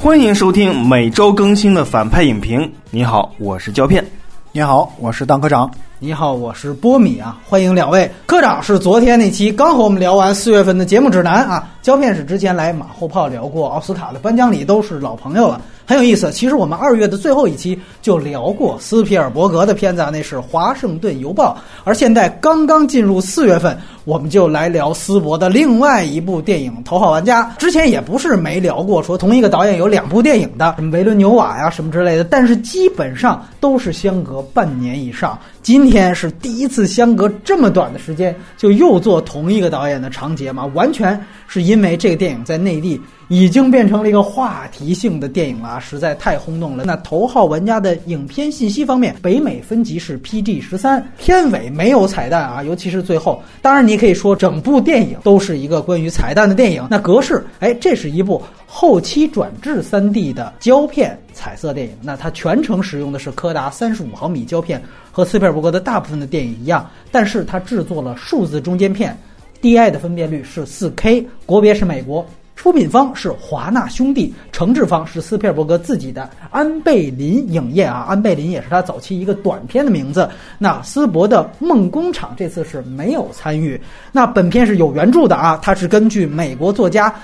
[0.00, 2.70] 欢迎收听每周更新的反派影评。
[2.90, 4.04] 你好，我是胶片。
[4.52, 5.70] 你好，我是当科长。
[5.98, 7.38] 你好，我是波米啊！
[7.44, 8.62] 欢迎两位科长。
[8.62, 11.68] 是昨天那期刚和我们聊完四月份的节目指南啊。
[11.88, 16.30] 胶片是之前来马后炮聊过奥斯卡的颁奖礼，都是老朋友了，很有意思。
[16.30, 21.56] 其实我们二月的最后一期就聊过斯皮尔伯格的片子啊，那是《华盛顿邮报》。
[21.84, 23.74] 而现在刚刚进入四月份，
[24.04, 27.44] 我们就来聊斯伯的另外一部电影《头号玩家》。
[27.56, 35.38] 之前也不是没聊过，说同一个导演有两部电影的，什么维伦纽瓦呀什么之类的，但是基本上都是相隔半年以上。
[35.62, 40.66] 今天是第一次相隔这么短的时间就又做同一个导演的长节嘛？
[40.74, 46.82] 完全是因因为这个电影在内地已经变成了一个话题性的电影了啊，实在太轰动了。
[46.84, 53.40] 那《头号玩家》的影片信息方面，北美分级是 PG 十三，片尾没有彩蛋啊，尤其是最后。
[53.62, 56.84] 当然，你可以说整部电影都是一个关于彩蛋的电影。
[56.90, 61.92] 那格式，哎，这是一部后期转制 3D 的胶片彩色电影。
[62.02, 64.82] 那它全程使用的是柯达三十五毫米胶片。
[65.10, 69.18] 和斯皮尔伯格的大部分的电影一样，但是他制作了数字中间片
[69.60, 80.28] ，DI 的分辨率是 4K，国别是美国，出品方是华纳兄弟，承制方是斯皮尔伯格自己的安贝林影业啊，安贝林也是他早期一个短片的名字。
[80.58, 83.80] 那斯伯的梦工厂这次是没有参与。
[84.10, 87.14] 那本片是有原著的啊，它是根据美国作家。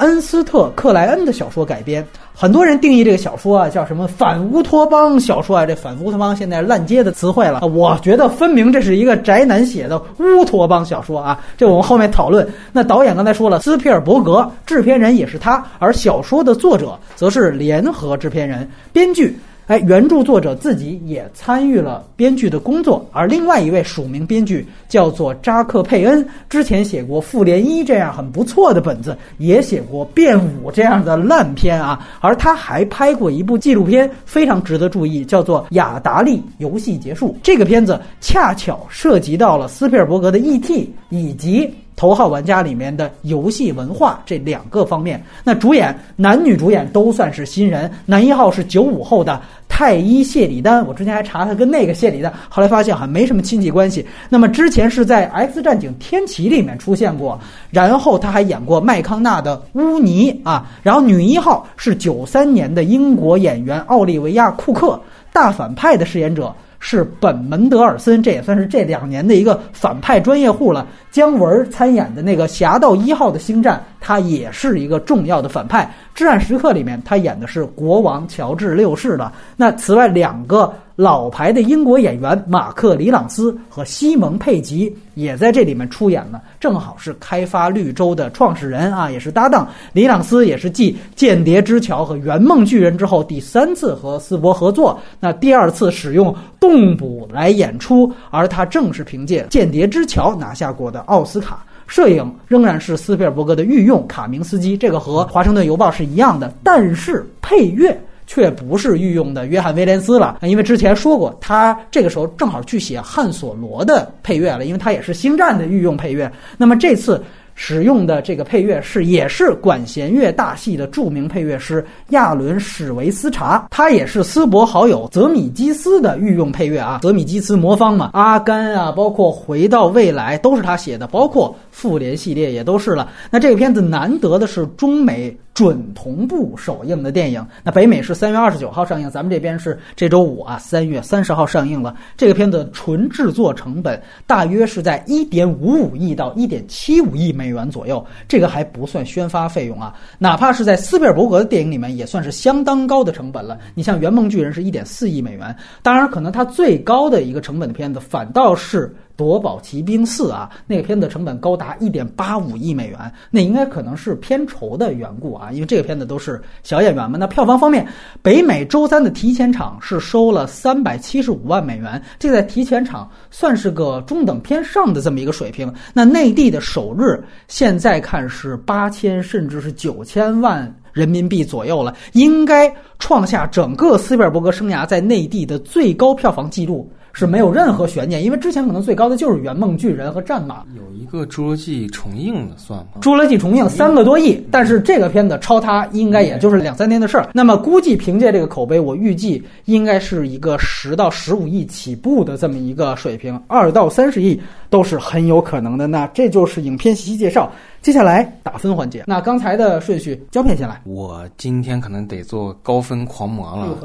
[0.00, 5.66] 恩斯特·克莱恩的小说改编，很多人定义这个小说啊叫什么反乌托邦小说啊？
[5.66, 11.38] 这反乌托邦现在烂街的词汇了，我觉得分明这是一个宅男写的乌托邦小说啊！
[11.56, 12.48] 这我们后面讨论。
[12.72, 19.38] 那导演刚才说了，斯皮尔伯格，制片人也是他，而小说的作者则是联合制片人、编剧。
[19.70, 37.28] 哎，原著作者自己也参与了编剧的工作，而另外一位署名编剧叫做扎克佩恩，之前写过《复联一》这样很不错的本子，也写过《变五》这样的烂片啊，而他还拍过一部纪录片，非常值得注意，叫做《雅达利游戏结束》。
[37.40, 41.72] 这个片子恰巧涉及到了斯皮尔伯格的《E.T.》以及。
[42.00, 47.90] 头号玩家里面的游戏文化这两个方面，那主演男女主演都算是新人。
[48.06, 49.38] 男一号是九五后的
[49.68, 54.02] 太医谢里丹，我之前还查他跟那个谢里丹，后来发现好像没什么亲戚关系。
[54.30, 60.70] 那么之前是在《X 战警：天启》里面出现过，然后他还演过麦康纳的乌尼啊。
[60.82, 64.98] 然后女一号是九三年的英国演员奥利维亚库克，
[65.34, 66.50] 大反派的饰演者。
[66.80, 70.86] 是本·门德尔森，这也算是这两年的一个反派专业户了。
[71.10, 75.84] 姜文参演的那个《侠盗一号》的星战，他也是一个重要的反派。
[76.20, 79.32] 《至暗时刻》里面，他演的是国王乔治六世了。
[79.56, 80.70] 那此外两个。
[80.96, 89.66] 老牌的英国演员马克·里朗斯和西蒙·佩吉也在这里面出演了，正好是开发绿洲的创始人啊，也是搭档。
[89.94, 101.64] 里朗斯也是继《间谍之桥》和《圆梦巨人》之后第三次和斯伯合作，那第二次使用动捕来演出，而他正是凭借《间谍之桥》拿下过的奥斯卡。
[101.86, 107.98] 摄影仍然是斯皮尔伯格的御用卡明斯基，这个和《华盛顿邮报》是一样的，但是配乐。
[108.32, 116.30] 却不是御用的约翰威廉斯了，因为之前说过，他这个时候正好去写汉索罗的配乐了，因为他也是星战的御用配乐。
[116.56, 117.20] 那么这次。
[117.56, 127.00] 使用的这个配乐是也是管弦乐大戏的著名配乐师亚伦史维斯查，他也是斯伯好友泽米基斯的御用配乐啊。
[127.02, 133.10] 泽米基斯魔方嘛，阿甘啊，包括回到未来都是他写的，包括复联系列也都是了。
[133.30, 141.94] 那这个片子难得的是中美准同步首映的电影，那北美是三月二十九号上映，咱们这边是这周五啊，三月三十号上映了。
[142.16, 147.50] 这个片子纯制作成本大约是在一点五五亿到一点七五亿美。
[147.50, 153.58] 元左右，这个还不算宣发费用啊，哪怕是在斯皮尔伯格的电影里面，也算是相当高的成本了。
[153.74, 158.94] 你像《圆梦巨人》是一点四亿美元，当然可能它最高的一个成本的片子反倒是。
[159.20, 162.98] 夺宝奇兵四啊，那个片子成本高达一点八五亿美元，
[163.30, 167.18] 那应该可能是片酬的缘故啊，因为这个片子都是小演员嘛。
[167.18, 167.86] 那票房方面，
[168.22, 175.70] 北美周三的提前场是收了三百七十五万美元，这在提前场算是个中等偏上的这么一个水平。
[175.92, 186.90] 那内地的首日现在看是八千甚至是九千万人民币左右了，应该创下整个斯皮尔伯格生涯在内地的最高票房纪录。
[187.12, 190.62] 是没有任何悬念，因为之前可能最高的就是圆梦巨人和战马。
[190.76, 193.00] 有一个侏罗纪重映的算吗？
[193.00, 197.28] 侏罗纪重映三个多亿，但是这个片子超它应该也就是两三天的事儿。
[197.32, 205.86] 那么估计凭借这个口碑，我预计应该是一个十到十五亿起步的这么一个水平，二到三十亿都是很有可能的。
[205.86, 207.50] 那这就是影片信息介绍。
[207.82, 210.80] 接下来打分环节，那刚才的顺序，胶片先来。
[210.84, 213.76] 我今天可能得做高分狂魔了。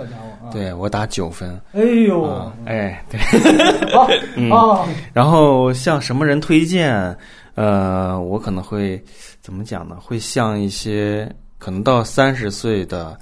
[0.52, 1.60] 对我打九分。
[1.72, 3.20] 哎呦，啊，哎，对。
[3.96, 7.16] 好嗯哦，然后向什么人推荐？
[7.56, 9.02] 呃，我可能会
[9.42, 9.96] 怎么讲呢？
[10.02, 13.18] 会向一些可能到三十岁的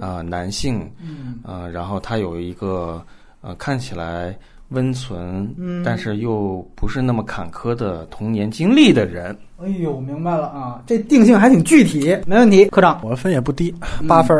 [0.00, 3.00] 呃男性，嗯呃，然后他有一个
[3.42, 4.36] 呃看起来
[4.70, 5.82] 温存，嗯。
[5.84, 9.36] 但是又不是那么坎坷的童年经历的人。
[9.58, 12.66] 哎呦，明白了啊，这定性还挺具体，没问题。
[12.66, 13.74] 科长，我的分也不低，
[14.06, 14.36] 八分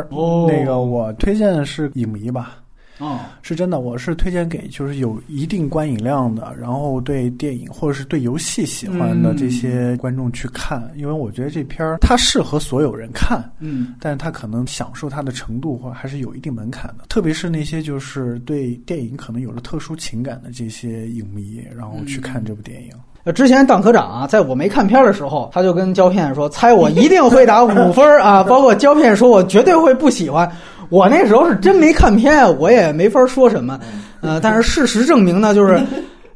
[0.46, 2.58] 那个我推荐的是影迷吧，
[2.98, 13.42] 哦，是真的，我是推荐给就是有一定观影量的，然后对电影或者是对游戏喜欢的嗯这些观众去看，因为我觉得这片儿它适合所有人看。
[13.58, 22.90] 嗯但是他可能享受它的程度或还是有一定门槛的，特别是那些就是对电影可能有了特殊情感的这些影迷，然后去看这部电影。
[23.24, 30.48] 呃，之前当科长啊，在我没看片儿的时候，他就跟胶片说：“猜我一定会打五分儿啊！”包括胶片说我绝对会不喜欢。
[30.88, 33.78] 我那时候是真没看片，我也没法说什么。
[34.20, 35.80] 呃，但是事实证明呢，就是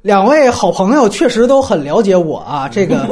[0.02, 2.68] 两位好朋友确实都很了解我啊。
[2.72, 3.06] 这个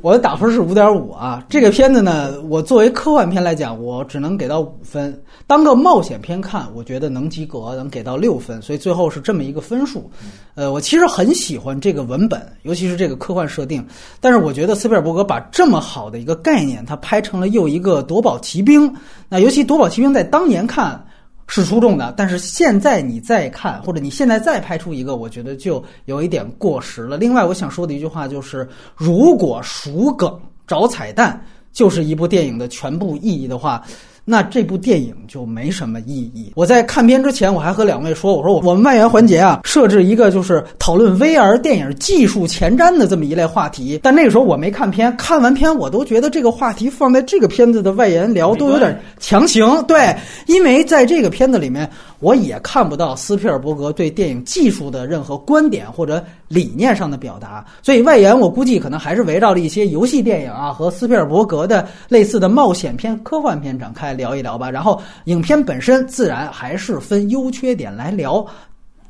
[0.00, 1.44] 我的打分是五点五啊。
[1.48, 5.22] 这个片子呢，我作为科幻片来讲，我只能给到五分。
[5.46, 10.10] 当个冒险片看，我觉得能及格，能给到六分，所以最后是这么一个分数。
[10.54, 13.86] 呃，我其实很喜欢这个文本，尤其是这个科幻设定。
[14.18, 18.90] 但是我觉得斯皮尔伯格把这么好的一个概念，他拍成了又一个夺宝奇兵。
[19.28, 21.04] 那尤其夺宝奇兵在当年看
[21.46, 27.16] 是出众的，但是现在你再看，或者你现在再拍出一个，我觉得就有一点过时了。
[27.16, 33.82] 另外，我想说的一句话就是，如果数梗找彩蛋就是一部电影的全部意义的话。
[34.24, 36.52] 那这部电影就没什么意义。
[36.54, 44.00] 我在看片之前，我还和两位说，我说我们外援环节啊，设置一个就是讨论 VR 电影技术前瞻的这么一类话题。
[44.02, 49.66] 但那个时候我没看片，看完片我都觉得这个话题放在这个片子的外延聊都有点强行。
[49.86, 50.16] 对，
[50.46, 51.88] 因为在这个片子里面，
[52.20, 56.24] 我也看不到斯皮尔伯格对电影技术的任何观点或者
[56.54, 64.70] 理念上的表达，所以外延我估计可能还是围绕着一些游戏电影啊和斯皮尔伯格的类似的冒险片、科幻片展开聊一聊吧。
[64.70, 68.46] 然后影片本身自然还是分优缺点来聊。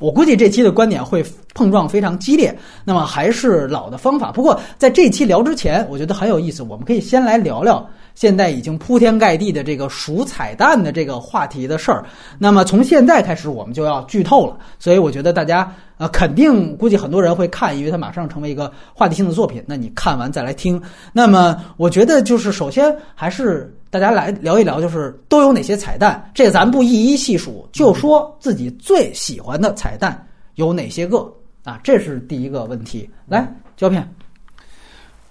[0.01, 1.25] 我估计这期的观点会
[1.55, 4.33] 碰撞非常激烈，那么还是老的方法。
[4.33, 12.05] 不过在这期聊之前，我觉得很有意思，我们可以先来聊聊现在已经铺天盖地的这个数彩蛋的这个话题的事儿。
[12.39, 19.63] 那么从现在开始，我们就要剧透了，所以我觉得大家呃肯定估计很多人会看，因为它马上成为一个话题性的作品。
[19.67, 20.81] 那你看完再来听。
[21.13, 26.31] 那么我觉得就是首先还是大家来聊一聊，就是都有哪些彩蛋。
[26.33, 31.33] 这咱不一一细数，就说自己最喜欢的彩蛋有哪些个
[31.65, 31.81] 啊？
[31.83, 33.09] 这是第一个问题。
[33.27, 33.47] 来，
[33.77, 34.09] 胶片。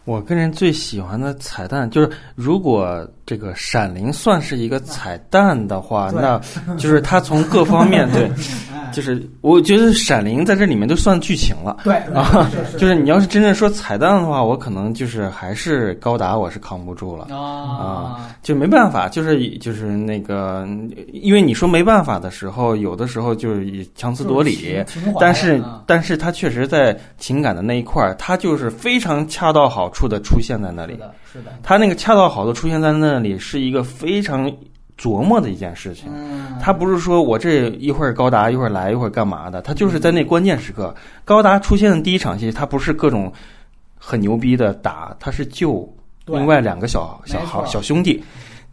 [0.05, 6.37] 我个人最喜欢的彩蛋就是，如果这个《闪灵》算是一个彩蛋的话，那
[6.75, 8.29] 就是它从各方面对，
[8.91, 11.77] 就是我觉得《闪灵》在这里面都算剧情了。
[11.83, 17.25] 对啊，就是你要是真正说彩蛋的话，我可能就是还是高达，我是扛不住了。
[17.35, 20.67] 啊，就没办法，就是就是那个，
[21.11, 24.83] 因为你说没办法的时候，有的时候就是强词夺理，
[25.19, 30.93] 但是啊但是他确实在情感的那一块儿，他就是非常恰到好处的出现在那里。
[30.93, 34.51] 是的，是的，他那个恰到好处出现在那里，是一个非常
[34.97, 36.09] 琢磨的一件事情。
[36.13, 40.93] 嗯，他不是说我这一会儿高达一会儿来一会儿干嘛的，他就是在那关键时刻，
[41.25, 43.31] 高达出现的第一场戏，他不是各种
[43.97, 45.87] 很牛逼的打，他是救
[46.25, 48.23] 另外两个小小小兄弟。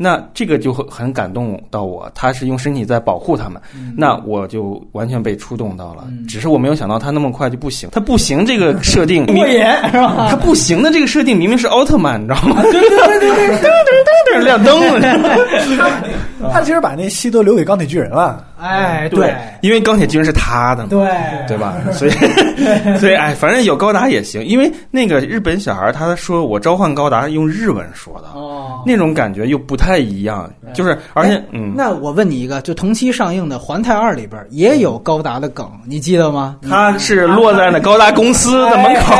[0.03, 3.61] 那这个就很很感动到我，他是用身体在保护他们，
[3.95, 6.05] 那我就完全被触动到了。
[6.09, 9.59] 嗯只是我没有想到他那么快就不行，他不行这个设定 过瘾
[9.93, 10.29] 是吧？
[10.31, 12.63] 他不行的这个设定明明是奥特曼，你知道吗？
[12.63, 16.01] 对对对对对， 噔噔噔亮灯了。
[16.51, 18.43] 他其实把那戏都留给钢铁巨人了。
[18.61, 21.09] 哎，对因为钢铁巨人是他的嘛，对
[21.49, 21.77] 对吧？
[21.93, 22.11] 所以
[22.99, 28.83] 所以哎，反正有高达也行，因为那个日本小孩他说我召唤高达用日文说的，哦。
[28.87, 36.57] 那种感觉又不太一样，就是而且哎嗯，那我问你一个，就同期上映的《环太二》里边也有高达的梗，你记得吗？
[36.69, 39.15] 他是落在那高达公司的门口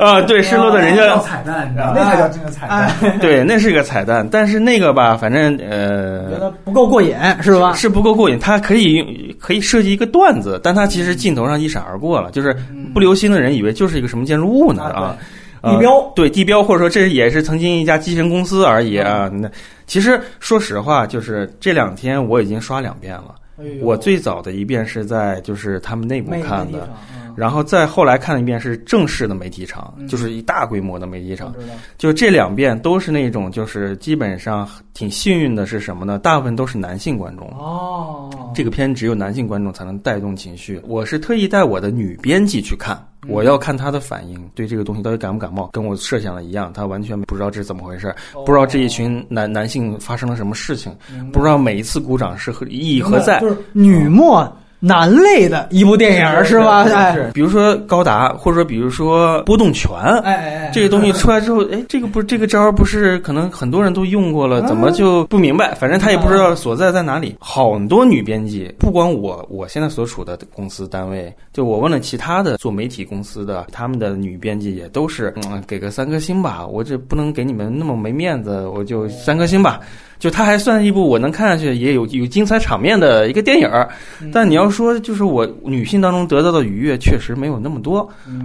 [0.04, 1.94] 啊，对，是落在人家彩蛋，你知道吗？
[1.96, 2.90] 那才叫真的彩蛋。
[3.00, 6.40] 哎，对，那是个彩蛋，但是那个吧，反正呃觉呃。
[6.40, 7.72] 得不够过瘾是吧？
[7.74, 9.06] 是不够过瘾，它可以用
[9.38, 12.56] 可以设计一个段子，但它其实镜头上一闪而过了，就是
[12.94, 15.18] 不留心的人以为就是一个什么建筑物呢啊
[15.62, 19.28] 地标呃对地标，或者说这也是曾经一家机器人公司而已啊。
[19.32, 19.50] 那
[19.86, 23.34] 其实说实话，就是这两天我已经刷两遍了。
[23.58, 26.88] 哎我最早的一遍是在就是他们内部看的，
[27.36, 31.54] 然后再后来看了一遍是正式的媒体场，嗯就是一大规模的媒体场。
[31.98, 36.18] 就这两遍都是那种，就是基本上挺幸运的是什么呢？
[36.18, 37.46] 大部分都是男性观众。
[37.50, 40.80] 哦，这个片只有男性观众才能带动情绪。
[40.86, 48.14] 我是特意带我的女编辑去看，我要看她的反应，对这个东西到底感不感冒，跟我设想的一样，她完全不知道这是怎么回事，
[48.44, 50.94] 不知道这一群男男性发生了什么事情，
[51.32, 53.40] 不知道每一次鼓掌是何意义何在。
[53.40, 56.82] 就是女莫男类的一部电影是吧？
[56.82, 59.90] 哎是，比如说高达，或者说比如说波动拳，
[60.22, 65.74] 哎哎哎，这个东西出来之后，哎，这个不是这个招儿不是可能很多人都用过了，啊怎么就不明白？
[65.74, 67.36] 反正他也不知道所在在哪里。
[67.40, 79.80] 好多女编辑，不光我，我现在所处的公司单位，就我问了其他的做媒体公司的，他们的女编辑也都是，嗯，给个三颗星吧，我这不能给你们那么没面子，我就三颗星吧。
[80.18, 83.88] 就它还算一部我能看下去也有有精彩场面的一个电影儿，
[84.32, 88.00] 但你要说就是我女性当中得到的愉悦确实没有那么多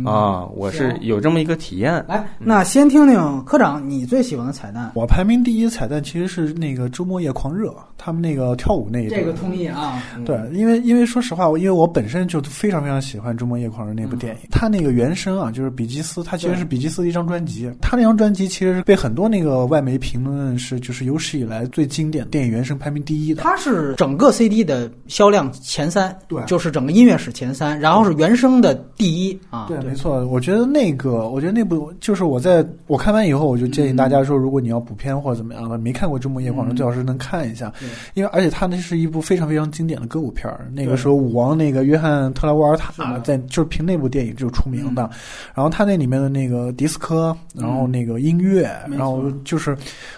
[0.06, 2.04] 啊，我是有这么一个体验。
[2.08, 4.92] 来，那先听听科长你最喜欢的彩蛋。
[4.96, 9.20] 我排名第一彩蛋其实是那个周末夜狂热，他们那个跳舞那一段。
[9.20, 23.42] 这个同意啊，对，因为因为说实话，我因为我本身就非常非常喜欢《周末夜狂热》那部电影，它那个原声啊，就是比基斯，它其实是比基斯的一张专辑，他那张专辑其实是被很多那个外媒评论是就是有史以来最经典电影原声排名第一的。
[23.42, 37.72] 它是整个 CD 的销量前三，对就是整个音乐史前三，然后是原声的第一啊，对，没错，我觉得那个，我觉得那部就是我在我看完以后，我就建议大家说，如果你要补片或者怎么样的，没看过《周末夜狂热》，最好是能看一下，
[38.14, 40.68] 因为而且它那是一部非常非常经典的歌舞片儿。
[40.74, 45.10] 那个时候舞王那个约翰特拉沃尔塔在就是凭那部电影就出名的，
[45.54, 49.76] 然后他那里面的那个迪斯科，然后那个音乐，然后就是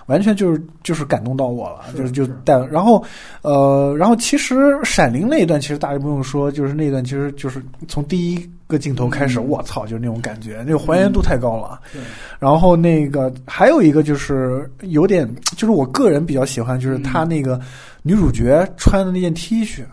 [0.07, 3.03] 完全就是就是感动到我了，就是就带，然后
[3.41, 11.79] 呃，然后其实《闪灵》那一段其实大家不用说，就是那段其实就是从第一个镜头开始，我操，就是那种感觉，那个还原度太高了。
[11.91, 12.01] 对
[12.39, 17.59] 然后那个还有一个就是有点，就是我个人比较喜欢，就是他那个
[18.01, 19.83] 女主角穿的那件 T 恤。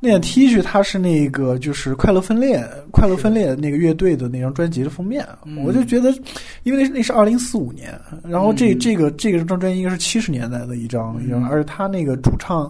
[0.00, 5.62] 那件 T 恤它是那个就是快乐分裂，快乐分裂那个乐队的那张专辑的封面，嗯。
[5.64, 6.12] 我就觉得，
[6.62, 8.78] 因为那那是二零四五年，然后这嗯。
[8.78, 12.68] 这个这个张专辑应该是七十年代的一张，一张而且他那个主唱，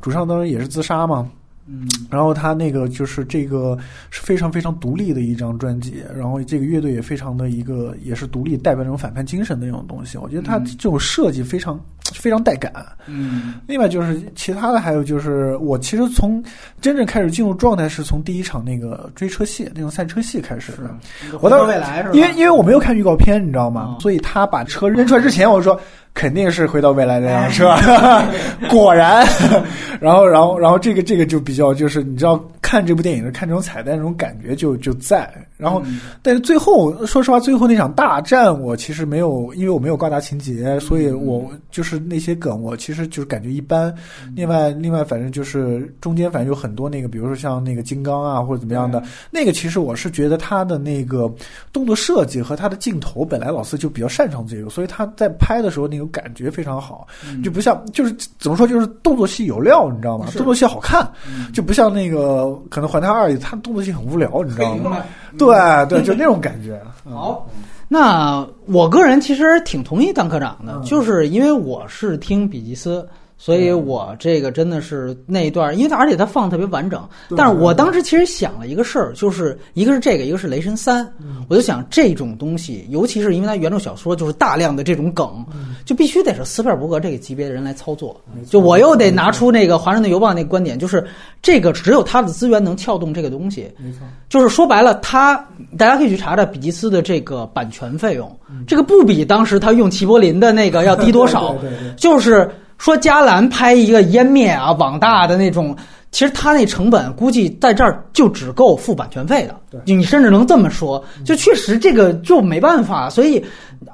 [0.00, 1.30] 主唱当时也是自杀嘛，
[1.70, 3.76] 嗯，然后他那个就是这个
[4.10, 10.16] 是非常非常独立的一张专辑，然后这个乐队也非常的一个也是独立，代表这种反叛精神的那种东西。
[10.16, 11.78] 我觉得他这种设计非常
[12.14, 12.72] 非常带感。
[13.06, 16.42] 嗯另外就是其他的，还有就是我其实从
[16.80, 20.96] 真正开始进入状态是从第一场那个追车戏那种赛车戏开始的。
[21.34, 22.14] 我回到未来是吧？
[22.14, 23.96] 因为因为我没有看预告片，你知道吗？
[23.98, 25.78] 嗯所以他把车扔出来之前，我说
[26.18, 27.72] 肯定是回到未来那辆车，
[28.68, 29.24] 果然。
[30.00, 35.30] 然后然后然后这个这个就比较就是你知道看这部电影的看这种彩蛋那种感觉就就在。
[35.58, 36.00] 然后嗯。
[36.22, 43.94] 但是最后说实话，最后那场大战我其实没有，因为我没有高达情节，所以我就是那些梗我其实就是感觉一般。
[44.34, 51.30] 另外另外反正就是中间反正有很多那个，比如说像那个金刚啊或者怎么样的，那个其实我是觉得他的那个
[51.72, 57.06] 动作设计和他的镜头本来老四就比较擅长这个，所以他在拍的时候那种感觉非常好，
[57.42, 60.26] 就不像就是怎么说就是动作戏有料，你知道吗？
[60.36, 61.10] 动作戏好看，
[61.52, 64.98] 就不像那个可能《环太二》里他动作戏很无聊，你知道吗？
[65.36, 66.80] 对对，就那种感觉。
[67.04, 67.46] 嗯好，
[67.88, 73.06] 那我个人其实挺同意当科长的，嗯就是因为我是听比吉斯。
[73.38, 77.08] 所以我这个真的是那一段，因为它而且它放的特别完整。
[77.36, 88.20] 但是我当时其实想了一个事儿，就是一个是这个，一个是《雷神三》，嗯我就想这种东西，尤其是因为它原著小说就是大量的这种梗，嗯就必须得是斯皮尔伯格这个级别的人来操作。
[88.48, 91.06] 就我又得拿出那个《华盛顿邮报》那个观点，就是
[91.40, 93.70] 这个只有他的资源能撬动这个东西。
[93.78, 95.36] 没错，就是说白了，他
[95.76, 101.56] 大家可以去查查比吉斯的这个版权费用，这个不比当时他用齐柏林的那个要低多少。
[101.96, 105.76] 就是说，加兰拍一个湮灭啊、网大的那种，
[106.10, 109.54] 其实他那成本估计在这儿就只够付版权费的。
[109.70, 113.44] 对你甚至能这么说，就确实这个就没办法，所以。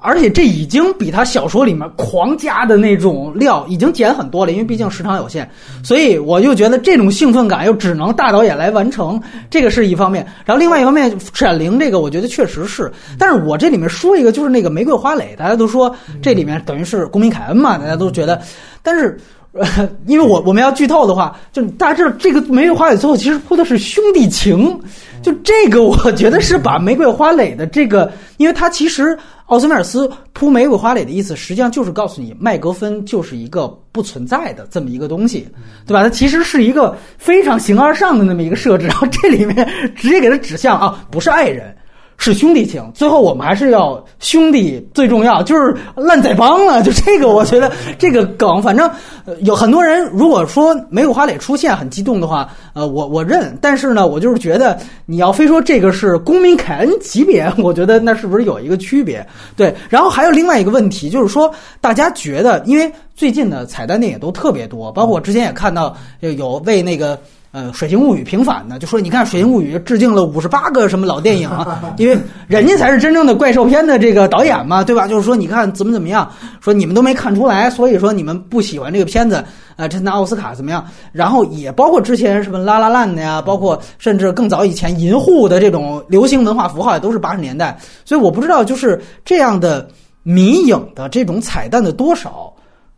[0.00, 5.48] 而且这已经比他小说里面狂加的那种料已经减很多了，因为毕竟时长有限，
[5.82, 10.26] 所以我就觉得这种兴奋感又只能大导演来完成，这个是一方面。
[10.44, 18.40] 然后另外一方面，《闪灵》这个我觉得确实是，但是我这里面说一个，就是那个玫瑰花蕾，大家都说这里面等于是公民凯恩嘛，大家都觉得，
[18.82, 19.18] 但是。
[19.54, 24.78] 呃 因为我我们要剧透的话，就大家知道这个《玫瑰花蕾》最后其实铺的是兄弟情，
[25.22, 35.46] 就这个我觉得是把《玫瑰花蕾》的这个，因为它其实奥斯曼尔斯铺《玫瑰花蕾》的意思，实际上就是告诉你麦格芬就是一个不存在的这么一个东西，
[35.86, 36.02] 对吧？
[36.02, 41.74] 它其实是一个非常形而上的那么一个设置，然后这里面直接给它指向啊，不是爱人。
[42.16, 46.82] 是兄弟情，最后我们还是要兄弟最重要，就是烂仔帮了。
[46.82, 48.88] 就这个，我觉得 这个梗，反正
[49.26, 53.58] 呃有很多人如果说没有花蕾出现很激动的话，呃，我我认。
[53.60, 59.26] 但是呢，我就是觉得你要非说这个是公民凯恩级别， 我觉得那是不是有一个区别？
[59.56, 59.74] 对。
[59.90, 67.18] 然后还有另外一个问题，就是说大家觉得，因为最近的彩蛋电影都特别多，包括我之前也看到有为那个。
[67.54, 72.18] 呃，《水形物语》平反的就说，你看《水形物语》致敬了五十八个什么老电影啊， 因为
[72.48, 75.06] 人家才是真正的怪兽片的这个导演嘛，对吧？
[75.06, 76.28] 就是说，你看怎么怎么样，
[76.60, 79.36] 说你们都没看出来，所以说你们不喜欢这个片子
[79.76, 80.84] 啊，这拿奥斯卡怎么样？
[81.12, 87.78] 然后也包括之前什么《拉拉烂》的呀，包括甚至更早以前《银护》的这种流行文化符号，也都是八十年代。
[88.04, 89.88] 所以我不知道，就是这样的
[90.24, 92.52] 迷影的这种彩蛋的多少。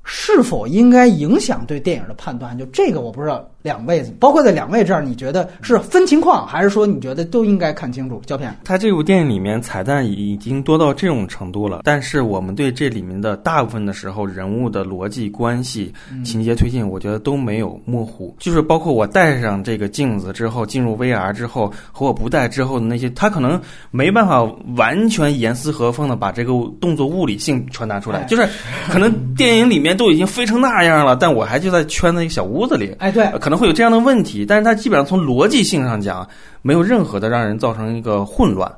[0.09, 2.57] 是否应该影响对电影的判断？
[2.57, 3.45] 就这个我不知道。
[3.67, 8.23] 两位，包括在两位这儿，你觉得是分情况，还是说你觉得都应该看清楚？
[8.25, 15.93] 胶片，它这部电影里面彩蛋已经多到这种程度了，但是我们对这里面的大部分的时候人物的逻辑关系、
[16.25, 18.33] 情节推进，我觉得都没有模糊。
[18.39, 24.45] 就是包括我戴上这个镜子之后，进入 VR 之后，和我不戴之后的那些，他可能没办法
[24.77, 28.23] 完全严丝合缝的把这个动作物理性传达出来。
[28.29, 28.49] 就是
[28.89, 32.95] 可能电影里面都已经飞成那样了，但我还就在圈在一个小屋子里。
[33.01, 33.56] 哎，对，可能。
[33.57, 36.29] 会有这样的问题，但是它基本上从逻辑性上讲，
[36.63, 38.71] 没有任何的让人造成一个混乱。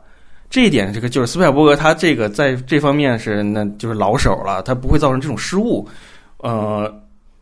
[0.50, 5.86] 这一点，这个就是斯皮尔伯格他这个在这方面是那就是老手了，他不会造成这种失误。
[6.38, 6.90] 呃，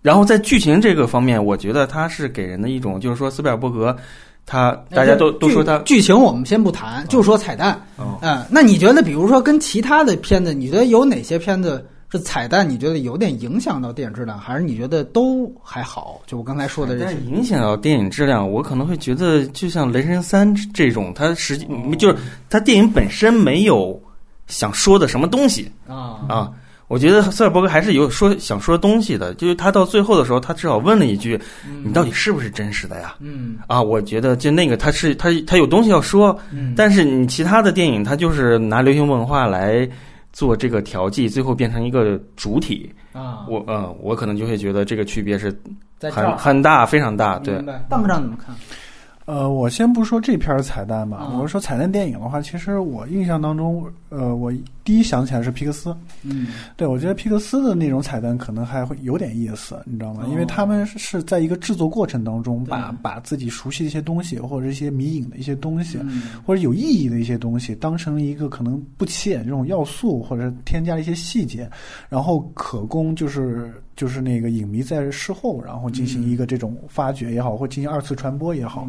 [0.02, 3.96] 然后在剧情这个方面，我觉得他是给人的一种，就是说斯皮尔伯格
[4.44, 7.80] 他大家都都说他剧情我们先不谈，就说彩蛋。
[8.22, 11.86] 嗯，那你觉得，比如说跟其他的片子，你觉得有哪些片子？
[12.08, 16.20] 这彩蛋你觉得有点影响到电影质量，还是你觉得都还好？
[16.24, 21.66] 就我刚才说的这些，影响到电影质量，我可能会觉得，就像《雷神三》这种，它实际
[21.98, 22.16] 就是
[22.48, 24.00] 它电影本身没有
[24.46, 26.50] 想说的什么东西啊啊！
[26.86, 31.36] 我觉得塞尔伯格还是有说想说东西的，就是他到最后的时候，他至少问了一句
[31.82, 36.38] ：“你到底是不是真实的呀？”嗯啊，我觉得就那个他是他他有东西要说，
[36.76, 39.88] 但是你其他的电影，他就是拿流行文化来。
[40.36, 42.92] 做这个调剂，最后变成一个主体。
[43.14, 45.50] 啊，我呃，我可能就会觉得这个区别是
[46.12, 47.38] 很很大，非常大。
[47.38, 48.54] 对，当不上怎么看？
[49.24, 54.52] 呃，我先不说这篇彩蛋吧，我说彩蛋电影的话，其实我印象当中，呃，我
[54.86, 55.94] 第一想起来是皮克斯。
[56.22, 56.46] 嗯，
[56.76, 60.24] 对，我觉得皮克斯的那种彩蛋可能还会有点意思，你知道吗？
[60.30, 65.98] 因为他们是在一个制作过程当中，把把自己熟悉的一些东西，或者一些迷影的一些东西，
[66.46, 71.68] 或者有意义的一些东西，当成一个可能不起眼这种要素，或者添加一些细节，
[72.08, 73.72] 然后可供就是。
[73.96, 78.86] 就是那个影迷在事后，然后进行一个这种发掘也好，或进行二次传播也好，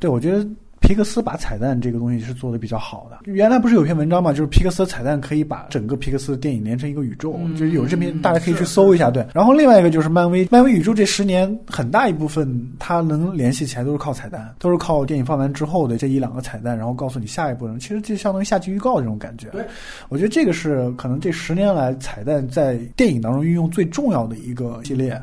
[0.00, 0.48] 对我觉得。
[0.86, 3.18] 皮克斯把彩蛋这个东西是做的比较好的。
[3.24, 9.10] 原来不是有篇文章嘛，就是皮克斯彩蛋可以把整个皮克斯的电影连成一个宇宙，就是有这篇大家可以去搜一下。
[9.10, 17.68] 对，然后另外一个就是漫威，漫威宇宙这十年很大一部分它能联系起来都是靠彩蛋，都是靠电影放完之后的这一两个彩蛋，然后告诉你下一步。
[17.78, 19.48] 其实就相当于下集预告这种感觉。
[19.48, 19.64] 对，
[20.08, 25.20] 我觉得这个是可能这十年来彩蛋在电影当中运用最重要的一个系列。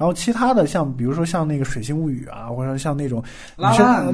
[0.00, 3.22] 然后其他的像比如说像那个《水星物语》啊，或者像那种，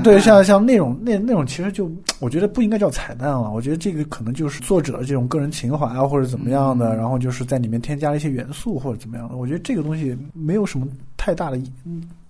[0.03, 3.53] 对，像像那种那那种，其实就我觉得不应该叫彩蛋了。
[3.53, 9.37] 我觉得这个可能就是作者的这种个人情怀啊，或者怎么样的，然后就是在里面添加了一些元素或者怎么样的。
[9.37, 11.71] 我觉得这个东西没有什么太大的意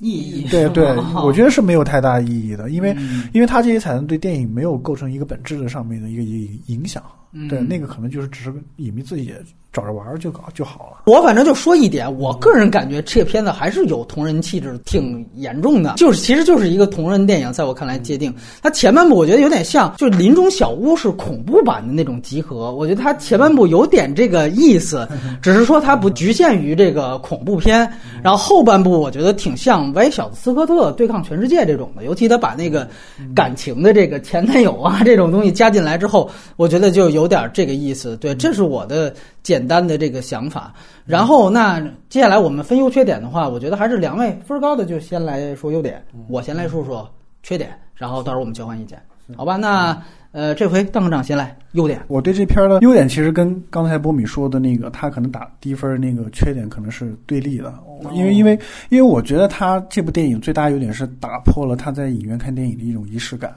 [0.00, 0.46] 义。
[0.50, 2.94] 对对， 我觉得是没有太大意义的，因为
[3.32, 7.02] 因为它这些彩蛋对电影没有构成一个本质的上面的一个影影响。
[7.48, 9.32] 对，那个可能就是只是影迷自己。
[9.76, 11.02] 找着玩就搞就好了。
[11.04, 15.92] 我反正就说一点，我个人感觉这片子还是有同人气质，挺严重的。
[15.98, 18.34] 就是其实就是一个同人电影，在我看来界定。
[18.62, 22.72] 它前半部我觉得有点像，就《林中小屋》是恐怖版的那种集合。
[22.74, 25.06] 我觉得它前半部有点这个意思，
[25.42, 27.86] 只是说它不局限于这个恐怖片。
[28.22, 32.88] 然后后半部我觉得挺像《歪小子斯科特对抗全世界》这种的，尤其他把那个
[33.34, 38.16] 感情的这个前男友啊这种东西加进来之后，我觉得就有点这个意思。
[38.16, 39.14] 对，这是我的。
[39.46, 47.08] 简单的这个想法，然后那接下来我们分优缺点的话，我觉得还是两位分高的就先来说优点，我先来说说
[47.44, 49.00] 缺点，然后到时候我们交换意见，
[49.36, 49.54] 好吧？
[49.54, 49.96] 那
[50.32, 52.02] 呃，这回邓科长先来，优点。
[52.08, 57.72] 我对这片儿的优点其实跟刚才波米说的那个，他可能打低分儿那个缺点可能是对立的，
[58.12, 63.54] 因为因为因为我觉得他这部电影最大优点是打破了他在影院看电影的一种仪式感。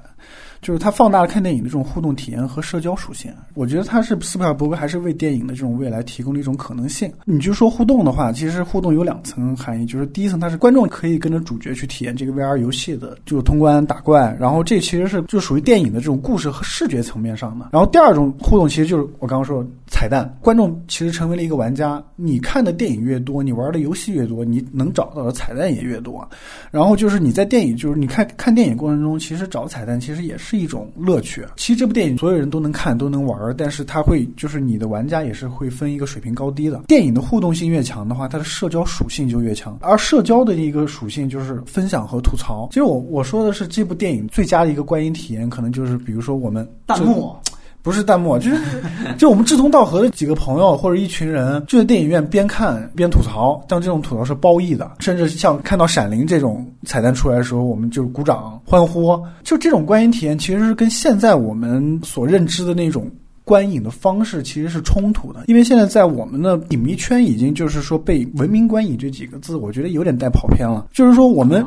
[0.62, 3.32] 就是它放大了看电影的这种互动体验和社交属性。
[3.54, 7.12] 我觉得它是斯皮尔伯格还是为电影的这种未来提供了一种可能性。
[7.26, 17.70] 你就说互动的话，其实互动有两层含义，就是第一层它是观众可以跟着主角去体验这个 VR 游戏的，就通关打怪，然后这其实是就属于电影的这种故事和视觉层面上的。
[17.72, 26.28] 然后第二种互动其实就是我刚刚说的彩蛋，观众其实成为了一个玩家，你看的电影越多，你玩的游戏越多，你能找到的彩蛋也越多。
[26.70, 30.49] 然后就是你在电影，就是你看看电影过程中，其实找彩蛋其实也是。
[30.50, 31.46] 是一种乐趣。
[31.56, 36.82] 其实这部电影所有人都能看都能玩，但是它会就是你的玩家也是会分一个水平高低的。
[36.88, 39.78] 电影的互动性越强的话，它的社交属性就越强。
[39.80, 42.68] 而社交的一个属性就是分享和吐槽。
[42.72, 47.36] 其实我我说的是这部电影最佳的一个观影体验，可能就是比如说我们弹幕。
[47.82, 48.58] 不是弹幕，就是
[49.18, 53.64] 就我们志同道合的几个朋友或者一群人，就在电影院边看边吐槽。
[53.70, 59.18] 像这种吐槽是褒义的，甚至像看到《闪灵》这种彩蛋出来的时候，我们就鼓掌欢呼。
[59.44, 63.10] 就这种观影体验，其实是跟现在我们所认知的那种
[63.46, 65.46] 观影的方式其实是冲突的。
[65.48, 70.86] 因为现在在我们的影迷圈，已经就是说被“文明观影”这几个字，我觉得有点带跑偏了。
[70.92, 71.66] 就是说我们。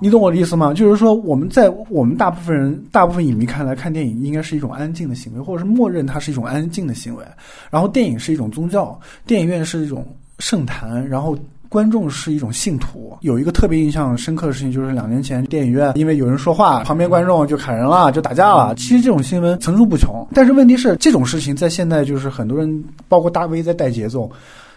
[0.00, 0.72] 你懂我的意思吗？
[0.72, 7.24] 就是说，我们在我们大部分人、大部分影迷看来，看电影应该是一种安静的行为，或者是默认它是一种安静的行为。
[7.68, 10.06] 然后，电影是一种宗教，电影院是一种
[10.38, 11.36] 圣坛，然后
[11.68, 13.16] 观众是一种信徒。
[13.22, 18.74] 有一个特别印象深刻的事情，就是两年前电影院因为有人说话，旁边观众就砍人了，就打架了。
[18.76, 24.30] 其实这种新闻层出不穷，但是问题是，这种事情在现在就是很多人，包括大 V 在带节奏，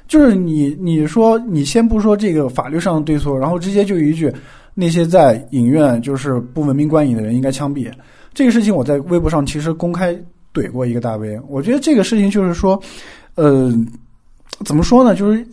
[0.07, 4.33] 就是你你说你先不说这个法律上的对错，然后直接就一句。
[4.81, 7.87] 那些在影院就是不文明观影的人应该枪毙，
[8.33, 10.11] 这个事情我在微博上其实公开
[10.51, 11.39] 怼过一个大 V。
[11.47, 12.81] 我觉得这个事情就是说，
[13.35, 13.71] 呃，
[14.65, 15.15] 怎么说呢？
[15.15, 15.45] 就是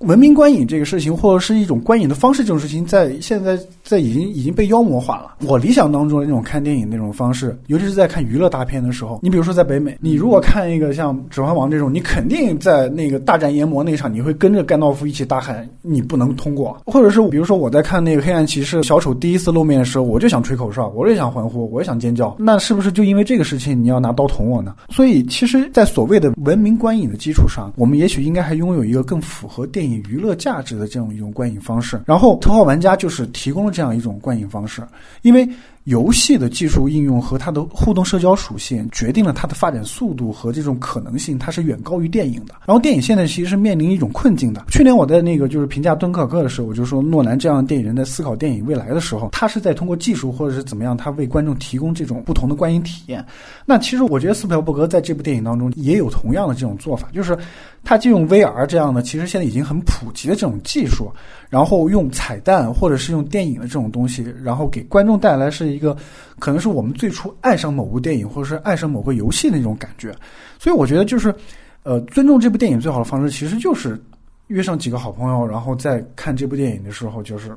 [0.00, 3.58] 文明观影这个事情，或者是一种观影的方式，这种事情在现在。
[3.82, 5.36] 在已经已经被妖魔化了。
[5.46, 16.76] 我理想当中的那种看电影那种方式，尤其是在看娱乐大片的时候，你比如说在北美，你如果看一个像《指环王》这种，你肯定在那个大战炎魔那场，你会跟着甘道夫一起大喊“你不能通过”。
[16.86, 22.34] 或者是比如说我在看那个《黑暗骑士》小丑第一次露面的时候，我就想吹口哨，我也想欢呼，我也想尖叫。
[22.38, 24.74] 那是不是就因为这个事情你要拿刀捅我呢？
[24.90, 32.00] 所以，其实，在所谓的文明观影的基础上，我们也许应该还拥有一个更符合电影娱乐价值的这样一种观影方式。
[32.06, 34.86] 然后，头号玩家就是提供了这样一种观影方式，
[35.22, 35.48] 因为。
[35.84, 42.54] 游戏的技术应用和它的互动社交属性，决定了它的发展速度和这种可能性，它是远高于电影的。
[42.64, 44.64] 然后电影现在其实是面临一种困境的。
[44.68, 53.24] 去年我在那个就是评价敦刻尔克的时候，我就说诺兰这样的电影人在思考电影未来的时候，他是在通过技术或者是怎么样，他为观众提供这种不同的观影体验。
[53.66, 57.36] 那其实我觉得斯皮尔伯格在这部电影当中也有同样的这种做法，就是
[57.82, 61.10] 他就用 VR 这样的，其实现在已经很普及的这种技术，
[61.50, 65.71] 然后用彩蛋或者是用电影的这种东西，然后给观众带来是。
[65.72, 65.96] 一个
[66.38, 70.14] 可能是我们最初爱上某部电影，或者是爱上某个游戏的那种感觉，
[70.58, 71.34] 所以我觉得就是，
[71.82, 74.00] 呃，尊重这部电影最好的方式，其实就是
[74.46, 77.56] 约上几个好朋友，然后在看这部电影的时候，就是。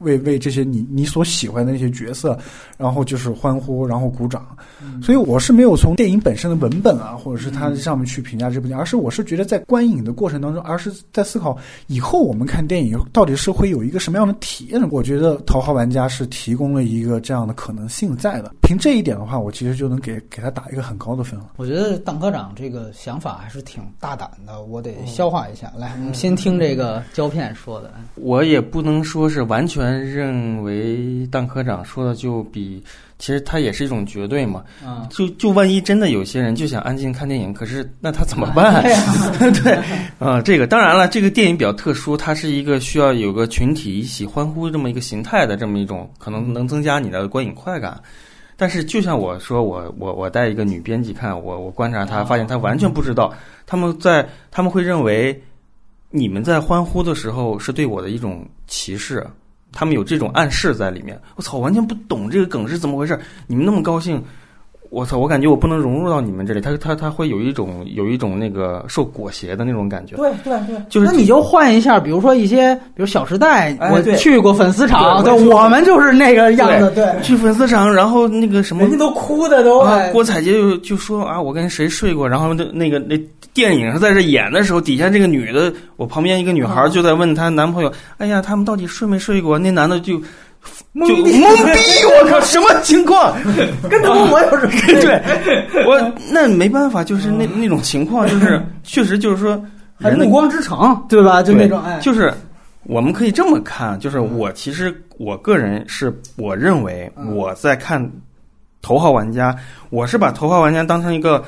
[0.00, 2.38] 为为这些你你所喜欢的那些角色，
[2.76, 4.46] 然后就是欢呼，然后鼓掌。
[5.02, 14.80] 所以我是没有从电影本身的文本啊，或者是它上面去评价这部电影，而是我是觉得在观影的过程当中，而是在思考以后我们看电影到底是会有一个什么样的体验。
[14.90, 18.54] 我觉得《头号玩家》是提供了一个这样的可能性在的。
[18.62, 21.50] 凭这一点的话，我其实就能给给他打一个很高的分了。
[21.56, 25.70] 我觉得邓科长这个想法还是挺大胆的，我得消化一下。
[25.76, 27.92] 来，我们先听这个胶片说的。
[28.14, 29.89] 我也不能说是完全。
[29.92, 32.82] 认为当科长说的就比，
[33.18, 34.62] 其实他也是一种绝对嘛。
[34.84, 38.82] 啊，就就万一真的有些人就想安静看电影，可是那他怎么办？
[39.62, 39.78] 对，
[40.18, 48.00] 啊，这个当然了，这个电影比较特殊，它是一个需要有个群体一起欢呼这么一个形态的这么一种，可能能增加你的观影快感。
[48.56, 53.32] 但是就像我说，我我我带一个女编辑看，我我观察她，发现她完全不知道，
[53.66, 55.42] 他们在他们会认为
[56.10, 59.26] 你们在欢呼的时候是对我的一种歧视。
[59.72, 63.18] 他们有这种暗示在里面，我操，完全不懂这个梗是怎么回事。
[63.46, 64.22] 你们那么高兴，
[64.90, 66.60] 我操，我感觉我不能融入到你们这里。
[66.60, 70.16] 他他他会有一种有一种那个受裹挟的那种感觉。
[70.16, 76.90] 对对对，就是那你就换一下，比如说一些，比如《小时代》，我去过粉丝场，对，我们就是那个样子。
[76.94, 79.86] 对，去粉丝场，然后那个什么，人家都哭的都。
[80.12, 83.18] 郭采洁就就说啊，我跟谁睡过，然后那那个那。
[83.52, 90.22] 电影上在这演的时候，底下这个女的，我旁边一个女孩就在问她男朋友：“哎呀，他们到底睡没睡过？”那男的就
[90.94, 93.34] 懵逼懵逼，我靠，什么情况？
[93.88, 94.72] 跟他们我有什么
[95.74, 99.62] 关 我那没办法，就是那那种情况，就是 确实就是说
[100.00, 101.42] 还暮光之城，对吧？
[101.42, 102.32] 就那种哎，就是
[102.84, 107.36] 我们可以这么看，就是我其实我个人是我认为嗯。
[107.36, 108.02] 我在看
[108.82, 109.52] 《头号玩家》，
[109.90, 111.42] 我是把《头号玩家》当成一个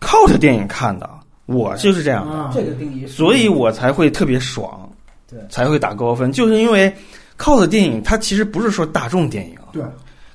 [0.00, 1.08] cult 电影看的，
[1.46, 4.90] 我就是这样的，啊这个定义，所以我才会特别爽，
[5.30, 5.38] 对。
[5.48, 6.92] 才会打高分，就是因为
[7.38, 9.54] cult 电影它其实不是说大众电影。
[9.72, 9.82] 对，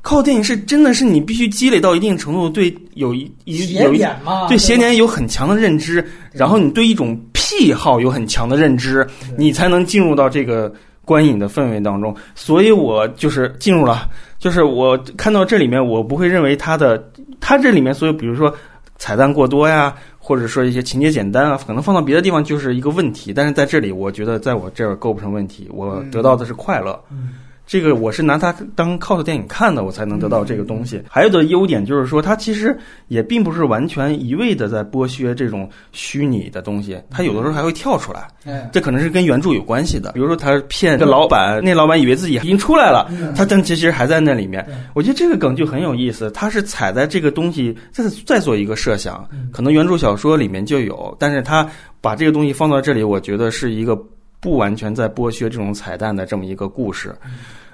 [0.02, 9.06] 靠电影是真的是你必须积累到一定程度，对有一一有一点嘛，对吧邪点有很强的认知，然后你对一种癖好有很强的认知，
[9.38, 12.16] 你才能进入到这个观影的氛围当中。
[12.36, 18.54] 所以我就是进入了，就是我看到这里面，我不会认为它的它这里面所有，比如说
[18.98, 19.94] 彩蛋过多呀，
[20.26, 26.98] 或者说一些情节简单啊，可能放到别的地方就是一个问题，但是在这里，我觉得在我这儿构不成问题，我得到的是快乐。
[27.12, 27.34] 嗯
[27.66, 31.02] 这个我是拿它当 cos 电影看的，我才能得到这个东西。
[31.10, 40.12] 还有的优点就是说，它其实也并不是完全一味的在剥削这种虚拟的东西，它有的时候还会跳出来，哎，这可能是跟原著有关系的。
[40.12, 44.66] 比如说，他骗个老板，那老板以为自己已经出来了，他但其实还在那里面。
[44.94, 51.68] 我觉得这个梗就很有意思，他是踩在这个东西再再做一个设想，可能原著小说里面就有，但是他
[52.02, 53.98] 把这个东西放到这里，我觉得是一个
[54.44, 57.16] 不完全在剥削这种彩蛋的这么一个故事。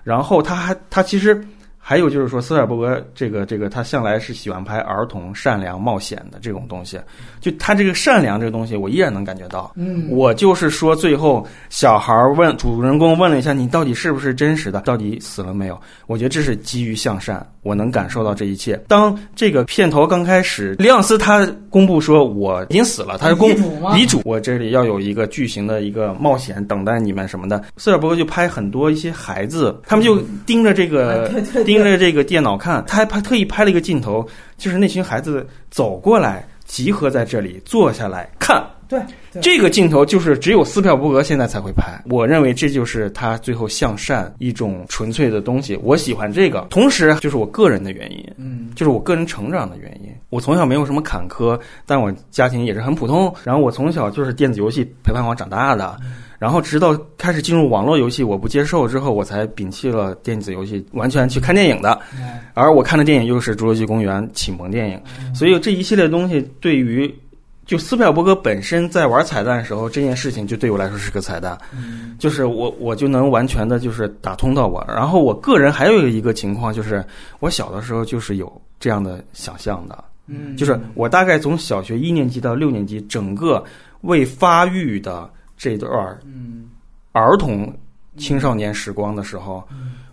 [0.03, 1.43] 然后他还他其实
[1.77, 6.99] 还有就是说，斯德尔伯格这个这个他向来是喜欢拍儿童、善良、冒险的这种东西，
[7.41, 9.71] 就他这个善良这个东西，我依然能感觉到。
[9.75, 15.79] 嗯，我就是说，最后小孩儿问主人公问了一下你到底是不是真实的，到底死了没有？
[16.05, 18.79] 我觉得这是基于向善，我能感受到这一切。
[18.87, 23.51] 当这个片头刚开始，里昂斯他公布说我已经死了，他是公
[23.97, 27.63] 遗嘱我这里要有一个巨型的一个冒险等待你们什么的。
[27.77, 31.29] 斯尔伯格就拍很多一些孩子，他们就盯着这个
[31.65, 34.25] 盯着这个电脑看，他还拍特意拍了一个镜头，
[34.57, 38.65] 就是那群孩子走过来，集合在这里，坐下来看。
[38.87, 38.99] 对
[39.41, 45.77] 这个镜头就是只有斯皮尔伯格现在才会拍，我认为这就是他最后向善一种纯粹的东西。
[45.83, 48.69] 我喜欢这个，同时就是我个人的原因，嗯。
[48.75, 50.09] 就是我个人成长的原因。
[50.29, 53.33] 我从小没有什么坎坷，但我家庭也是很普通。
[53.43, 55.99] 然后我从小就是电子游戏陪伴我长大的，
[56.37, 61.91] 然后直到开始进入网络游戏，我不接受之后，我才摒弃了电子游戏，完全去看电影的。
[62.15, 65.01] 哎而我看的电影又是《侏罗纪公园》启蒙电影，
[65.33, 67.13] 所以这一系列东西对于
[67.69, 72.15] 就斯皮尔伯格本身在玩彩蛋的时候，这件事情就对我来说是个彩蛋，嗯。
[72.17, 74.83] 就是我我就能完全的就是打通到我。
[74.87, 77.05] 然后我个人还有一个情况就是，
[77.39, 83.63] 我小的时候就是有这样的想象的，嗯，就是我大概从小学一年级到六年级，整个
[84.01, 86.71] 未发育的这段儿嗯。
[87.11, 87.71] 儿童
[88.17, 89.63] 青少年时光的时候，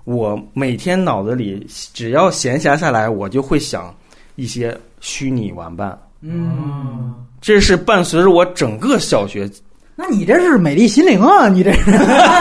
[0.04, 3.94] 我每天脑子里只要闲暇下来，我就会想
[4.34, 5.98] 一些虚拟玩伴。
[6.20, 7.14] 嗯，
[7.46, 9.48] 这是伴随着我整个小学，
[9.94, 11.92] 那你这是美丽心灵啊，你这是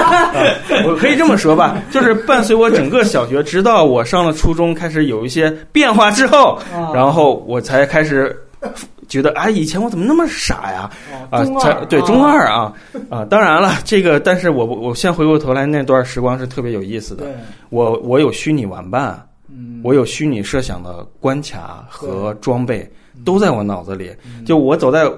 [0.89, 8.35] 我可以这么说吧，就是伴随我整个小学，直到我上了初中，开始有一些变化之后，啊然后我才开始
[9.07, 10.89] 觉得，哎，以前我怎么那么傻呀？
[11.29, 12.73] 啊，才对中二啊
[13.07, 13.23] 啊！
[13.25, 17.27] 当然了，这个，但是我我现在回过头来，那段时光是特别有意思的。
[17.69, 22.91] 我我有虚拟玩伴，嗯，我有虚拟设想的关卡和装备，嗯
[23.23, 24.11] 都在我脑子里。
[24.45, 25.09] 就我走在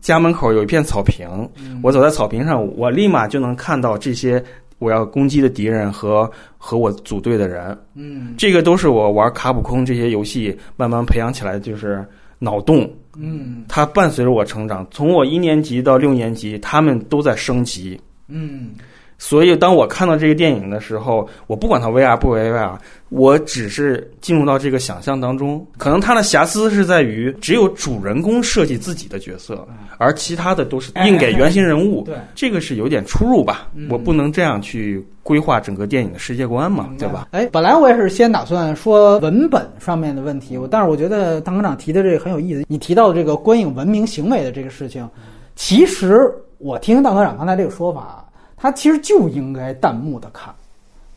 [0.00, 4.42] 家门口有一片草坪，嗯我走在草坪上，我立马就能看到这些
[4.78, 7.76] 我要攻击的敌人和和我组队的人。
[7.94, 12.04] 嗯这个都是我玩卡普空这些游戏慢慢培养起来，就是
[12.38, 12.90] 脑洞。
[13.16, 18.00] 嗯它伴随着我成长，从我一年级到六年级，他们都在升级。
[18.28, 18.70] 嗯
[19.18, 22.76] 所以，当我看到这个电影的时候，我不管它 VR 不 VR，
[23.12, 25.64] 我只是进入到这个想象当中。
[25.76, 29.66] 可能它的瑕疵是在于，只有主人公设计自己的角色，
[29.98, 32.02] 而其他的都是硬给原型人物。
[32.04, 33.86] 对，这个是有点出入吧嗯？
[33.90, 37.28] 我不能这样去规划整个电影的世界观嘛，对吧？？
[37.32, 42.64] 哎，本来我也是先打算说文本上面的问题，我但是我觉得唐科长提的这个很有意思。
[42.66, 45.06] 你提到这个观影文明行为的这个事情，
[45.54, 50.52] 其实我听大科长刚才这个说法，他其实就应该弹幕的看，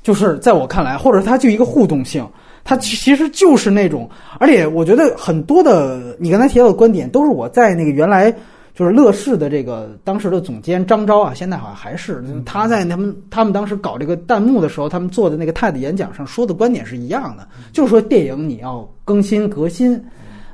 [0.06, 2.24] 就是在我看来，或者它就一个互动性，
[2.64, 4.08] 它其实就是那种，
[4.40, 8.32] 而且我觉得很多的你刚才提到的观点，都是我在那个原来。
[8.78, 19.98] 就是乐视的这个当时的总监张昭啊，现在好像还是他在他们他们当时搞这个弹幕的时候，他们做的那个 TED 演讲上说的观点是一样的，就是说电影你要更新革新，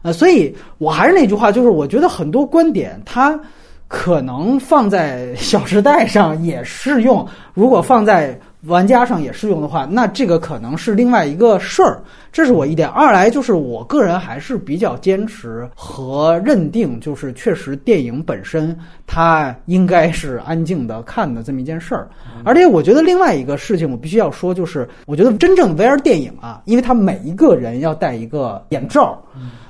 [0.03, 3.39] 呃，所以我还是那句话，就是我觉得很多观点它
[3.87, 11.99] 可能放在《小时代》上也适用，如果放在玩家上也适用的话，那这个可能是另外一个事儿。
[12.31, 12.87] 这是我一点。
[12.87, 22.07] 二来就是我个人还是比较坚持和认定，就是确实电影本身它应该是安静的看的这么一件事儿。
[22.45, 29.21] 而且我觉得另外一个事情我必须要说，就是我觉得真正 VR 电影啊，因为它每一个人要戴一个眼罩。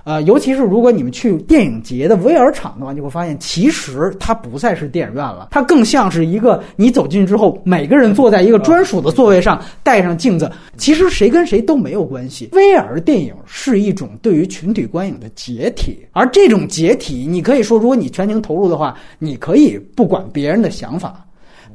[0.04, 12.50] 呃，尤其是如果你们去电影节的 VR 场的话，你会发现，其实它不再是电影院了，它更像是一个你走进之后，每个人坐在一个专属的座位上，带上镜子，其实谁跟谁都没有关系。
[12.52, 21.24] VR 电影是一种对于群体观影的解体，而这种解体，你可以说，如果你全情投入的话，你可以不管别人的想法。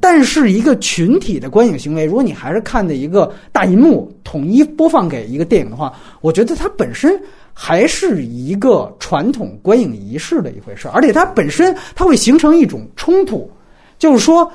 [0.00, 7.18] 但是一个群体的观影行为，如果你还是看的一个大银幕统一播放给一个电影的话，我觉得它本身。
[7.58, 13.50] 还是一个传统观影仪式的一回事，而且它本身它会形成一种冲突，
[13.98, 14.52] 就是说，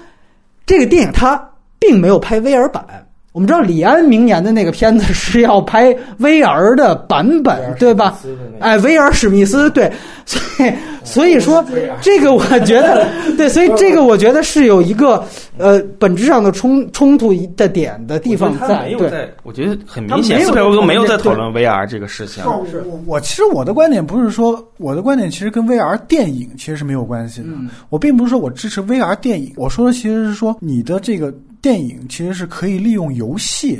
[0.68, 2.86] 这个电影它并没有拍 VR 版。
[3.34, 8.20] 我们知道李安明年的那个片子是要拍 VR 的版本，对吧？
[8.60, 9.92] 哎，VR 史密斯，对，
[10.26, 10.72] 所以
[11.04, 11.64] 所以说
[12.02, 15.24] 这个我觉得 对，所以这个我觉得是有一个
[15.58, 18.90] 呃本质上的冲冲突的点的地方在。
[18.98, 22.44] 对，我觉得很明显，斯皮尔伯格没有在讨论 VR 这个事情。
[22.70, 27.50] 是，我我其实我的观点不是说我的观点其实跟 VR 电影其实是没有关系的。
[27.90, 31.34] 我并不是说我支持 VR 电影，我说的其实是说你的这个。
[31.62, 33.80] 电影其实是可以利用游戏，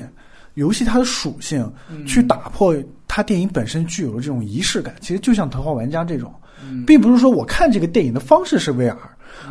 [0.54, 1.68] 游戏它的属性
[2.06, 2.76] 去打破
[3.08, 4.94] 它电影本身具有的这种仪式感。
[5.02, 6.32] 其实就像《头号玩家》这种，
[6.86, 8.96] 并不是说我看这个电影的方式是 VR。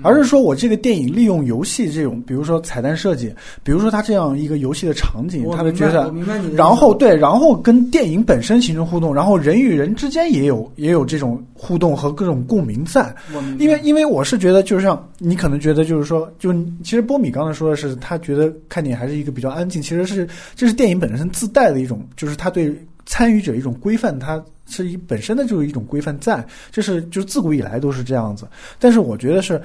[0.03, 6.14] 而是说，我这个电影利用游戏这种，比如说彩蛋设计，比如说它这样一个游戏的场景，它的角色，
[6.55, 13.14] 然后对，然后跟电影本身形成互动，然后人与人之间也有也有这种互动和各种共鸣在。
[13.59, 22.75] 因为因为我是觉得，就是像你可能觉得，就是说，就其实波米刚才说的是，他觉得看电影还是一个比较安静，其实是这是电影本身自带的一种，就是他对
[23.07, 28.48] 参与者一种规范，它是一本身的就是一种规范在，这是就是自古以来都是这样子。
[28.78, 29.61] 但是我觉得是。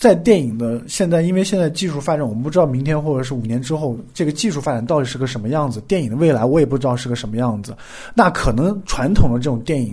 [0.00, 5.80] 在电影的现在，因为现在技术发展，我们不知道明天或者是五年之后，这个技术发展到底是个什么样子。
[5.88, 7.76] 电影的未来，我也不知道是个什么样子。
[8.14, 9.92] 那可能传统的这种电影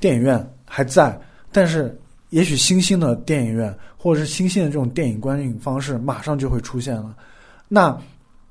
[0.00, 1.16] 电影院还在，
[1.52, 1.96] 但是
[2.30, 7.14] 也许新兴的电影院或者是新兴的这种电影观影方式马上就会出现了。
[7.68, 7.96] 那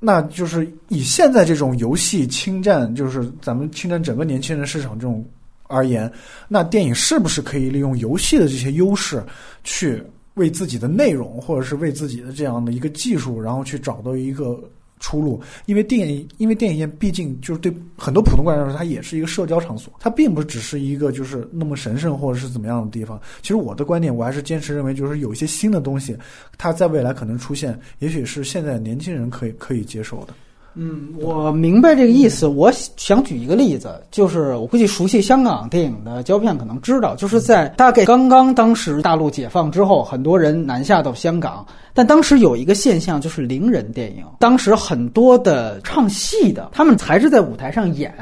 [0.00, 5.22] 那就是以现在这种游戏侵占，就是咱们侵占整个年轻人市场这种
[5.64, 6.10] 而言，
[6.48, 9.22] 那电影是不是可以利用游戏的这些优势
[9.62, 10.02] 去？
[10.34, 14.60] 为自己的内容，或者是为自己的这样的一个技术，然后去找到一个
[14.98, 15.40] 出路。
[15.66, 23.16] 因为电影，因为电影院毕竟就是对很多普通观众来说，它也是一个社交场所，它并不只是一个就是那么神圣或者是怎么样的地方。
[23.42, 26.18] 其实我的观点，我还是坚持认为，就是有一些新的东西，
[26.58, 30.34] 它在未来可能出现，也许是现在年轻人可以可以接受的。
[30.74, 32.46] 嗯，我明白这个意思。
[32.46, 41.64] 我想举一个例子，就是我估计熟悉香港电影的胶片可能知道，就是在大概刚刚当时大陆解放之后，很多人南下到香港。
[41.96, 44.24] 但当时有一个现象，就是伶人电影。
[44.40, 48.12] 当时很多的唱戏的，他们才是在舞台上演，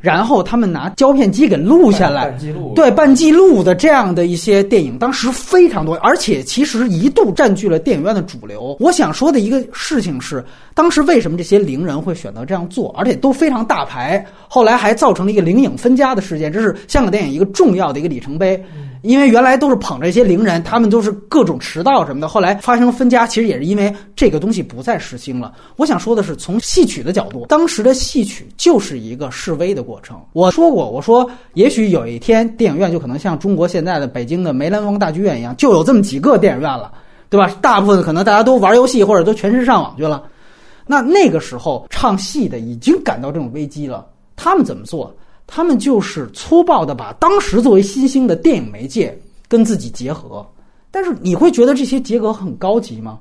[0.00, 2.38] 然后他们拿胶片机给录下来，
[2.74, 8.76] 对，半记录的这样的一些电影，当时非常多，而且其实一度占据了电影院的主流。
[8.78, 18.62] 我想说的一个事情是，当时为什么这些伶人会选择这样做，而且都非常大牌，后来还造成了一个灵影分家的事件，这是香港电影一个重要的一个里程碑。
[19.06, 22.26] 因为原来都是捧着一些伶人，他们都是各种迟到什么的。
[22.26, 25.52] 后来发生分家，其实也是因为这个东西不再时兴了。
[25.76, 30.20] 我想说的是，从戏曲的角度，当时的戏曲就是一个示威的过程。
[30.32, 36.92] 我说过，我说也许有一天，电影院就可能像中国现在的北京的梅兰芳大剧院一样，就有这么几个电影院了，
[37.30, 37.48] 对吧？
[37.62, 40.24] 大部分可能大家都玩游戏或者都全身上网去了。
[40.84, 45.14] 那那个时候唱戏的已经感到这种危机了，他们怎么做？
[45.46, 49.16] 他们就是粗暴的把当时作为新兴的电影媒介
[49.48, 50.46] 跟自己结合，
[50.90, 53.18] 但是你会觉得这些结合很高级吗？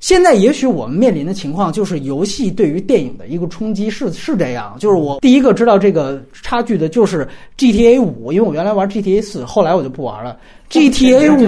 [0.00, 10.36] 现在也许我们面临的情况就是游戏对于电影的一个冲击是是这样，就是我第一个知道这个差距的就是 GTA 五，因为我原来玩 GTA 四，后来我就不玩了。
[10.70, 11.46] GTA 五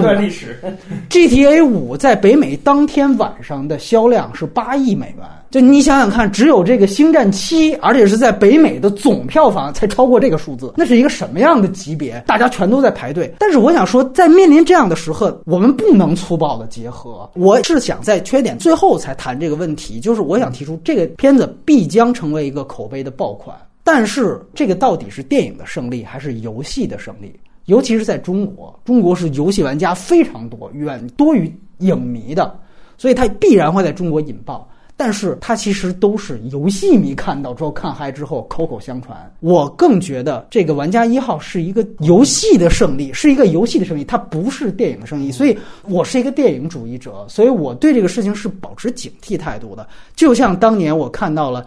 [1.09, 5.27] ，GTA 五在北美当天晚上的销量是八亿美元。
[5.49, 12.21] 就你想想看，只有这个《星战七》，而且是在北美的总票房才超过这个数字，那是一个什么样的级别？
[12.27, 13.33] 大家全都在排队。
[13.39, 17.29] 但是我想说，在面临这样的时刻，我们不能粗暴的结合。
[17.35, 23.55] 我是想在缺点最后才谈这个问题，就是我想提出，这个片子必将成为一个口碑的爆款。
[23.85, 27.33] 但是这个到底是电影的胜利，还是游戏的胜利？
[27.67, 32.53] 尤其是在中国，中国是游戏玩家非常多，远多于影迷的，
[32.97, 34.67] 所以它必然会在中国引爆。
[34.97, 39.15] 但是它其实都是游戏迷看到之后看嗨之后口口相传。
[39.39, 45.31] 我更觉得这个玩家一号是一个游戏的胜利，是一个游戏的胜利，它不是电影的胜利。
[45.31, 49.87] 所以我是一个电影主义者，所以我对这个事情是保持警惕态度的。
[50.15, 51.65] 就像当年我看到了。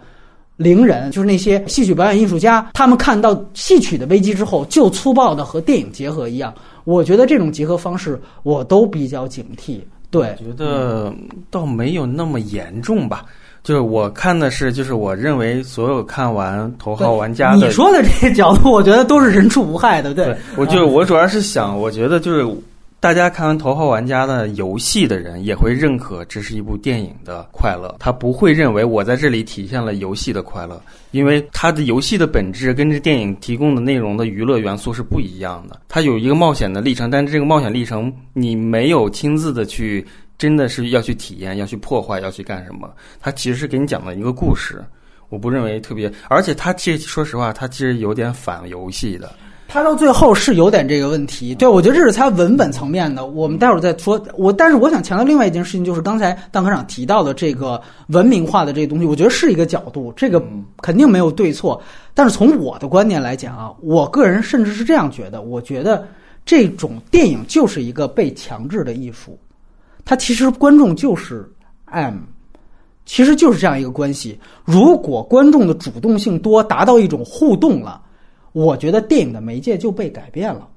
[0.57, 6.53] 伶人就是那些戏曲表演艺术家，他们看到戏曲的危机之后，就粗暴的和电影结合一样。
[6.83, 9.79] 我觉得这种结合方式，我都比较警惕。
[10.11, 11.11] 对，觉得
[11.49, 13.25] 倒没有那么严重吧。
[13.63, 20.13] 就是我看的是，就是我认为所有看完《头号玩家》的，你说的这些角度，我觉得都是人畜无害的。
[20.13, 22.45] 对，我就我主要是想，我觉得就是。
[23.01, 30.79] 大家看完《头号玩家》的游戏的人也会认可这是一部电影的快乐，他不会认为我在这里体现了游戏的快乐，
[31.09, 35.81] 因为它的游戏的本质跟这电影提供的内容的娱乐元素是不一样的。
[35.89, 40.05] 它有一个冒险的历程，但是这个冒险历程你没有亲自的去，
[40.37, 42.87] 真的是要去体验、要去破坏、要去干什么？
[43.19, 44.79] 它其实是给你讲了一个故事，
[45.29, 49.33] 我不认为特别，而且它其实说实话，它其实有点反游戏的。
[49.73, 53.27] 他到最后是有点这个问题，对我觉得这是他文本层面的。
[53.27, 54.21] 我们待会儿再说。
[54.35, 60.43] 我但是我想强调另外一件事情，就是刚才邓科长提到的这个文明化的这个东西，我觉得是一个角度，这个
[60.81, 61.81] 肯定没有对错。
[62.13, 66.05] 但是从我的观念来讲啊，我个人甚至是这样觉得，我觉得
[66.45, 69.39] 这种电影就是一个被强制的艺术，
[70.03, 71.49] 它其实观众就是
[71.85, 72.15] M，
[73.05, 74.37] 其实就是这样一个关系。
[74.65, 78.01] 如果观众的主动性多，达到一种互动了。
[78.53, 80.67] 我觉得电影的媒介就被改变了，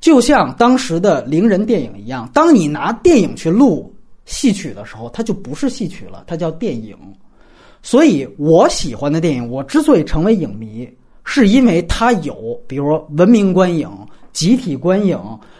[0.00, 2.30] 就像当时的伶人电影一样。
[2.32, 3.92] 当你拿电影去录
[4.24, 6.96] 戏曲的时候，它就不是戏曲了，它叫电影。
[7.82, 10.88] 所以我喜欢的电影，我之所以成为影迷，
[11.24, 13.90] 是因为它有，比如说文明观影、
[14.32, 15.18] 集体观影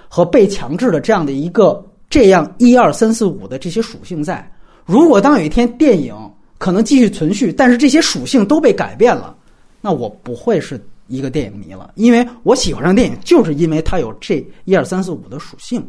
[0.09, 4.49] 和被强制的这样的一个这样一二三四五的这些属性在。
[4.87, 6.15] 如果当有一天电影
[6.57, 9.37] 可能继续存续，但是这些属性都被改变了，
[9.81, 10.81] 那我不会是。
[11.15, 15.87] 一个电影迷了，因为我喜欢上电影，就是因为它有这一二三四五的属性，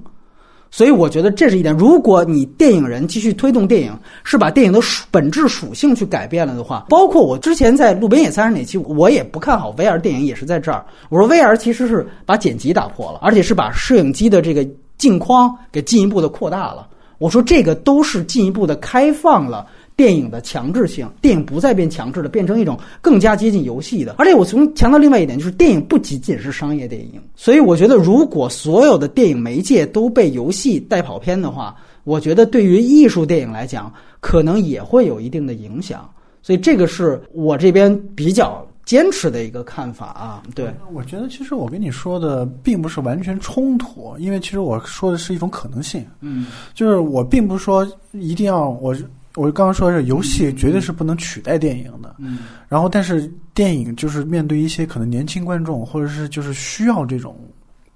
[0.71, 1.75] 所以我觉得这是一点。
[1.75, 10.85] 如果你电影人继续推动电影，是把电影的属本质属性去改变了的话，包括我之前在《路边野餐》那期，我也不看好 VR 电影，也是在这儿。
[11.09, 14.67] 我说 VR 其实是把剪辑打破了，而且是把摄影机的这个
[14.97, 16.87] 镜框给进一步的扩大了。
[17.17, 19.65] 我说这个都是进一步的开放了。
[19.95, 24.15] 电影的强制性，电影不再变强制的，变成一种更加接近游戏的。
[24.17, 27.21] 而且我从强调另外一点，就是电影不仅仅是商业电影。
[27.33, 31.73] 所以我觉得，如果所有的电影媒介都被游戏带跑偏的话，
[32.03, 36.09] 我觉得对于艺术电影来讲，可能也会有一定的影响。
[36.41, 40.43] 所以这个是我这边比较坚持的一个看法啊。
[40.53, 46.05] 对，我觉得其实我跟你说的并不是完全冲突，因为其实我说的是一种可能性。
[46.19, 48.93] 嗯，就是我并不是说一定要我。
[49.35, 57.37] 我刚刚说是游戏绝对是不能取代电影的，嗯，然后但是电影就是面对一些可能年轻观众，或者是就是需要这种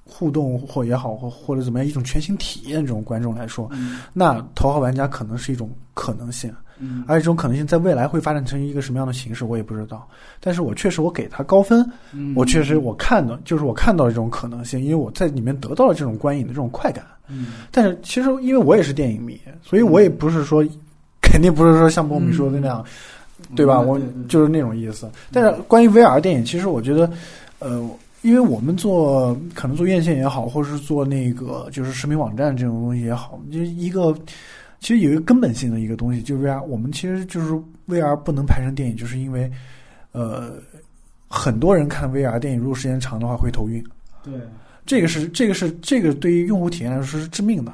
[0.04, 3.70] 互动或也好，或或者怎么样一种全新体验这种观众来说，
[4.12, 10.06] 那头号玩家可能是一种可能性，嗯，而且这种可能性在未来会发展成一个什么样的形式，我也不知道。
[10.42, 11.90] 但是我确实我给他高分，
[12.36, 20.66] 我确实我看到就是我看到了这种可能性，因为我在里面得到了这种观影的这种快感，嗯，但是其实因为我也是电影迷，所以我也不是说。
[21.32, 22.84] 肯定不是说像波米说的那样，
[23.56, 23.80] 对吧？
[23.80, 25.10] 我就是那种意思。
[25.32, 27.10] 但是关于 VR 电影，其实我觉得，
[27.60, 27.90] 呃，
[28.22, 34.14] 因为我们做可能做院线也好，或者是做那个就是视频网站这种东西也好，就一个
[34.80, 36.62] 其实有一个根本性的一个东西，就是 VR。
[36.64, 37.54] 我们其实就是
[37.88, 39.50] VR 不能拍成电影，就是因为
[40.12, 40.54] 呃，
[41.28, 43.84] 很多人看 VR 电影，如果时间长的话会头晕。
[44.24, 44.34] 对，
[44.86, 47.72] 这个是这个是这个对于用户体验来说是致命的。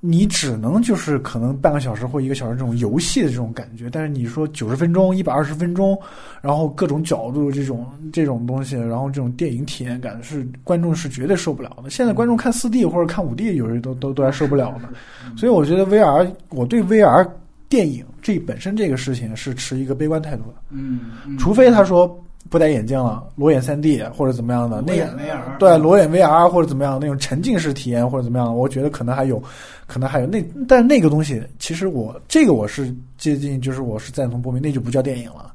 [0.00, 5.98] 你只能就是可能半个小时或一个小时这种游戏的这种感觉，但是你说九十分钟、一百二十分钟，
[6.40, 11.90] 然后各种角度这种这种东西，然后这种电影体验感是观众是绝对受不了的。
[11.90, 14.90] 现在观众看四 D 或者看五 D，有人都都都还受不了呢。
[15.36, 17.28] 所以我觉得 VR，我对 VR
[17.68, 20.56] 电影这本身这个事情是持一个悲观态度的。
[20.70, 22.22] 嗯，除非他说。
[22.48, 29.42] 不戴眼镜了，裸眼三 D 或者怎么样的，那眼 VR 对裸眼 VR 或者怎么样那种沉浸式体验或者怎么样，我觉得可能还有，
[29.86, 35.52] 可能还有那，但那个东西其实我这个我是接近，就是我是赞同波明，那就不叫电影了。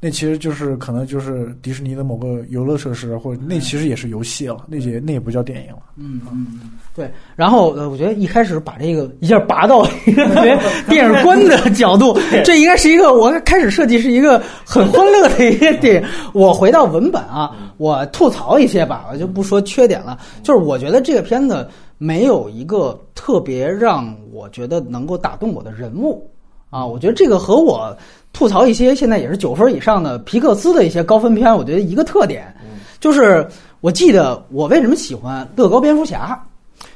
[0.00, 5.78] 那其实就是可能就是迪士尼的某个游乐设施，或者那其实也是游戏了，那也那也不叫电影了。
[5.96, 7.10] 嗯嗯，对。
[7.34, 10.24] 然后呃，我觉得一开始把这个一下拔到一个
[10.88, 16.08] 电影观的角度，这应该是一个我开始设计是一个很欢乐的一个电影。
[16.32, 20.16] 我回到文本啊，我吐槽一些吧，我就不说缺点了。
[20.44, 21.68] 就是我觉得这个片子
[21.98, 26.30] 没有一个特别让我觉得能够打动我的人物。
[26.70, 26.86] 啊。
[26.86, 27.96] 我觉得这个和我
[28.32, 32.54] 吐槽一些现在也是九分以上的皮克斯的一些高分片，我觉得一个特点，
[33.00, 33.46] 就是
[33.80, 36.40] 我记得我为什么喜欢乐高蝙蝠侠，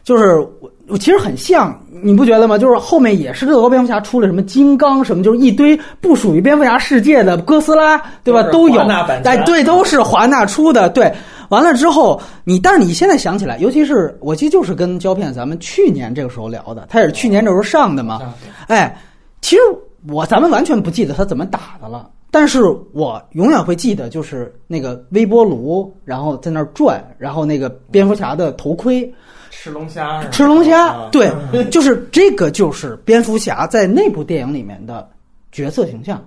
[0.05, 2.59] 就是我我其实很像，你不觉得吗？
[2.59, 8.43] 就是后面也是乐高蝙蝠侠出了什么金刚什么，就是一堆不属于蝙蝠侠世界的哥斯拉，对吧？
[8.51, 11.13] 都有，哎，对，都是华纳出的，对。
[11.49, 18.23] 完了之后，你但是你现在想起来，尤其是我记得就是跟胶片咱们去年这个时候聊的，他也是去年这时候上的嘛。
[18.69, 18.99] 哎，
[19.43, 19.63] 其实
[20.09, 29.13] 我咱们完全不记得他怎么打的了，但是我永远会记得就是那个微波炉，然后在那儿转，然后那个蝙蝠侠的头盔，
[29.51, 31.31] 吃龙虾，吃龙虾，对，
[31.71, 35.09] 就是这个就是蝙蝠侠在那部电影里面的
[35.53, 36.21] 角色形象，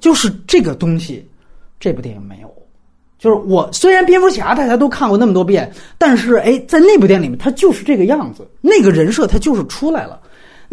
[0.00, 1.26] 就是这个东西，
[1.80, 2.52] 这部电影没有。
[3.16, 10.20] 就是我虽然蝙蝠侠大家都看过那么多遍，但是哎，在那部电影里面，他就是这个样子，那个人设他就是出来了。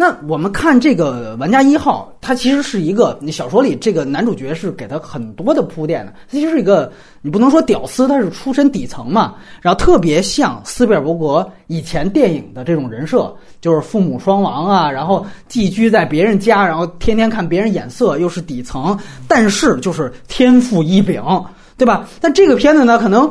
[0.01, 6.91] 那我们看这个玩家一号，他其实是一个你小说里这个男主角是给他很多的铺垫的，他其实是一个
[7.21, 13.31] 你不能说屌丝，他是出身底层嘛，然后特别像斯皮尔伯格以前电影的这种人设，
[13.61, 18.97] 就是父母双亡啊，然后寄居在别人家，然后天天看别人眼色，又是底层，
[19.27, 21.21] 但是就是天赋异禀。
[21.77, 22.07] 对吧？
[22.19, 23.27] 但这个片子呢，可能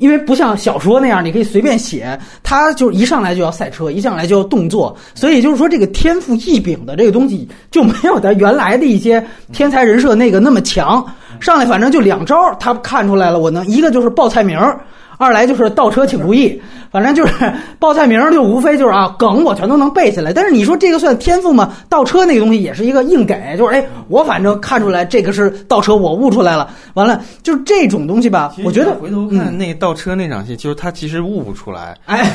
[0.00, 11.06] 因为不像小说那样，你可以随便写，他就是一上来就要赛车，一上来就要动作，所以就是说这个天赋异禀的这个东西就没有他原来的一些天才人设那个那么强。
[11.38, 14.80] 上来反正就两招，他看出来了，我能一个就是报菜名儿。
[15.18, 16.58] 二来就是倒车请注意，
[16.90, 17.32] 反正就是
[17.78, 20.32] 报菜名就无非就是啊梗我全都能背下来。
[20.32, 21.72] 但是你说这个算天赋吗？
[21.88, 26.70] 倒车那个东西也是一个硬给，就是哎我反正看出来这个是倒车，我悟出来了。
[26.94, 31.96] 完了就是这种东西吧，我觉得回头看那倒车那场戏，就是他其实悟不出来。
[32.06, 32.30] 哎，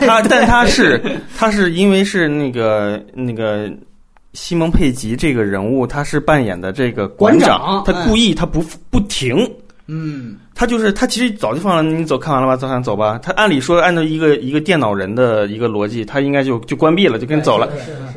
[0.00, 1.00] 他但他是
[1.36, 3.70] 他是因为是那个那个
[4.32, 9.36] 西蒙佩吉这个人物，他是扮演的这个馆长，他故意他不不停，
[9.86, 10.36] 嗯。
[10.60, 11.82] 他就是他，其实早就放了。
[11.82, 13.18] 你走看完了吧，走，走吧。
[13.22, 17.66] 他按理说，按照一个一个电脑人的一个逻辑，他应该就就关闭了，就跟走了。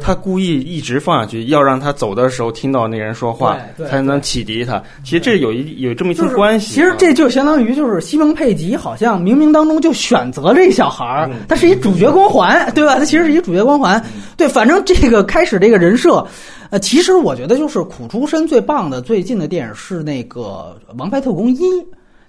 [0.01, 3.57] 他故意一直放下去，要让他走的时候听到那人说话，
[3.89, 4.83] 才能启迪他。
[5.05, 6.73] 其实这有一有这么一层关系。
[6.73, 12.99] 其实这就相当于就是西蒙佩吉好像冥冥当中就选择这小孩儿，他是一主角光环，对吧？
[12.99, 14.03] 他其实是一主角光环。
[14.35, 16.27] 对，反正这个开始这个人设，
[16.71, 21.55] 呃，其实我觉得就是苦出身最棒的最近的电影是那个《王牌特工一》。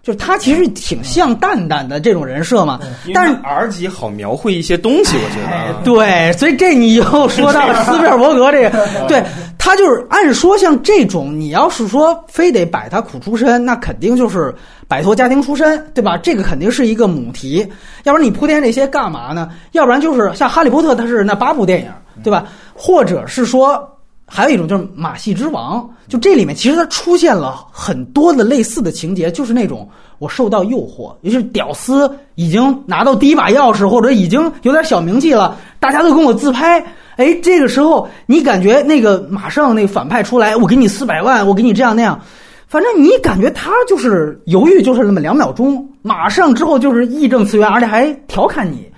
[0.05, 2.79] 就是他其实挺像蛋蛋的这种人设嘛，
[3.15, 5.83] 但是 R 级好描绘一些东西，我觉得。
[5.83, 9.25] 对，所以这你又说到了斯皮尔伯格这个，对
[9.59, 14.55] 他就是按说像这种，你要是说非得摆他苦出身，那肯定就是
[14.87, 16.19] 摆脱家庭出身，对吧？
[16.19, 17.67] 这个肯定是一个母题，
[18.03, 19.49] 要不然你铺垫这些干嘛呢？
[19.73, 21.91] 要不然就是像哈利波特，他是那八部电影，
[22.23, 22.47] 对吧？
[22.75, 23.91] 或者是说。
[24.27, 36.85] 还有一种就是马戏之王，就这里面其实它出现了很多的类似的情节，就是那种我受到诱惑，也就是屌丝已经拿到第一把钥匙，或者已经有点小名气了，大家都跟我自拍，
[37.17, 42.19] 哎，这个时候你感觉那个马上那个反派出来，我给你四百万，我给你这样那样，
[42.67, 48.91] 反正你感觉他就是犹豫，就是那么两秒钟，马上之后就是义正辞严，而且还调侃你。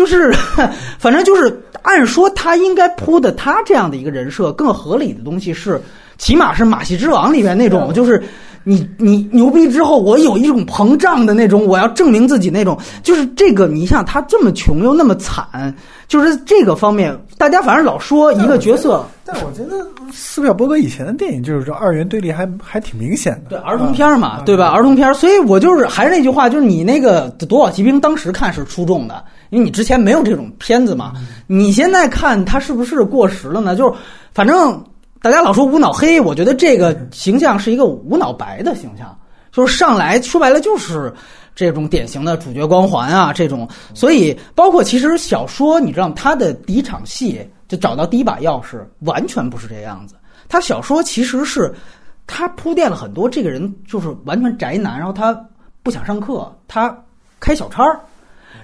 [0.00, 0.32] 就是，
[0.98, 5.78] 反正就是，按说他应该铺的他这样的一个人设更合理的东西是，
[6.16, 8.22] 起码是《马戏之王》里面那种，就是
[8.64, 15.74] 你你牛逼之后，我有一种膨胀的那种，我要证明自己那种，就是这个，你像他这么穷又那么惨，
[16.08, 24.68] 就是这个方面，大家反正老说一个角色，但我觉得斯皮尔伯格以前的电影就是这二元对立还还挺明显的，对儿童片嘛，对吧？
[24.68, 29.22] 儿童片，所以我就是还是那句话，就是你那个《夺宝奇兵》当时看是出众的。
[29.50, 31.12] 因为你之前没有这种片子嘛，
[31.46, 33.76] 你现在看它是不是过时了呢？
[33.76, 33.98] 就是，
[34.32, 34.82] 反正
[35.20, 39.18] 大家老说无脑黑，我觉得这个形象是一个无脑白的形象，
[39.52, 41.12] 就是上来说白了就是
[41.54, 43.68] 这种典型的主角光环啊，这种。
[43.92, 50.14] 所以包括其实小说，你知道他的第一场戏就找到第一把钥匙，完全不是这样子。
[50.48, 51.74] 他小说其实是
[52.26, 55.38] 他铺垫了很多，这个人就是完全宅男，然后他
[55.82, 56.96] 不想上课，他
[57.40, 58.00] 开小差儿。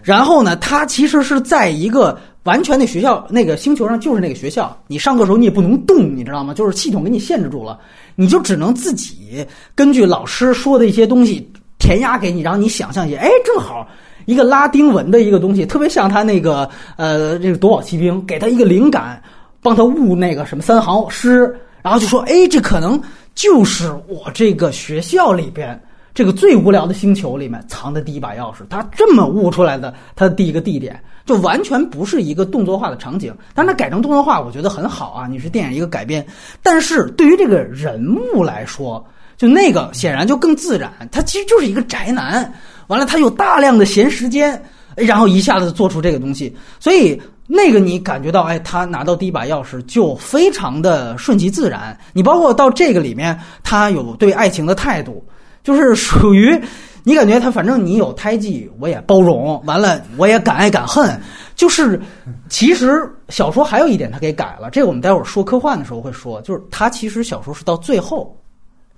[0.03, 4.76] 然后呢，他其实是在一个完全的学校那个星球上，就是那个学校。
[4.87, 6.55] 你上课时候你也不能动，你知道吗？
[6.55, 7.78] 就是系统给你限制住了，
[8.14, 13.89] 你就只能自己根据老师说的一些东西填鸭给你，然后你想象一下，哎，正好
[14.26, 19.20] 一个拉丁文的一个东西，特别像他那个呃这个夺宝奇兵，给他一个灵感，
[19.61, 23.01] 帮他悟那个什么三行诗，然后就说，哎，这可能
[23.34, 25.80] 就是我这个学校里边。
[26.16, 33.36] 这个最无聊的星球里面藏的第一把钥匙，他这么悟出来的他的第一个地点，就完全不是一个动作化的场景。
[33.52, 36.26] 但是他改成动作化，我觉得很好啊，你是电影一个改编。
[36.62, 38.02] 但是对于这个人
[38.32, 39.06] 物来说，
[39.36, 42.50] 就那个显然就更自然，他其实就是一个宅男，
[42.86, 44.58] 完了他有大量的闲时间，
[44.94, 47.20] 然后一下子做出这个东西，所以。
[47.48, 51.96] 那个你感觉到，哎，他拿到第一把钥匙就非常的顺其自然。
[52.12, 55.24] 你包括到这个里面，他有对爱情的态度，
[55.66, 56.56] 就是属于
[57.02, 59.60] 你感觉他反正你有胎记，我也包容。
[59.66, 61.20] 完了，我也敢爱敢恨。
[61.56, 62.00] 就是
[62.48, 68.40] 其实小说还有一点他给改了，这个我们待会儿说科幻的时候会说，就是他其实小说是到最后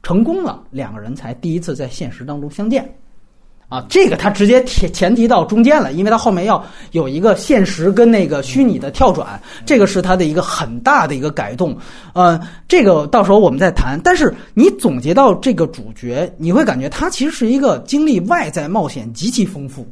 [0.02, 2.86] 成功了，两个人才第一次在现实当中相见。
[3.68, 11.76] 啊，这个他直接前前提到中间了，因为他后面要有一个现实跟那个虚拟的跳转，这个是他的一个很大的一个改动。
[12.14, 14.00] 呃，这个到时候我们再谈。
[14.02, 19.86] 但是你总结到这个主角，你会感觉他其实是一个经历外在冒险极其丰富，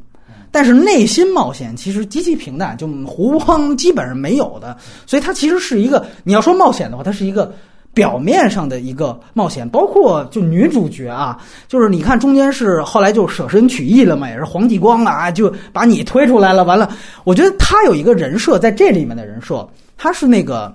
[0.50, 4.74] 但是内心冒险其实极其平淡，就湖光基本上没有的。
[5.04, 7.54] 所以他其实是一个，你要说冒险的话，他是一个。
[7.97, 16.62] 表面上的一个冒险，包括就女主角啊，就是你看中间是后来就舍身取义了嘛，也是黄继光啊，就把你推出来了。
[16.64, 16.90] 完了，
[17.24, 19.66] 我觉得他有一个人设在这里面的人设，
[19.97, 20.70] 他是那个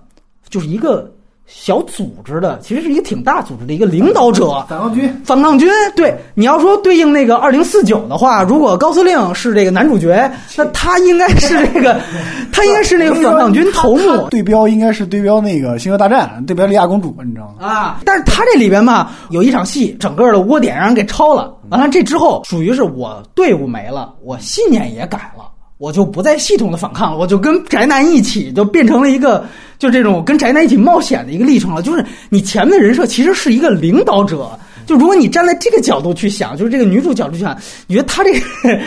[0.50, 1.08] 就是一个。
[1.54, 5.22] 小组织的其实是一个挺大组织的一个领导者，反抗军。
[5.24, 12.00] 反抗军，对你要说对应那个二零四九的话，如果高司令是这个男主角，那他应该是这个，
[12.52, 14.28] 他应该是那个反抗军头目。
[14.30, 17.68] 对标应该是对标那个《星球大战》，对标莉亚公主，你知道吗？
[17.68, 18.00] 啊！
[18.06, 21.54] 但是他这里边嘛，有一场戏，整个的窝点让人给抄了。
[21.70, 25.51] 完了，这之后属于是我队伍没了，我信念也改了。
[25.82, 29.44] 我就不再系统的反抗了，我就跟宅男一起，就变成了一个
[29.80, 31.82] 就这种跟宅男一起冒险的一个历程了。
[31.82, 34.52] 就是你前面的人设其实是一个领导者，
[34.86, 37.58] 就如果你站在这个角度去想，就是这个女主角度去想，
[37.88, 38.40] 你觉得她这个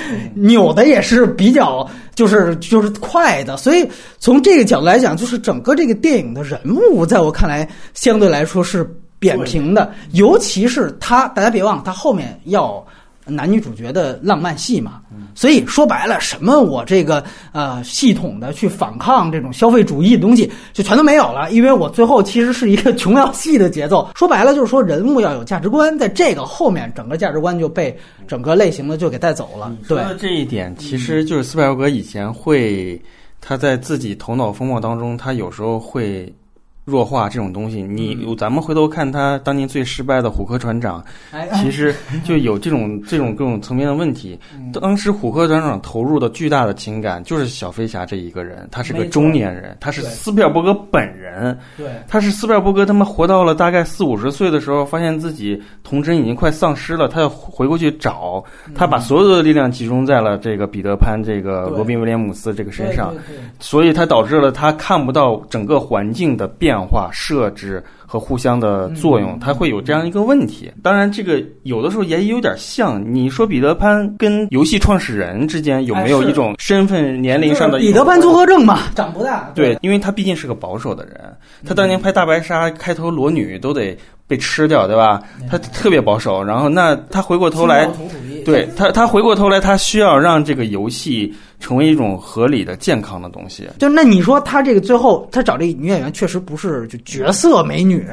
[0.37, 1.85] 扭的也是比较
[2.15, 3.57] 就是就是快的。
[3.57, 3.85] 所以
[4.21, 8.89] 从这个角度来讲，就是整个这个电影的人物，在我看来相对来说是
[9.19, 12.87] 扁平的，尤其是她，大家别忘了，他后面要。
[13.27, 15.01] 男女主角的浪漫戏嘛，
[15.35, 21.51] 所以说白了，什么我这个呃系统的去反抗这种消费主义的东西，就全都没有了。
[21.51, 24.09] 因为我最后其实是一个琼瑶戏的节奏。
[24.15, 27.97] 说白了，就是说人物要有价值观，在这个后面，整个价值观就被
[28.29, 29.75] 整个类型的就给带走了。
[29.89, 33.01] 对这一点，其实就是斯派尔格以前会
[33.41, 36.33] 他在自己头脑风暴当中，他有时候会。
[36.85, 41.03] 弱化这种东西，你咱们回头看他当年最失败的虎科船长，
[41.55, 44.39] 其实就有这种这种各种层面的问题。
[44.81, 63.15] 当时虎科船长投入的巨大的情感就是小飞侠这一个人，他是个中年人，他是斯皮尔伯格本人，对，他是斯皮尔伯格他们活到了大概四五十岁的时候，发现自己童真已经快丧失了，他要回过去找，他把所有的力量集中在了这个彼得潘这个罗宾威廉姆斯这个身上，
[63.59, 66.74] 所以他导致了他看不到整个环境的变。
[66.75, 70.73] 变化设置和互相的作用，它会有这样一个问题。
[70.83, 78.81] 当然，这个有的时候也有点像你说彼得潘跟游戏创始人之间有没有一种身份年龄上的彼得潘综合症嘛？
[78.97, 79.53] 长不大。
[79.55, 81.15] 对，因为他毕竟是个保守的人，
[81.65, 83.97] 他当年拍大白鲨开头裸女都得
[84.27, 85.23] 被吃掉，对吧？
[85.49, 86.43] 他特别保守。
[86.43, 87.89] 然后那他回过头来，
[88.45, 91.35] 对他他回过头来，他需要让这个游戏。
[91.61, 93.67] 成为一种合理的、健康的东西。
[93.79, 98.07] 就那你说他这个最后他找这女演员确实不是就绝色美女，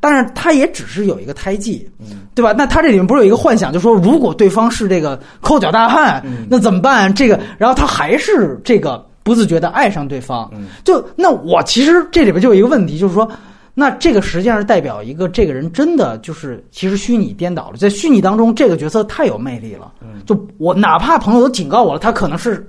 [0.00, 1.86] 但是他也只是有一个胎记，
[2.34, 2.54] 对吧？
[2.56, 7.12] 那他这里面不是有一个幻想，就说如果对方是这个抠脚大汉，那怎么办？
[7.12, 10.50] 这个，然后他还是这个不自觉的爱上对方。
[10.82, 13.30] 就那我其实这里边就有一个问题，就是说，
[13.78, 19.92] 那这个实际上是代表一个这个人真的就是其实虚拟颠倒了，在虚拟当中这个角色太有魅力了。
[20.24, 22.66] 就我哪怕朋友都警告我了，他可能是。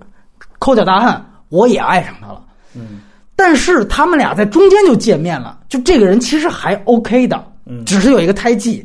[0.60, 2.42] 抠脚大汉，我也爱上他了。
[2.74, 3.00] 嗯，
[3.36, 8.84] 但是他们俩在中间就见面了，就这个人其实还 OK 的，嗯，只是有一个胎记。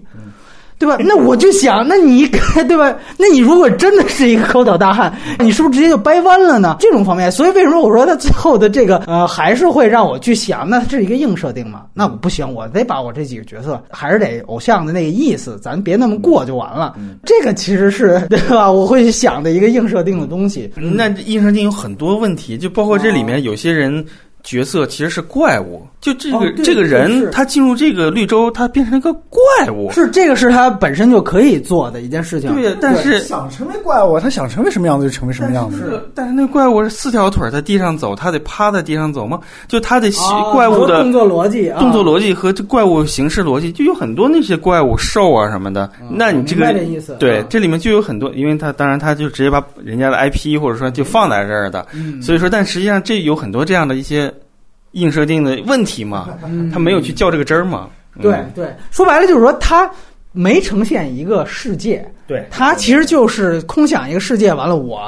[0.83, 0.97] 对吧？
[0.99, 2.27] 那我就想，那你
[2.67, 2.93] 对吧？
[3.17, 6.77] 那你如果真的是一个抠脚大汉，你是不是直接就掰弯了呢？
[6.81, 11.83] 这种方面，所以为什么我说他最后的这个呃，还是会让我去想，那这是一个硬设定嘛？
[11.95, 16.97] 那我不行，我得把我这几个角色还是得偶像的那个意思，咱别那么过就完了。
[17.25, 18.69] 这个其实是 对吧？
[18.69, 20.69] 我会想的一个硬设定的东西。
[20.77, 24.05] 那硬设定有很多问题，就包括这里面有些人。
[24.43, 29.91] 角色其实是怪物，就这个、哦这个人他进入这个绿洲，他变成了一个怪物。
[29.93, 32.55] 是这个是他本身就可以做的一件事情。
[32.55, 35.79] 对，但是想成为怪物，他想成为什么样子就成为什么样子。
[35.79, 39.39] 是，但是那怪物是四条腿在地上走，他得趴在地上走吗？
[39.69, 40.11] 就他的
[40.53, 45.89] 怪物的动作逻辑啊，动作逻辑和这怪物形式逻辑，就有很多那些怪物兽啊什么的。
[46.11, 54.32] 那你这个明白这意思啊，对这里面就有很多，因为他当然他就直接把人家的 IP 或者说就放在这儿的，嗯所以说，但实际上这有很多这样的一些
[54.93, 57.89] 硬设定的问题嘛，嗯他没有去较这个真儿嘛。
[58.17, 59.91] 嗯对对，说白了就是说他
[60.33, 62.47] 没呈现一个世界，对。
[62.51, 64.99] 他其实就是空想一个世界，完了我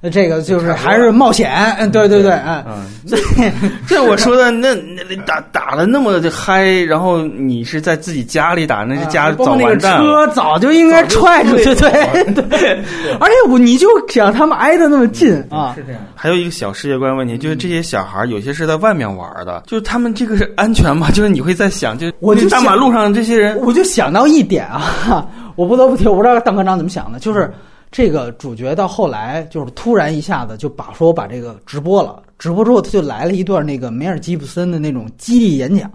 [0.00, 2.32] 呃这个就是还是冒险，嗯，对对对，
[2.66, 3.16] 嗯，这，
[3.88, 10.26] 这我说的那那打打的那么的嗨，然后你是在自己家里打，那是家早完蛋了。
[10.26, 11.90] 车早就应该 踹出去，对
[12.34, 12.82] 对，
[13.18, 16.00] 而且我你就想他们挨得那么近啊，是这样。
[16.14, 21.10] 还有一个小世界观问题，就是这些小孩有些是在外面玩的，就是他们这个是安全吗？
[21.12, 25.26] 就是你会在想，就是我就大马路上这些人，我就想到一点啊，
[25.56, 27.52] 我不得不提，我不知道邓科长怎么想的，就是
[27.90, 35.90] 这个主角到后来就是突然一下子就把说我把这个直播了，直播之后他就来了一段那个梅尔吉普森的那种激励演讲，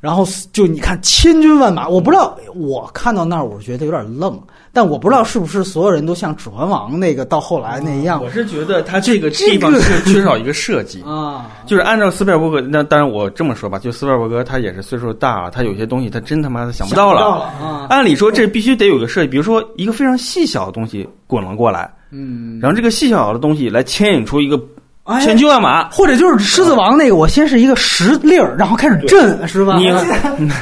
[0.00, 4.40] 然后就你看千军万马，我不知道我看到那儿我觉得有点愣，
[4.72, 11.02] 但我不知道是不是所有人都像《指环王》那个到后来那样我是觉得他这个地方是缺少一个设计。
[11.06, 17.20] 啊，就是按照斯皮尔伯格，那当然我这么说吧，就斯皮尔伯格他也是岁数大了，他有些东西他真他妈的想不到了。
[17.20, 24.60] 到了啊，按理说这必须得有个设计，比如说一个非常细小的东西滚了过来，嗯，然后这个细小的东西来牵引出一个
[25.06, 25.88] 哎千军万马。
[25.90, 29.76] 或者就是狮子王那个，我先是一个石粒儿，然后开始震，是吧？
[29.78, 29.86] 你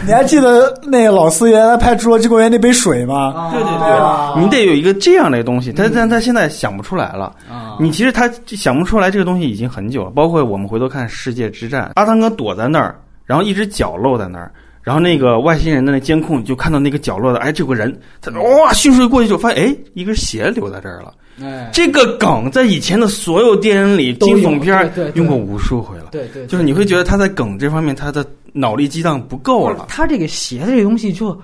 [0.06, 3.32] 你还 记得那个老四爷来拍《侏罗纪公园》那杯水吗？
[3.34, 7.24] 啊对对啊对，你得有一个这样的东西，他但他现在想不出来了。
[7.50, 14.52] 啊，你其实他想不出来这个东西已经很久了，包括我们回头看《世界之战》，阿汤哥躲在那儿，然后一只脚露在那儿，
[14.84, 21.12] 然后那个外星人的那监控就看到那个角落的，哎，这有个人，他哇迅速过去就发现，哎，一根鞋留在这儿了。
[21.42, 29.86] 哎，这个梗在以前的所有电影里、惊悚片用过无数回了，对对，就是你会觉得他在梗这方面他的脑力激荡不够了。
[29.88, 31.36] 他这个鞋的这个东西就。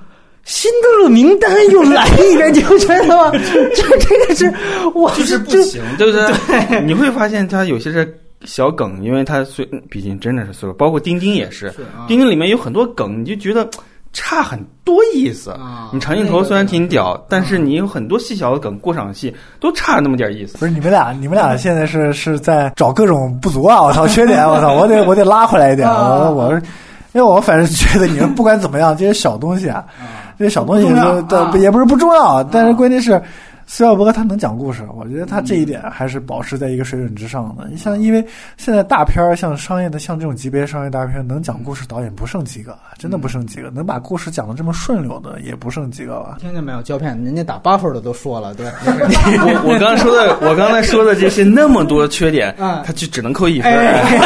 [0.43, 3.30] 辛德勒名单又来一遍，你不觉得吗？
[3.74, 4.47] 这这个是，
[4.95, 6.80] 哇，就是不行，对不对？
[6.80, 13.68] 你会发现他有些是小梗，因为他虽，毕竟真的是岁数，包括钉钉也是，啊钉钉里面有很多梗，你就觉得
[14.12, 15.51] 差很多意思。
[15.51, 20.57] 啊你长镜头虽然挺屌，但是你有很多细小的梗，过场戏都差那么点意思。
[20.59, 23.82] 不是你们俩，你们俩现在是是在找各种不足啊！
[23.82, 25.86] 我操， 缺点，我操，我得我得拉回来一点。
[25.88, 26.53] 啊我我，
[27.12, 29.84] 因为我反正觉得你们不管怎么样，这些小东西啊，
[30.38, 30.88] 这些小东西
[31.28, 33.20] 都啊都也不是不重要，但是关键是。
[33.73, 37.68] 斯皮尔伯格他能讲故事，我觉得他这一点还是保持在一个水准之上的。
[37.71, 38.23] 你像，因为
[38.57, 46.39] 现在大片儿像商业的，像这种级别商业大片，能讲故事导演不剩几个，真的不剩几个，能把故事讲的这么顺溜的也不剩几个了。
[46.41, 46.83] 听见没有？
[46.83, 53.73] 胶片，人家打 buffer 的都说了，对， 我我刚才说的，我刚才说的这些那么多缺点，嗯他就只能扣一分。
[53.73, 54.18] 哎，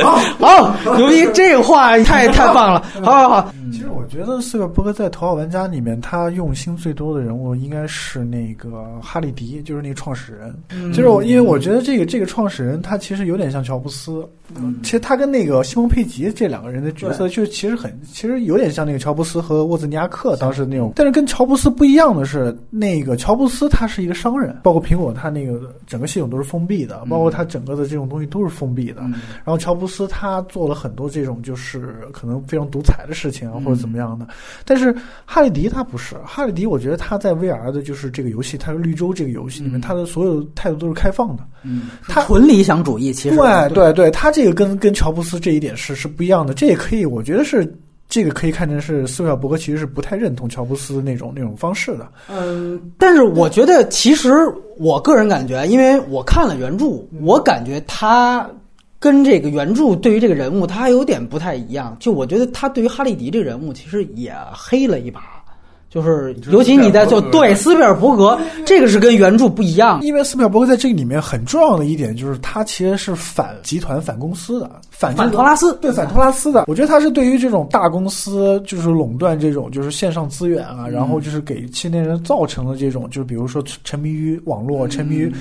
[0.40, 10.54] 好，牛逼，这个话太太棒了，好好好，其实我觉得斯皮尔伯格在《头号玩家》里面，他用心最多的人物应该是那个哈利迪，就是那个创始人。
[10.70, 14.26] 嗯其实我因为我觉得这个这个创始人他其实有点像乔布斯，
[14.82, 29.02] 其实他跟那个西蒙佩吉这两个人的角色就其实很其实有点像那个乔布斯和沃兹尼亚克当时那种，但是跟乔布斯不一样的是，那个乔布斯他是一个商人，包括苹果他那个整个系统都是封闭的，包括他整个的这种东西都是封闭的。
[29.02, 34.26] 然后乔布斯他做了很多这种就是可能非常独裁的事情啊，或者怎么样的。
[34.64, 34.94] 但是
[35.24, 41.42] 哈利迪他不是，哈利迪我觉得他在 VR 的就是这个游戏，它是绿洲这个游戏里面，它的所有态度都是开放的。
[41.62, 47.74] 嗯，他纯理想主义，其实对对对，他这个跟跟乔布斯这一点是是不一样的，这也可以，我觉得是。
[48.10, 54.32] 这个可以看成是斯皮尔伯格其实是不太认同乔布斯那种那种方式的，嗯，但是我觉得，其实
[54.78, 58.48] 我个人感觉，因为我看了原著，我感觉他
[58.98, 61.94] 跟这个原著对于这个人物，他还有点不太一样。
[62.00, 65.37] 就我觉得他对于哈利迪这个人物，其实也黑了一把。
[65.98, 70.00] 就是，尤其你在做对斯皮尔伯格，这个是跟原著不一样。
[70.02, 76.64] 因为斯皮尔伯格在这个里面很重要的一点就是他其实是反集团、反公司的，反反托拉斯对反托拉斯的。
[76.66, 85.32] 我觉得他是对于这种大公司就是垄断这种就是线上资源啊，然后就是给青年人造成的这种就是比如说沉迷于网络、沉迷于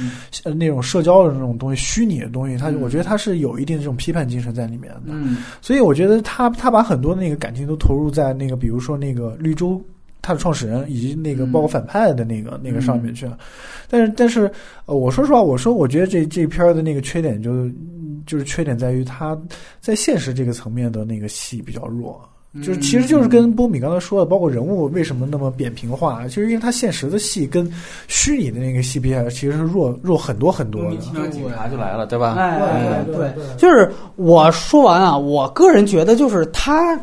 [0.43, 5.01] 呃那种社交的那种东西、虚拟的东西，他我觉得他是有一定这种批判精神在里面的。
[5.07, 9.81] 嗯，所以我觉得他他把很多那个感情都投入在那个比如说那个绿洲。
[10.21, 13.37] 他的创始人以及那个包括反派的那个、那个上面去了，
[13.89, 14.51] 但是但是
[14.85, 17.73] 呃，我说实话，我说我觉得这这片儿的那个缺点就是
[18.25, 19.37] 就是缺点在于它
[19.79, 22.19] 在现实这个层面的那个戏比较弱。
[22.53, 27.69] 嗯就是其实就是跟波米刚才说的，包括人物为什么那么扁平化，就是因为他现实的戏跟
[28.07, 30.95] 虚拟的那个戏比起来，其实是弱弱很多很多的。
[30.97, 31.13] 警
[31.53, 32.33] 察就来了，对吧？
[32.35, 36.99] 哎，对对对，就是我说完啊，我个人觉得就是他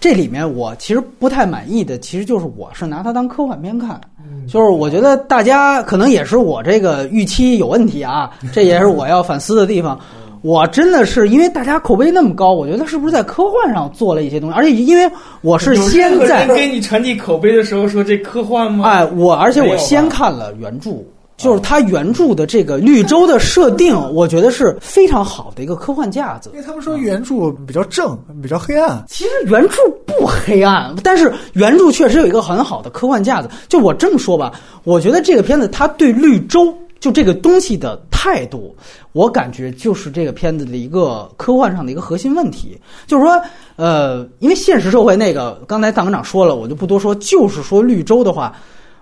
[0.00, 4.00] 这里面我其实不太满意的，其实就是我是拿它当科幻片看，
[4.46, 9.98] 就是我觉得大家可能也是我这个预期有问题啊， 这也是我要反思的地方。
[10.42, 18.88] 我真的是因为大家口碑那么高，我觉得是不是在科幻上做了一些东西，而且因为我是先在给你传递口碑的时候说这科幻吗？
[18.88, 20.90] 哎，我而且我先看了原著，
[21.36, 26.58] 就是它原著的这个绿洲的设定，我觉得是非常好的一个科幻架子因。
[26.58, 29.04] 为他们说原著比较正，比较黑暗。
[29.08, 29.76] 其实原著
[30.06, 33.48] 不黑暗，但是原著确实有一个很好的科幻架子。
[33.68, 34.52] 就我这么说吧，
[34.84, 38.74] 我觉得这个片子它对绿洲就这个东西的态度，
[39.12, 42.80] 我感觉就是这个片子的一个科幻上的一个核心问题。
[43.06, 43.38] 就是说，
[43.76, 47.14] 呃，因为现实社会那个刚才大馆长说了，我就不多说。
[47.16, 48.56] 就是说绿洲的话，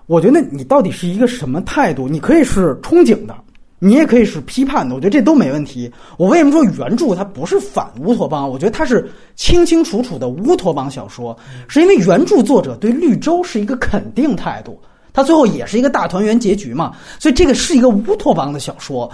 [0.07, 2.07] 我觉得你到底是一个什么态度？
[2.07, 3.35] 你可以是憧憬的，
[3.79, 5.91] 你也可以是批判的，我觉得这都没问题。
[6.17, 8.49] 我为什么说原著它不是反乌托邦？
[8.49, 11.35] 我觉得它是清清楚楚的乌托邦小说，
[11.67, 14.79] 是因为原著作者对绿洲是一个肯定态度，
[15.11, 19.11] 他最后也是一个大团圆结局嘛，所以这个是一个乌托邦的小说。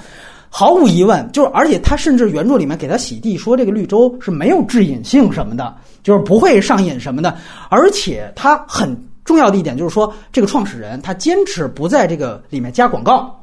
[0.53, 5.73] 毫无疑问，就是而且他甚至原著里面给他洗地说这个绿洲是没有致瘾性什么的，
[6.03, 7.37] 就是不会上瘾什么的，
[7.69, 13.37] 而且他很重要的一点就是说，这个创始人他坚持不在这个里面加广告，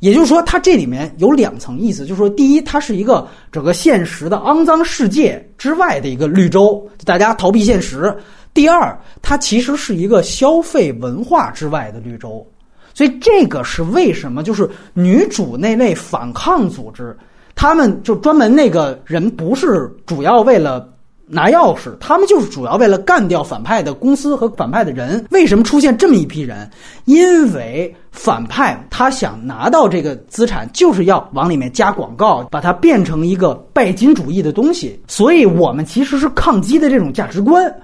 [0.00, 8.14] 也就是说，它这里面有两层意思，就是说，第一，它是一个整个现实的肮脏世界之外的一个绿洲，大家逃避现实；
[8.52, 12.46] 第二，它其实是一个消费文化之外的绿洲。
[12.92, 14.42] 所以这个是为什么？
[14.42, 17.16] 就是女主那类反抗组织，
[17.54, 20.88] 他们就专门那个人不是主要为了
[21.26, 25.24] 拿钥匙，他们就是主要为了干掉反派的公司和反派的人。
[25.30, 26.70] 为什么出现这么一批人？
[27.04, 35.00] 因为反派他想拿到这个资产，就是要往里面加广告，把它变成一个拜金主义的东西。
[35.08, 37.74] 所以我们其实是抗击的这种价值观，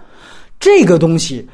[0.58, 1.48] 这个东西。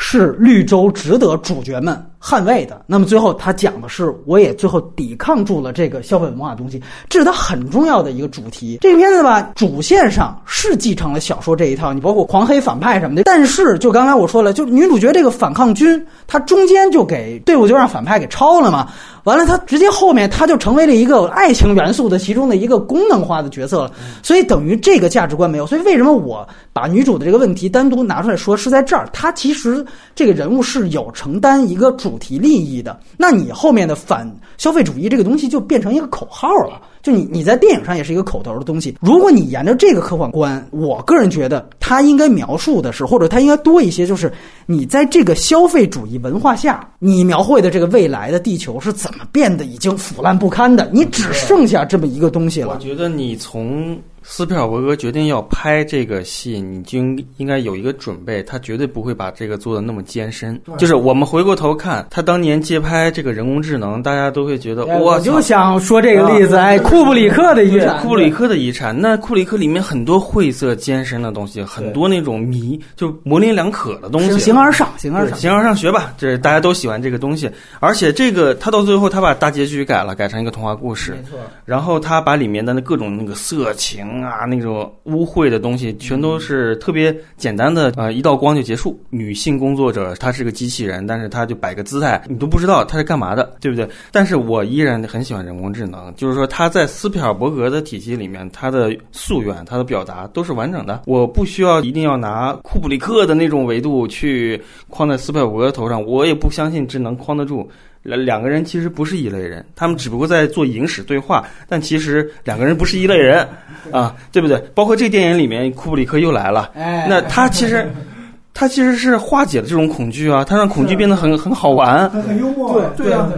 [0.00, 2.82] 是绿洲值得主角们捍卫的。
[2.86, 8.78] 那么最后他讲的是，我也最后抵抗住了这个消费文化的东西，这是他很重要的一个主题。
[8.80, 13.22] 这个片子吧，主线上是继承了小说这一套，你包括狂黑反派什么的。
[13.24, 18.88] 但是就刚才我说了，就女主角这个反抗军，她中间就给队伍就让反派给抄了嘛。
[19.24, 23.92] 完了，他直接后面他就成为了一个爱情元素的其中的一个功能化的角色了，
[24.22, 25.66] 所以等于这个价值观没有。
[25.66, 32.98] 所以为什么我把女主的这个问题单独拿出来说，是在这儿，她其实这个人物是有承担一个主主题利益的。
[33.16, 38.96] 那你后面的反消费主义这个东西就变成一个口号了，就你你在电影上也是一个口头的东西。
[39.00, 44.32] 如果你沿着这个科幻观，我个人觉得它应该描述的是，或者它应该多一些，就是
[44.64, 52.74] 你在这个消费主义文化下，你描绘的这个未来的地球是怎么变得已经腐烂不堪的，你只剩下这么一个东西了。
[52.74, 53.98] 我觉得你从
[54.30, 60.60] 斯皮尔伯格决定要拍这个戏，你就应应该有一个准备，他绝对不会把这个做的那么艰深。
[60.76, 74.38] 就是我们回过头看，他当年接拍这个人工智能，大家都会觉得哎哇，我就想说这个例子，啊哎，库布里克的遗产，库布里克的遗产，那库布里克里面很多晦涩艰深的东西，很多那种迷，就模棱两可的东西。
[74.38, 77.50] 形而上，形而上，形而上学吧，这是大家都喜欢这个东西。
[77.80, 81.12] 而且这个他到最后，他把大结局改了，改成一个童话故事。
[81.12, 81.38] 没错。
[81.64, 88.98] 然后他把里面的那各种那个色情啊，那种污秽的东西，全都是特别简单的，呃，一道光就结束。
[89.10, 93.88] 女性工作者她是个机器人，但是她就摆个姿态，你都不知道她是干嘛的，对不对？
[94.12, 101.02] 但是我依然很喜欢人工智能，就是说他在斯皮尔伯格的体系里面，它的夙愿、它的表达都是完整的。
[101.06, 107.68] 我不需要一定要拿库布里克的那种维度去框在斯皮尔伯格头上，我也不相信这能框得住。
[108.02, 113.46] 两两个人其实不是一类人，他们只不过在做影史对话，但其实两个人不是一类人
[113.92, 114.58] 啊，对不对？
[114.74, 117.90] 包括这个电影里面，库布里克又来了，哎，那他其实
[118.54, 123.30] 他其实是化解了这种恐惧啊，他让恐惧变得很很好玩，很很幽默，对对啊，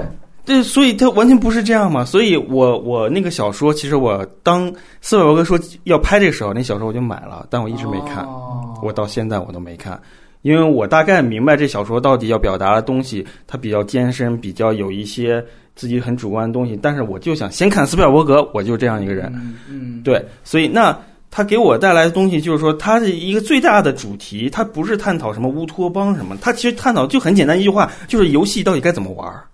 [0.45, 2.05] 对，对，所以他完全不是这样嘛。
[2.05, 10.01] 所以我我那个小说，其实我当斯皮尔伯格说要拍这个时候，那小说我就买了，但我一直没看，哦我到现在我都没看。
[10.43, 16.79] 因为我大概明白这小说到底要表达的东西，它比较艰深，比较有一些自己很主观的东西。
[16.81, 19.31] 但是我就想先看斯皮尔伯格，我就这样一个人。
[19.35, 20.99] 嗯嗯，对，所以那
[21.31, 29.45] 他给我带来的东西就是说，他是一个最大的主题，他不是探讨什么乌托邦什么，他其实探讨就很简单一句话，就是游戏到底该怎么玩儿，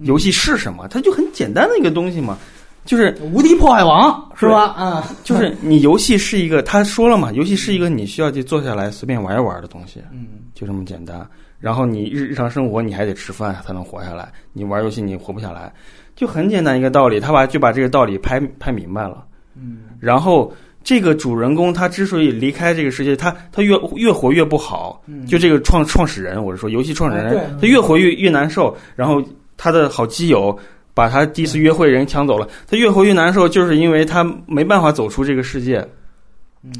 [0.00, 2.36] 游戏是什么，它就很简单的一个东西嘛。
[2.84, 4.64] 就是无敌破坏王是吧？
[4.76, 11.26] 啊， 就是你游戏是一个，他说了嘛，游戏是一个你需要去坐下来随便玩一玩的东西，嗯，就这么简单。
[11.58, 15.72] 然后你日日常生活你还得吃饭才能活下来，你玩游戏你活不下来，
[16.14, 19.24] 就很简单一个道理，他把就把这个道理拍拍明白了。
[19.56, 29.22] 嗯，然后这个主人公他之所以离开这个世界，他他越越活越不好，嗯就这个创创始人，我是说游戏创始人，他越活越越难受，然后
[29.56, 30.58] 他的好基友。
[30.94, 35.84] 把他第一次约会人抢走了，他越活越难受，就是因为他没办法走出这个世界，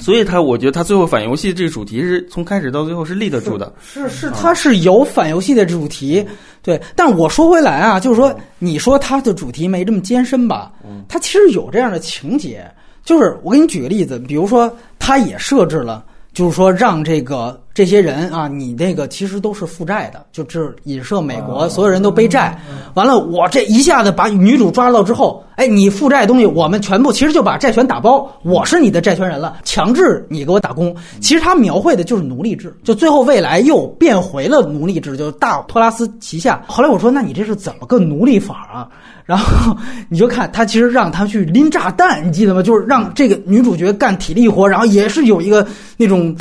[0.00, 3.70] 所以他我觉得他最后反游戏这个主题是从开始到最后是立得住的。
[3.82, 6.24] 是是，他是有反游戏的主题，
[6.62, 6.80] 对。
[6.96, 10.72] 但是我说回来啊，就是说，你说他的主题没这么艰深吧？
[11.08, 12.64] 他其实有这样的情节，
[13.04, 16.02] 就是我给你举个例子，比如说，他也设置了，
[16.34, 22.60] 就是说让这个这些人啊，你那个其实都是负债的，就这影射美国所有人都背债，
[22.94, 30.94] 完了我这一下子把女主抓到之后，哎，你负债的东西我们全部其实就把债权打包，我是你的债权人了，强制你给我打工。
[31.20, 36.62] 其实他描绘的就是奴隶制，就最后未来又变回了奴隶制，就是大托拉斯旗下。
[36.66, 38.88] 后来我说，那你这是怎么个奴隶法啊？
[39.24, 39.76] 然后
[40.08, 42.62] 你就看他其实让他去拎炸弹，你记得吗？
[42.62, 45.66] 就是让这个女主角干体力活，然后也是有一个
[45.96, 46.36] 那种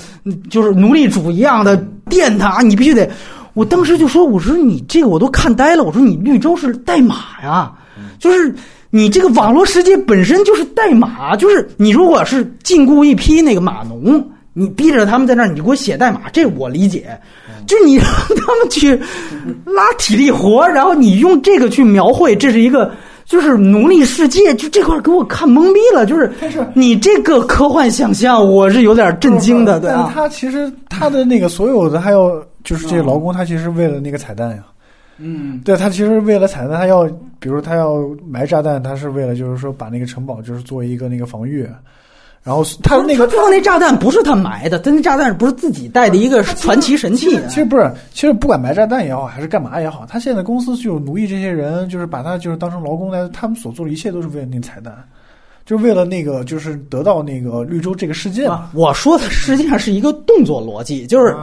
[0.50, 1.78] 就是奴隶主一样的
[2.10, 3.10] 电他，你必须得。
[3.54, 7.72] 我当时就说，我说你这个我都看呆了，我说你绿洲是代码呀，
[8.20, 8.54] 就是
[8.90, 17.18] 你这个网络世界本身就是代码，就是你如果是禁锢一批那个码农，你逼着他们在那儿，你给我写代码，这我理解。
[17.66, 18.06] 就你 让
[18.46, 18.96] 他们去
[19.66, 22.92] 拉体力活，然后你用这个去描绘，这是一个
[23.26, 26.06] 就是奴隶世界，就这块儿给我看懵逼了。
[26.06, 26.30] 就是
[26.74, 30.12] 你这个科幻想象，我是有点震惊的，对但是啊。
[30.14, 34.64] 他其实他的那个所有的，还有就是这些劳工，他其实为了那个彩蛋呀。
[35.20, 37.06] 嗯，对他其实为了彩蛋，他要
[37.40, 37.96] 比如他要
[38.28, 41.66] 埋炸弹，他是为了就是说把那个城堡就是做一个那个防御，
[42.44, 54.94] 然后他那个最后那炸弹不是他埋的，他那炸弹不是自己带的一个传奇神器啊其实不是，其实不管埋炸弹也好，还是干嘛也好，他现在公司就奴役这些人，就是把他就是当成劳工来，他们所做的一切都是为了那个彩蛋，
[55.66, 58.56] 就是为了那个就是得到那个绿洲这个世界嘛。
[58.56, 61.34] 啊，我说的实际上是一个动作逻辑，就是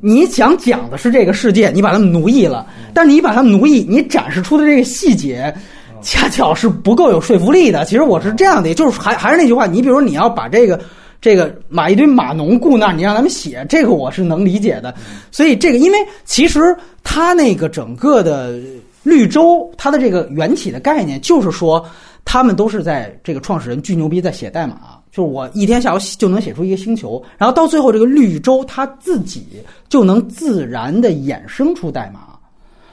[0.00, 5.54] 你想讲的是这个世界，你把他们奴役了，但是你把他们奴役，你展示出的这个细节，
[6.02, 7.84] 恰巧是不够有说服力的。
[7.84, 10.80] 其实我是这样的，就是还还是那句话，你比如你要把这个。
[11.20, 14.94] 这个马一堆码农雇那儿，你让他们写，这个我是能理解的。
[15.32, 16.60] 所以这个，因为其实
[17.02, 18.56] 他那个整个的
[19.02, 21.84] 绿洲，它的这个缘起的概念，就是说
[22.24, 24.78] 他们都是在这个创始人巨牛逼，在写代码。
[25.10, 29.44] 就是我一天下午就能写出一个星球，然后到最后这个绿洲它自己
[29.88, 32.27] 就能自然的衍生出代码，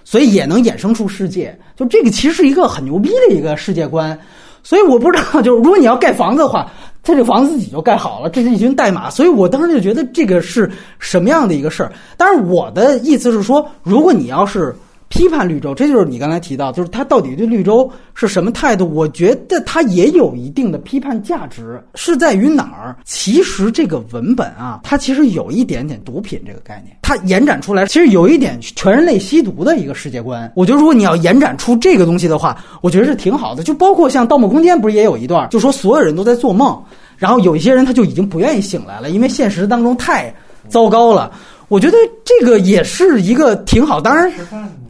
[0.05, 1.53] 所以也能衍生出世界。
[1.75, 4.17] 就这个其实是一个很牛逼的一个世界观。
[4.63, 6.71] 所以我不知道，就是如果你要盖房子的话，
[7.03, 9.09] 他这个房子自己就盖好了，这是一群代码。
[9.11, 11.91] 所以我当时就觉得这个是什么样的一个事儿。
[12.17, 14.75] 但是，我的意思是说，如果你要是
[15.07, 18.89] 批判绿洲，这就是你刚才提到，就是他到底对绿洲是什么态度？
[18.93, 22.95] 我觉得他也有一定的批判价值，是在于哪儿？
[23.05, 30.51] 其实这个文本啊，它其实有一点点毒品这个概念，它延展出来，其实有一点全人类吸毒的一个世界观。
[30.55, 33.63] 我觉得如果你要延展出这个东西的话，我觉得是挺好的。
[33.63, 36.83] 就包括像《盗梦空间》，不是也有一段，就说所有人都在做梦，
[37.15, 40.33] 然后有一些人他就已经不愿意醒来了，因为现实当中太
[40.67, 41.31] 糟糕了。
[41.67, 44.31] 我觉得这个也是一个挺好，当然，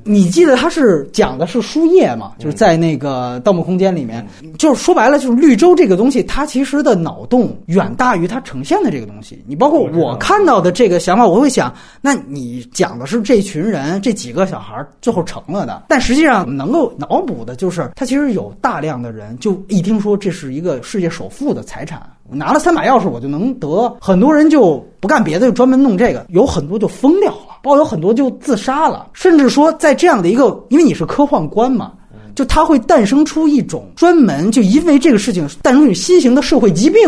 [0.08, 2.34] 你记得他是讲的是书页嘛？
[2.38, 4.24] 就是在那个《盗墓空间》里面，
[4.60, 9.44] 就是说白了，就是绿洲这个东西，它其实的脑洞远大于它呈现的这个东西。
[9.48, 22.00] 你包括我看到的这个想法，我会想，那你讲的是这群人这几个小孩最后成了的，但实际上能够脑补的就是，他其实有大量的人就一听说这是一个世界首富的财产。
[22.28, 23.96] 我拿了三把钥匙，我就能得。
[24.02, 26.26] 很多人就不干别的，就专门弄这个。
[26.30, 31.92] 有很多就疯掉了，包括有很多就自杀了，甚至说在这样的一个，因为你是科幻观嘛，
[32.34, 37.02] 就它会诞生出一种专门就因为这个事情诞生一种新型的社会疾病。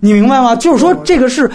[0.00, 0.54] 你明白吗？
[0.54, 1.50] 就是说这个是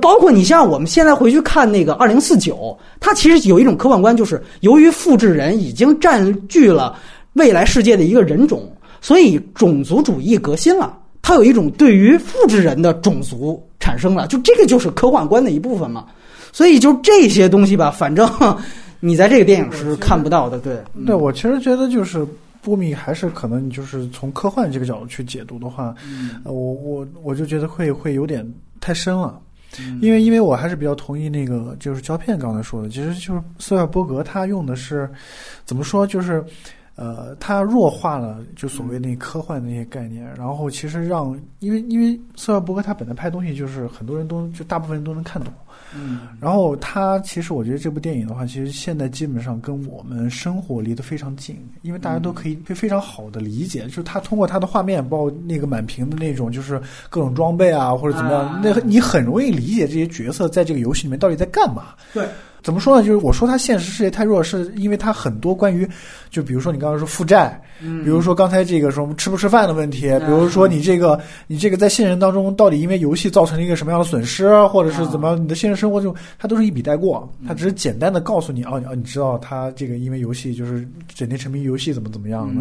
[0.00, 6.94] 包括你像我们现在回去看那个二零四九，它其实有一种科幻观，就是由于复制人已经占据了
[7.32, 8.70] 未来世界的一个人种，
[9.00, 10.97] 所以种族主义革新了。
[11.28, 16.06] 它有一种对于复制人的种族产生了，就这个就是科幻观的一部分嘛。
[16.52, 18.26] 所以就这些东西吧，反正
[18.98, 20.58] 你在这个电影是看不到的。
[20.58, 22.26] 对， 对我其实觉得就是
[22.62, 25.94] 波米还是可能就是从科幻这个角度去解读的话，
[26.44, 28.42] 呃我我我就觉得会会有点
[28.80, 29.38] 太深了。
[30.00, 35.06] 因为因为我还是比较同意那个就是胶片刚才说的，其实就是斯皮尔伯格他用的是
[35.66, 36.42] 怎么说就是。
[36.98, 45.52] 呃，它弱化了就所谓那科幻的那些概念，然后其实让因为因为斯皮尔伯格他本来拍东西就是很多人都就大部分人都能看懂，
[45.94, 58.60] 嗯，然后他其实我觉得这部电影的话，其实现在基本上跟我们生活离得非常近，因为大家都可以会非常好的理解，就是他通过他的画面，包括那个满屏的那种，就是各种装备啊或者怎么样，啊。
[58.60, 61.94] 那你很容易理解这些角色在这个游戏里面到底在干嘛。
[62.12, 62.26] 对，
[62.62, 63.06] 怎么说呢？
[63.06, 65.88] 就是我说它现实世界太弱，是因为它很多关于，
[66.28, 82.60] 就比如说你刚刚说负债，嗯比如说刚才这个什么吃不吃饭的问题，比如说你这个你这个在现实当中到底因为游戏造成了一个什么样的损失，或者是怎么样，你的现实生活中它都是一笔带过，它只是简单的告诉你哦，你哦你知道他这个因为游戏就是整天沉迷于游戏怎么怎么样的，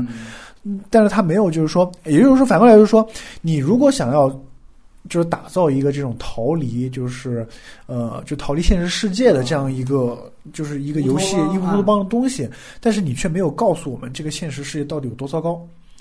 [0.64, 3.08] 嗯但是他没有就是说，也就是说反过来就是说，
[3.42, 4.34] 你如果想要。
[5.10, 7.48] 就是打造一个这种逃离，就是
[7.86, 12.50] 呃，就逃离现实世界的这样一个，就是一个游戏一乌托邦的东西，
[12.80, 15.52] 但是你却没有告诉我们这个现实世界到底有多糟糕。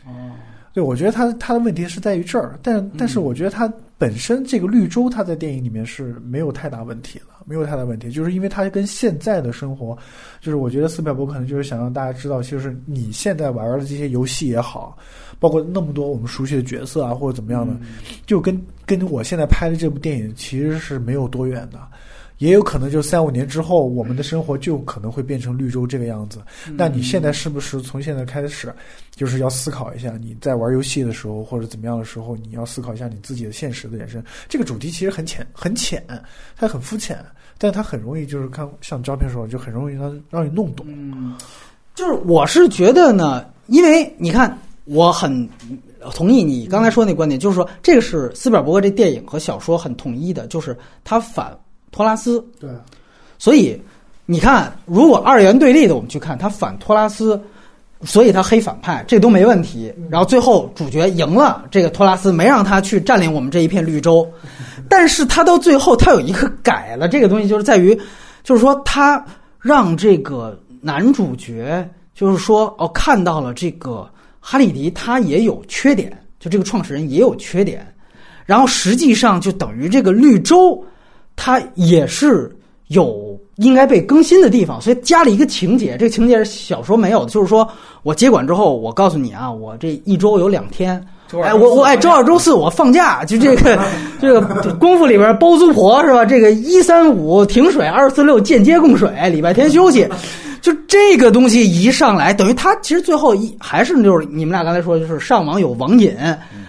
[0.05, 0.33] 哦，
[0.77, 3.67] 对，我觉得他他的问题是在于这儿，但但是我觉得他
[3.97, 9.97] 本身这个绿洲，他在电影里面是没有太大问题了，没有太大问题，就是因为他跟现在的生活，
[10.39, 14.99] 就是我觉得斯皮尔伯可能就是想让大家知道，就是你现在玩的这些游戏也好，
[15.41, 17.75] 包括那么多我们熟悉的角色啊，或者怎么样的，
[18.27, 21.81] 就跟跟我现在拍的这部电影其实是没有多远的。
[22.39, 26.41] 也有可能就三五年之后，我们的生活就可能会变成绿洲这个样子。
[26.77, 28.75] 那你现在是不是从现在开始，
[29.15, 34.23] 就是要思考一下，你在玩游戏的时候或者怎么样的时候，你要思考一下你自己的现实的人生。
[34.49, 36.05] 这个主题其实很浅，很浅，
[36.57, 37.25] 它很肤浅，
[37.57, 40.85] 但它很容易就是看像照片说，就很容易让让你弄懂。
[40.89, 41.35] 嗯，
[41.95, 45.49] 就是我是觉得呢，因为你看，我很
[46.15, 51.57] 同意你刚才说那观点，就是说这个是斯皮尔伯格这电影和小说很统一的，就是他反
[51.97, 52.69] 托拉斯，对，
[53.39, 53.81] 所以
[54.27, 57.41] 你看，如果二元对立的我们去看，他反托拉斯，
[58.03, 59.91] 所以他黑反派，这都没问题。
[60.11, 64.31] 然后最后主角赢了，这个托拉斯没让他去占领我们这一片绿洲，
[64.91, 67.99] 但是他到最后他有一个改了，这个东西就是在于，
[68.45, 69.25] 就是说他
[69.59, 74.07] 让这个男主角，就是说哦看到了这个
[74.39, 77.91] 哈利迪他也有缺点，就这个创始人也有缺点，
[78.45, 80.85] 然后实际上就等于这个绿洲。
[81.37, 82.51] 它也是
[82.89, 85.97] 有应该被更新的地方，所以加了一个情节。
[85.99, 87.69] 这个情节是小说没有的，就是说
[88.03, 91.03] 我接管之后，我告诉你啊，我这一周有两天，
[91.43, 93.79] 哎，我我哎，周二周四我放假，就这个
[94.21, 94.41] 这个
[94.75, 96.25] 功夫里边包租婆是吧？
[96.25, 100.09] 这个一三五停水，二四六间接供水，礼拜天休息。
[100.67, 106.13] 就这个东西一上来，等于他其实最后一还是就是你们俩刚才说，就是上网有网瘾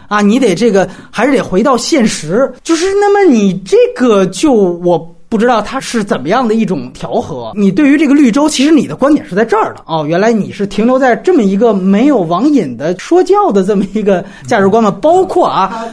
[0.08, 2.48] 啊，你得这个还是得回到现实。
[2.62, 7.52] 就是那么你这个就我不知道它是怎么样的一种调和。
[7.56, 14.90] 你对于这个绿洲，其实你的观点是在这儿的哦，原来你是停留在这么一个没有网瘾的说教的这么一个价值观嘛？
[14.90, 15.86] 包括啊。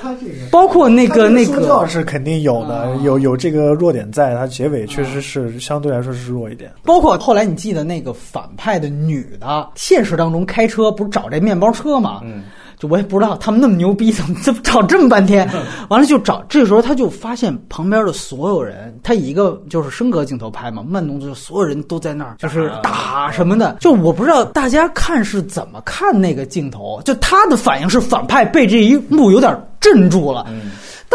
[0.50, 6.70] 包括那个那说教个，是肯定有的，啊有有这个弱点在，它结尾确实是相对来说是弱一点。
[6.84, 12.20] 包括后来你记得那个反派的女的，现实当中开车不是找这面包车吗？
[12.24, 12.42] 嗯，
[12.84, 15.48] 就我也不知道他们那么牛逼，怎 么怎么找这么半天？
[15.88, 23.76] 完了就找，这时候他就发现旁边的所有人，他以一个就是升格镜头拍嘛，慢动作，所有人都在那儿就是打什么的。
[23.80, 30.46] 就我不知道大家看是怎么看那个镜头，就他的反应是反派被这一幕有点镇住了。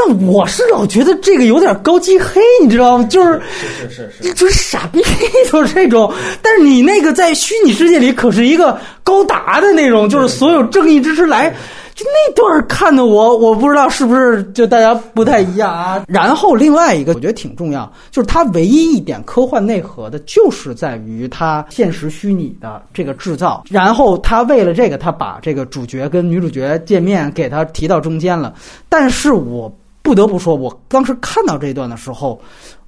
[0.08, 3.04] 但我是老觉得这个有点高级黑，你知道吗？
[3.06, 5.04] 就是是是是，就是傻逼，
[5.52, 6.14] 就是这种。
[6.42, 11.50] 但是你那个在虚拟世界里可是一个高达的那种，就是所有正义之师来，
[11.94, 16.02] 就那段看的我，我不知道是不是就大家不太一样啊。
[16.08, 23.64] 然后另外一个我觉得挺重要，就是它唯一一点科幻内核的，就是在于它现实虚拟的这个制造。
[23.70, 28.54] 然后他为了这个，他把这个主角跟女主角见面给他提到中间了。
[28.88, 29.72] 但是我
[30.02, 32.42] 不得不说，我当时看到这一段的时候，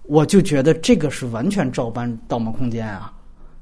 [0.03, 3.13] 我就觉得这个是完全照搬《盗梦空间》啊。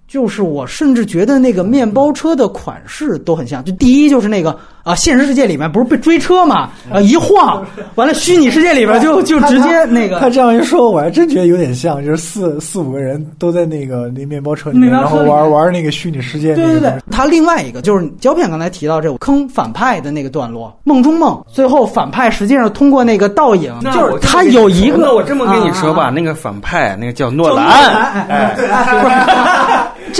[0.10, 3.64] 就是我甚至觉得那个面包车的款式都很像。
[3.64, 7.64] 就第一就是那个啊，现实世界里面不是被追车嘛，啊一晃，
[7.96, 16.56] 完了虚拟世界里边就就直接那个他这样一说，我还真觉得有点像，就是四四五个人都在那个那面包车里面，然后玩玩那个虚拟世界。
[16.56, 28.68] 对对对，，他另外一个就是胶片刚才提到这个坑反派的那个段落，梦中梦，最后反派实际上通过那个倒影，就是他有一个，那我这么跟你说吧，啊那个反派那个叫诺兰，兰，哎，不是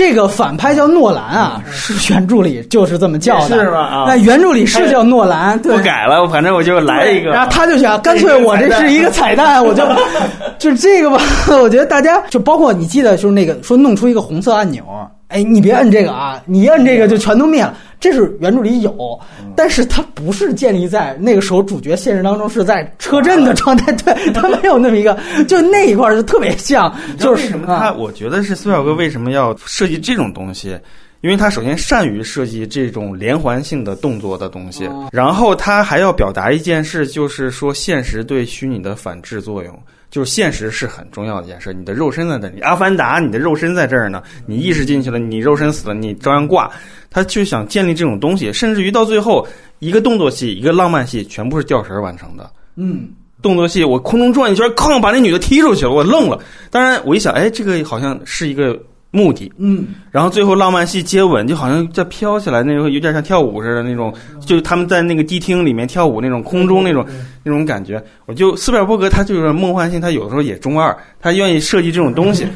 [0.00, 5.78] 这个反派叫诺兰啊，是原著里就是这么叫的，是吧啊那原著里是叫诺兰，对我。
[5.80, 7.32] 改了，反正我就来一个。
[7.32, 9.84] 然后他就想，干脆我这是一个彩蛋， 我就
[10.58, 11.20] 就是这个吧。
[11.62, 14.82] 我觉得大家就包括你记得，就是那个说弄出一个红色按钮，
[15.30, 17.76] 哎，你别摁这个啊，你一摁这个就全都灭了。
[17.98, 19.20] 这是原著里有，
[19.54, 27.92] 但是它不是建立在那个时候主角现实当中是在车震的状态， 对， 他没有那么一个，就那一块儿就特别像，就是什么他？
[27.92, 30.78] 我觉得是苏小哥为什么要设计这种东西？
[31.20, 39.78] 因为他首先善于设计这种连环性的动作的东西，然后他还要表达一件事，就是说现实对虚拟的反制作用。
[40.10, 46.70] 就是现实是很重要的一件事，你的肉身在这里，阿凡达，你的肉身在这儿呢，你意识进去了，你肉身死了，你照样挂。
[47.08, 49.46] 他就想建立这种东西，甚至于到最后，
[49.78, 52.50] 一个动作戏，一个浪漫戏，全部是吊绳完成的。
[52.76, 53.08] 嗯，
[53.40, 56.38] 动作戏我空中转一圈，哐，把那女的踢出去了，我愣了。
[56.70, 58.78] 当然，我一想，哎，这个好像是一个。
[59.10, 67.04] 目的，嗯，然后最后浪漫戏接吻，就好像在飘起来那种，有点像跳舞似的那种，就他们在那个迪厅里面跳舞那种空中那种
[67.42, 68.02] 那种感觉。
[68.26, 72.46] 我就斯皮尔伯格他就是梦幻性，他有的时候也中二，他愿意设计这种东西，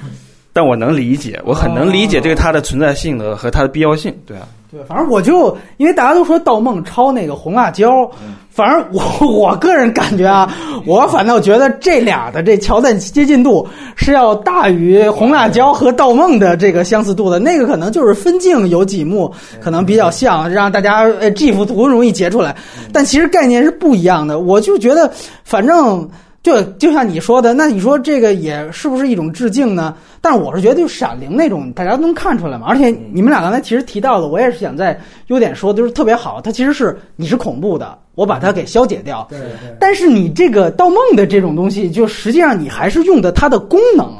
[0.52, 4.48] 但我能理解，我很能理解这个它的存在性的和它的必要性，对啊。
[4.70, 8.08] 对，反正我就因为大家都说盗梦抄那个红辣椒，
[8.50, 10.52] 反正我 我个人感觉啊，
[10.84, 13.66] 我反倒觉得这俩的这桥段接近度
[13.96, 17.38] 是要大于红辣椒和盗梦的这个相似度的。
[17.38, 22.54] 那个可能就是分镜有几幕可能比较像，让大家呃 GIF 图容易截出来，
[22.92, 24.38] 但其实概念是不一样的。
[24.38, 25.10] 我就觉得，
[25.44, 26.08] 反正。
[26.40, 29.94] 就就像你说的，那你说这个也是不是一种致敬呢？
[30.20, 32.66] 但是我是觉得，就《闪灵》那种，大家都能看出来嘛。
[32.68, 36.40] 而且你们俩刚才其实提到的，我也是想在优点说，就是特别好。
[36.40, 39.26] 它其实是你是恐怖的，我把它给消解掉。
[39.28, 39.76] 对对。
[39.80, 44.10] 但是你这个盗梦的这种东西，就实际上你还是用的它的功能，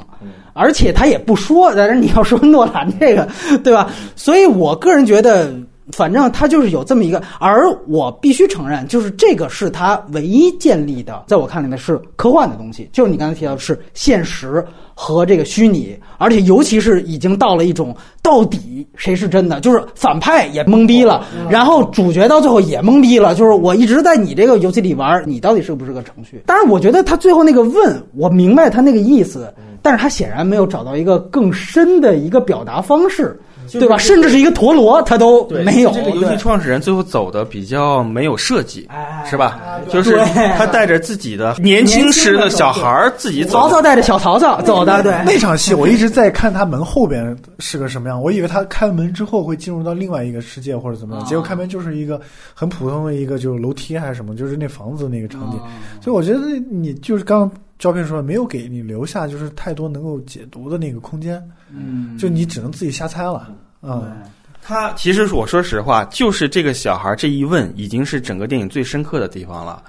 [0.52, 1.72] 而且他也不说。
[1.74, 3.26] 但是你要说诺兰这个，
[3.62, 3.90] 对吧？
[4.16, 5.50] 所以我个人觉得。
[5.92, 26.42] 反正他就是有这么一个，而我必须承认，就是这个是他唯一建立的，在我看来呢是科幻的东西，就是你刚才提到的是现实和这个虚拟，而且尤其是已经到了一种到底谁是真的，就是反派也懵逼了，然后主角到最后也懵逼了，就是我一直在你这个游戏里玩，你到底是不是个程序？
[26.44, 33.38] 当然，我觉得他最后那个问我明白他那个意思，但是他显然没有找到一个更深的一个表达方式。
[33.72, 33.98] 对吧？
[33.98, 35.90] 甚至是一个陀螺，他都没有。
[35.92, 38.88] 这个游戏创始人最后走的比较没有设计，
[39.28, 39.60] 是吧？
[39.90, 40.16] 就是
[40.56, 43.58] 他带着自己的年轻时的小孩儿自己走。
[43.58, 45.12] 曹操带着小曹操走的，对。
[45.24, 52.20] 那场戏我一直在看他门后边是个什么样，我以为他开门之后会进入到另外一个世界或者怎么样，结果开门就是一个
[52.54, 55.58] 很普通的一个就是楼梯还是什么，就是那房子那个场景。
[56.00, 57.50] 所以我觉得你就是刚。
[57.78, 64.12] 照片说没有给你留下就是太多能够解读的那个空间，嗯，就你只能自己瞎猜了，嗯。
[64.62, 69.82] 他其实我说实话，就是这个小孩这一问，已经是整个电影最深刻的地方了，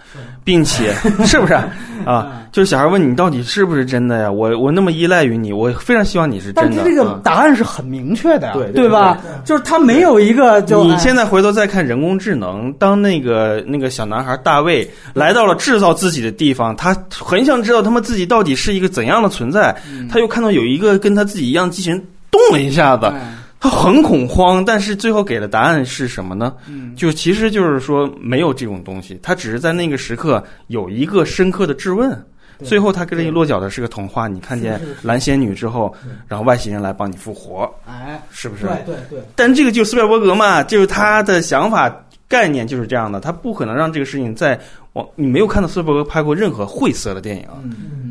[0.44, 0.94] 并且
[1.28, 1.54] 是不是
[2.06, 2.44] 啊？
[2.52, 4.32] 就是小孩问你到底是不是真的呀？
[4.32, 6.78] 我我那么依赖于你，我非常希望你是真的。
[6.78, 9.18] 但这个答案是很明确的呀，对对吧？
[9.44, 19.76] 就是他没有一个就你现在回头再看人工智能，当那个那个小男孩大卫来到了制造自己的地方，他很想知道他们自己到底是一个怎样的存在。
[20.10, 22.02] 他又看到有一个跟他自己一样机器人
[22.32, 23.12] 动了一下子。
[23.60, 26.56] 他很恐慌，但是最后给的答案是什么呢？
[26.68, 32.18] 嗯，就其实就是说没有这种东西，他只是在那个时刻有一个深刻的质问。
[32.66, 35.96] 最后他跟你落脚的是个童话，你看见蓝仙女之后，
[36.28, 38.66] 然后外星人来帮你复活，哎，是不是？
[38.66, 39.24] 对对对。
[39.34, 41.90] 但这个就斯皮尔伯格嘛，就是他的想法
[42.28, 44.60] 概念就是这样的，他不可能让这个事情在
[44.94, 47.46] 往你没有看到斯皮尔伯格拍过任何晦涩的电影。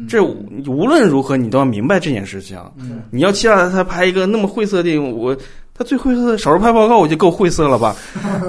[0.08, 2.58] 这无论如何，你都要明白这件事情。
[3.10, 5.36] 你要期待他拍一个那么晦涩的电影，我
[5.74, 7.94] 他最晦涩的《少数派报告》，我就够晦涩了吧？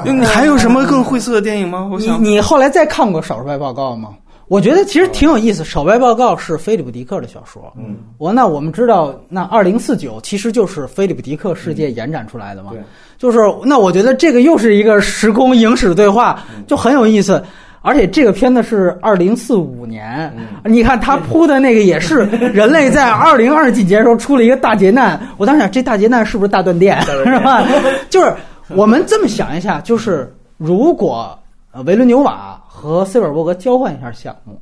[0.06, 1.90] 你还有什么更晦涩的电影吗？
[1.92, 4.10] 我想你后来再看过《少数派报告》吗？
[4.48, 7.72] 我觉得其实挺有意思，《少数派报告》是菲利普·迪克的小说。
[7.78, 12.72] 嗯，我那我们知道，那二零四九其实就是菲利普·迪克世界延展出来的嘛。
[13.18, 17.44] 就是那我觉得这个又是一个时空影史对话，就很有意思。
[17.82, 20.32] 而且这个片子是二零四五年，
[20.66, 22.20] 你看他铺的那个也是
[22.54, 25.20] 人类在二零二几年时候出了一个大劫难。
[25.38, 27.02] 我当时想，这大劫难是不是大断电？
[27.02, 27.64] 是吧？
[28.10, 28.34] 就是
[28.70, 31.38] 我们这么想一下，就是如果
[31.86, 34.60] 维伦纽瓦和斯皮尔伯格交换一下项目，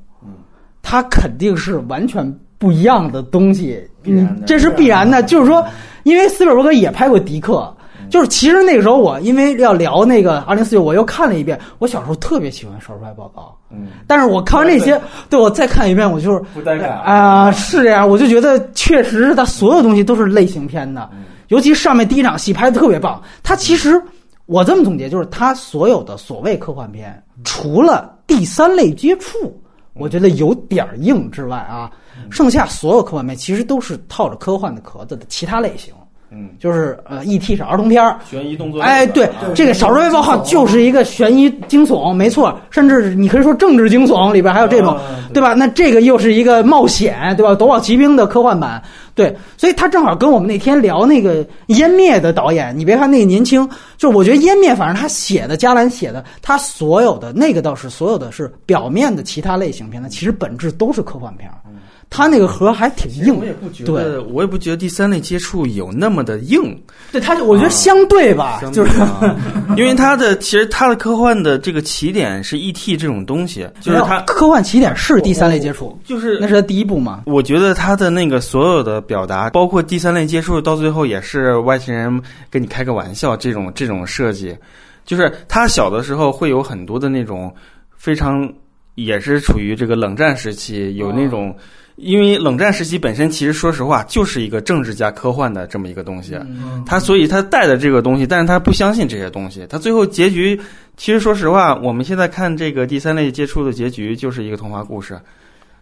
[0.84, 3.82] 他肯定是完全不一样的东西。
[4.04, 5.24] 嗯，这是必然的。
[5.24, 5.66] 就是说，
[6.04, 7.54] 因为斯皮尔伯格也拍过《迪克》。
[8.10, 11.60] 就是其实那个时候我因为要聊那个二零四九，我又看了一遍。
[11.80, 18.08] 我小时候特别喜欢《少数派报告》，嗯，但是我看完这些，对我再看一遍，我就是不带感啊，是这样。
[18.08, 21.10] 我就觉得确实是他所有东西都是类型片的，
[21.50, 23.22] 尤其上面第一场戏拍的特别棒。
[23.44, 24.02] 他其实
[24.46, 29.62] 我这么总结，就是他所有的所谓科幻片，除了第三类接触，
[29.94, 31.92] 我觉得有点硬之外啊，
[32.30, 35.94] 剩下所有科幻片其实都是套着科幻的壳子的其他类型。
[36.30, 37.56] 嗯，就是呃，E.T.
[37.56, 38.20] 是儿童片儿。
[38.30, 45.02] 悬疑动作，哎，对，这个《少数卫报号》就是一个悬疑惊悚，没错，甚至你可以说政治惊悚，里边还有这种，啊
[45.34, 45.54] 对吧？
[45.54, 47.52] 那这个又是一个冒险，对吧？
[47.56, 48.84] 《夺宝奇兵》的科幻版，
[49.16, 53.68] 对，所以他正好跟我们那天聊那个《湮灭》的导演，你别看那个年轻，
[53.98, 61.56] 就是我觉得《湮灭》，反正他写的，加兰写的，他所有的那个倒是所有的是表面的其他类型片，它其实本质都是科幻片儿。
[62.10, 66.82] 他那个核还挺硬我，也不觉对得，我也不觉得第三类接触有那么的硬，
[67.12, 69.36] 对他，我觉得相对吧，相就是啊
[69.76, 72.96] 因为它的其实它的科幻的这个起点是 E.T.
[72.96, 77.24] 这种东西，就是它科幻起点是第三类接触，就是那是他第一部嘛。
[77.26, 84.58] 我觉得他的那个所有的表达，包括第三类接触，到最后也是外星人跟你开个玩笑这种这种设计，
[85.06, 87.54] 就是他小的时候会有很多的那种
[87.98, 88.52] 非常
[88.96, 91.54] 也是处于这个冷战时期，有那种。
[91.98, 96.84] 因为冷战时期本身其实说实话就是一个政治加科幻的这么一个东西，嗯。
[96.86, 100.60] 他所以他带的这个东西，但是他不相信这些东西，他最后结局
[100.96, 105.20] 其实说实话，我们现在看这个第三类接触的结局就是一个童话故事，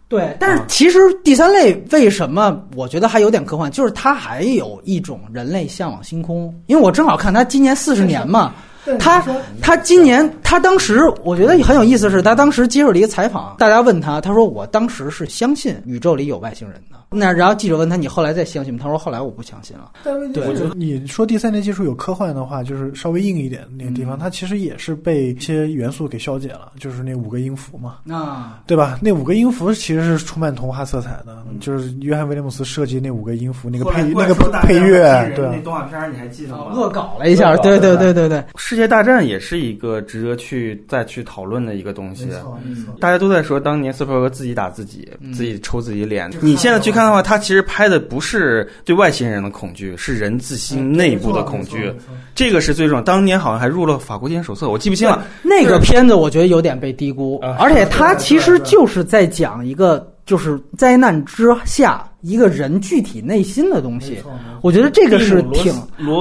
[0.08, 6.54] 对，但是其实第三类为什么我觉得还有点科幻，就是它还有一种人类向往星空。
[6.68, 8.54] 因为我正好看它今年四十年嘛，
[9.00, 9.24] 他
[9.62, 16.98] 他今年他当时我觉得很有意思，是他当时接受了一个采访，大家问他，他说我当时是相信宇宙里有外星人的。
[17.10, 18.80] 那然后记者问他，你后来再相信吗？
[18.82, 19.92] 他说后来我不相信了。
[20.04, 20.14] 对
[20.48, 29.00] 我觉得你说第三类技术有科幻的话，就是稍微硬一点的那个地嗯方，它其实也是被一些元素给消解了，就是那五个音符嘛，啊，对吧？
[29.02, 38.44] 那五个音符其实是充满童话色彩的，嗯就是约翰威廉姆斯设计那五个音符，那个配那个配乐，对那，动画片你还记得吗恶搞了一下，对对对对对。
[38.76, 42.26] 世界大战也是一个值得去再去讨论的一个东西。
[42.26, 42.94] 没错没错。
[43.00, 46.30] 大家都在说当年斯皮尔格自己打自己，嗯自己抽自己脸。
[46.42, 51.90] 你现在去看的话，他其实拍的不是对外星人的恐惧，是人自心内部的恐惧。
[52.36, 53.02] 这个是最重要。
[53.02, 55.26] 当年好像还入了法国电影手册，我记不清了。
[55.42, 64.18] 那个片子我觉得有点被低估，啊而且它其实就是在讲一个就是灾难之下一个人具体内心的东西。
[64.62, 65.74] 我觉得这个是挺，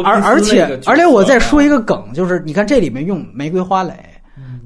[0.04, 3.92] 而而且啊而且我再说一个梗，就是你看这里面用玫瑰花蕾。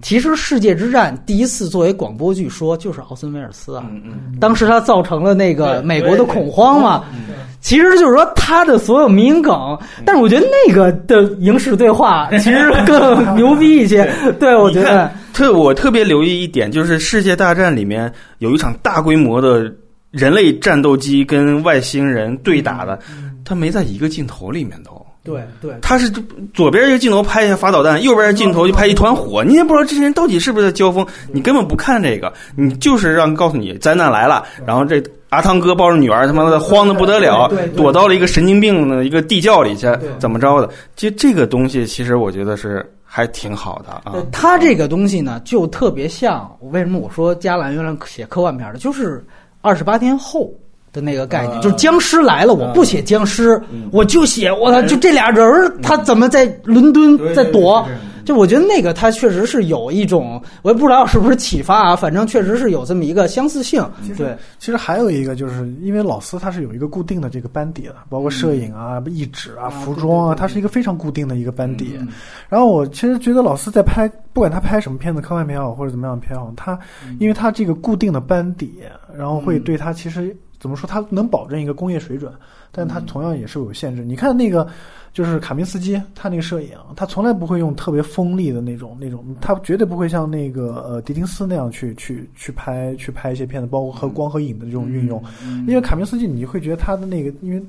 [0.02, 3.84] 其实《世界之战》第一次作为广播剧说，就是奥森威尔斯啊。
[3.90, 7.04] 嗯嗯，当时他造成了那个美国的恐慌嘛。
[7.12, 14.08] 嗯其实就是说他的所有民梗，但是我觉得那个的影视对话 其实更牛逼一些。
[14.38, 19.70] 对，我觉得特我特别留意一点，就是《世界大战》里面有一场大规模的
[20.12, 22.96] 人类战斗机跟外星人对打的，
[23.44, 24.92] 他没在一个镜头里面都。
[25.28, 26.08] 对对他是
[26.54, 39.86] 左边一个镜头拍一下发导弹，右边一个镜头就拍一团火，你也不知道这些人到底是不是在交锋，你根本不看这个，你就是让告诉你灾难来了，然后这阿汤哥抱着女儿他妈的慌的不得了躲到了一个神经病的一个地窖里去，
[40.18, 40.70] 怎么着的？
[40.96, 44.24] 其实这个东西其实我觉得是还挺好的啊对，。
[44.32, 49.22] 他这个东西呢，就特别像为什么我说加兰原来写科幻片的，就是
[49.60, 50.50] 二十八天后。
[50.92, 53.88] 的那个概念，啊就是僵尸来了，我不写僵尸，嗯。
[53.92, 57.86] 我就写我操，就这俩人儿他怎么在伦敦在躲？
[58.24, 63.82] 就我觉得那个他确实是有一种，我也不知道是不是启发啊，反正确实是有这么一个相似性。
[64.18, 71.96] 对，其实还有一个，就是因为老斯他是有一个固定的这个班底的，包括摄影啊、译纸啊、服装啊，它是一个非常固定的一个班底。
[71.98, 72.08] 嗯。
[72.50, 76.78] 然后我其实觉得老斯在拍，不管他拍什么片子，科幻片也好，或者怎么样的片也好，他
[77.18, 78.74] 因为他这个固定的班底，
[79.16, 82.32] 然后会对他其实怎么说，他能保证一个工业水准，
[82.72, 84.04] 但他同样也是有限制。
[84.04, 84.66] 你看那个。
[85.10, 95.20] 就是卡明斯基，他那个摄影，他从来不会用特别锋利的那种那种，他绝对不会像那个呃狄丁斯那样去去去拍去拍一些片子，包括和光和影的这种运用。
[95.66, 97.60] 因为卡明斯基，你会觉得他的那个，因为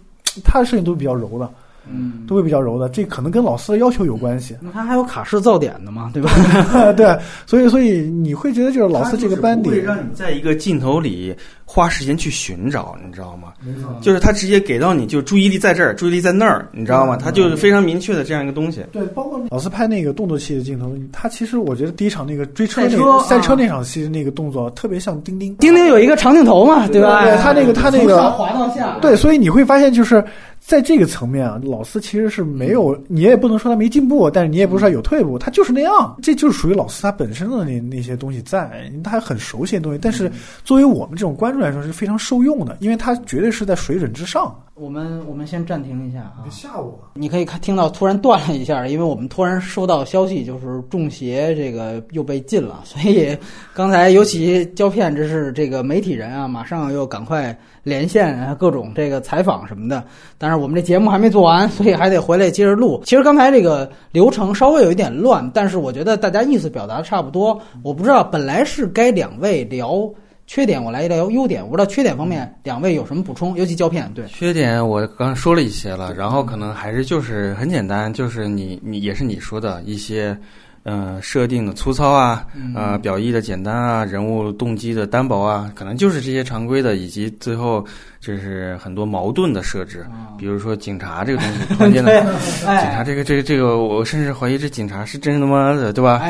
[0.44, 1.50] 他的摄影都比较柔的，
[1.88, 4.56] 嗯，都会比较柔的，这可能跟老四的要求有关系。
[4.62, 6.32] 那他还有卡式噪点的嘛，对吧？
[6.94, 11.36] 对，所以所以你会觉得就是老四这个班底会让你在一个镜头里
[11.66, 13.54] 花时间去寻找，你知道吗？
[14.02, 17.16] 就是他直接给到你，就注意力在这儿，注意力在那儿，你知道吗？
[17.18, 18.84] 他就是非常明确的这样一个东西。
[18.92, 25.56] 对，包括老四拍那个动作戏的镜头，他其实我觉得第一场那个追车那赛车个赛车啊那场戏的那个动作特别像丁丁。
[25.58, 27.24] 丁丁有一个长镜头嘛，对吧？
[27.24, 30.24] 对他那个他那个滑到下，对，所以你会发现，就是
[30.70, 39.98] 在这个层面啊，老斯其实是没有，你也不能说他没进步，但是你也不是说他有退步，他就是那样，这就是属于老斯他本身的那那些东西在，他还很熟悉的东西。
[40.00, 40.32] 但是
[40.64, 44.56] 作为我们这种观众来说是非常受用的，因为他绝对是在水准之上。
[44.80, 46.48] 我们我们先暂停一下啊。
[46.50, 46.98] 吓我！
[47.14, 53.38] 你可以看听到突然断了一下，因为我们突然收到消息，就是中邪这个又被禁了，所以
[53.74, 60.02] 刚才尤其胶片这是这个媒体人啊，马上又赶快连线啊，各种这个采访什么的。
[60.38, 63.02] 但是我们这节目还没做完，所以还得回来接着录。
[63.06, 67.60] 其实刚才这个流程稍微有一点乱，但是我觉得大家意思表达的差不多。
[67.84, 70.10] 我不知道本来是该两位聊。
[70.50, 74.26] 缺点我来聊优点，我不知道缺点方面两位有什么补充，尤其胶片对。
[74.26, 80.36] 缺点我刚刚说了一些了，然后可能还是就是很简单，就是你你也是你说的一些。
[80.84, 82.46] 嗯，设定的粗糙啊，
[82.76, 87.86] 呃，表意的简单啊，人物动机的单薄啊，可能就是这些常规的，以及最后
[88.20, 90.06] 就是很多矛盾的设置，
[90.38, 96.22] 比如说警察这个东西，关键的警察这个这个这个，我甚至怀疑这警察是真他妈的，对吧？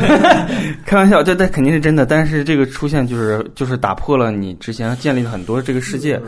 [0.84, 6.20] 开玩笑，这这肯定是真的，但是这个出现就是就是打破了你之前建立了很多这个世界。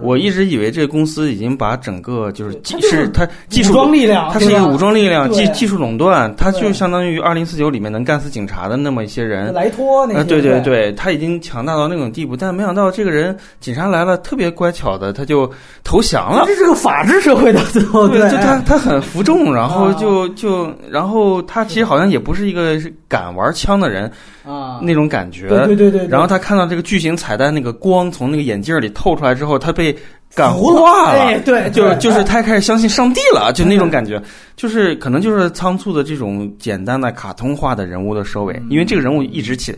[0.00, 9.50] 我一直以为这个公司已经把整个就是技是它技术武装力量，它是一个武装力量，技技术垄断，它就相当于二零四九里面能干死警察的那么一些人。
[9.54, 15.50] 莱托那呃，对对对，他已经强大到那种地步，但没想到这个人警察来了，特别乖巧的，他就
[15.82, 16.44] 投降了。
[16.46, 22.78] 这是个法治社会的最后，对，就他他很服众，然后就就然后他其实好像也不是一个
[23.08, 24.10] 敢玩枪的人。
[24.44, 26.06] 啊，那种感觉，对对对。
[26.06, 29.96] 然后他看到这个巨型彩蛋，那个光从那个眼镜里透出来之后，他被
[30.34, 31.40] 感化了。
[31.40, 34.20] 对，就就是他开始相信上帝了，就那种感觉，
[34.56, 39.74] 就是可能就是仓促的这种简单的卡通化的人物的收尾，因为这个人物一直起。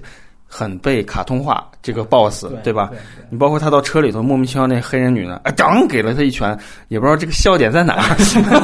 [0.49, 2.91] 很被卡通化，这个 boss 对吧？
[3.29, 6.57] 你包括他到车里头莫名其妙那黑人女呢，啊，当给了他一拳，
[6.89, 8.17] 也不知道这个笑点在哪儿，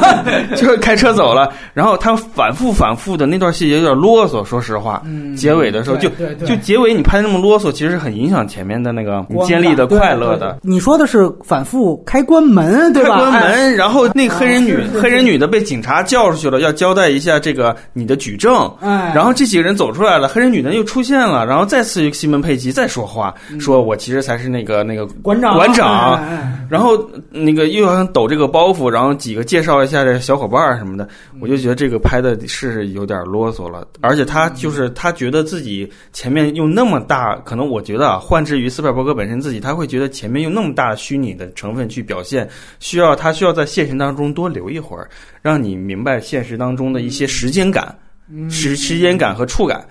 [0.56, 1.52] 就是开车走了。
[1.74, 5.02] 然后他反复反复的那段戏节有点啰嗦，说实话。
[5.36, 6.08] 结尾的时候就
[6.46, 10.58] 就结尾你拍那么啰嗦，其实很影响前面的那个建立的快乐的。
[10.62, 13.16] 你说的是反复开关门对吧？
[13.16, 18.72] 开关门，然后那个黑人女黑人女的被警察叫出去了，要交代一下这个你的举证。
[18.80, 21.66] 然后这几个人走出来了，黑人女的又出现了，然后。
[21.72, 25.54] 再次西门佩吉再说话，说我其实才是那个那个馆长。
[25.54, 26.22] 馆长，
[26.68, 31.08] 然后那个又要抖这个包袱，然后几个介绍一下这小伙伴什么的，
[31.40, 42.46] 我就觉得这个拍的是有点啰嗦了，而且他就是他觉得自己前面用那么大，可能我觉得啊，换之于斯皮尔伯格本身自己，他会觉得前面用那么大虚拟的成分去表现，
[42.80, 45.08] 需要他需要在现实当中多留一会儿，
[45.40, 47.96] 让你明白现实当中的一些时间感、
[48.50, 49.82] 时时间感和触感。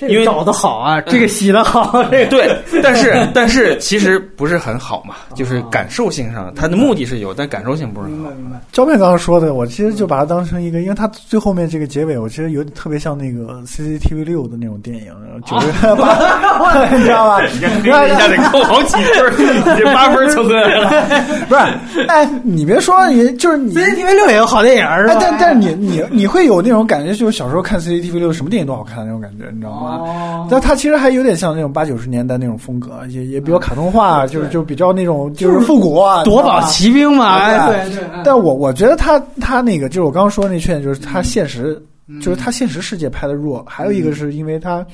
[0.00, 8.30] 因为找的好啊，这个洗的好，这个对，但是 但是其实不是很好嘛，就是感受性上，它的目的是有，但感受性不是很好。
[8.30, 8.60] 明白。
[8.72, 15.12] 胶片刚刚说的，我其实就把它当成一个，因为它最后面这个结尾，我其实有点特别像那个 CCTV 六的那种电影，
[15.46, 17.40] 九月八， 你知道吧？
[17.46, 19.32] 你看一下得扣好几分，
[19.78, 20.90] 这八分凑出来了。
[21.48, 29.85] 不是，哎，你别说，你就是 CCTV 六也有好电影，哎，但但是你你你会有那种感觉，就是小时候看 CCTV 六，什么电影都好看的那种感觉，你知道吗？
[29.88, 38.04] 哦，但它其实还有点像那种八九十年代那种风格，也也比较卡通化，就是就比较那种就是复古啊，夺宝奇兵嘛，对对。
[38.24, 41.80] 但我我觉得他他那个就是我刚刚说那缺点，就是他现实，
[42.20, 44.84] 就是他现实世界拍的弱，还有一个是因为他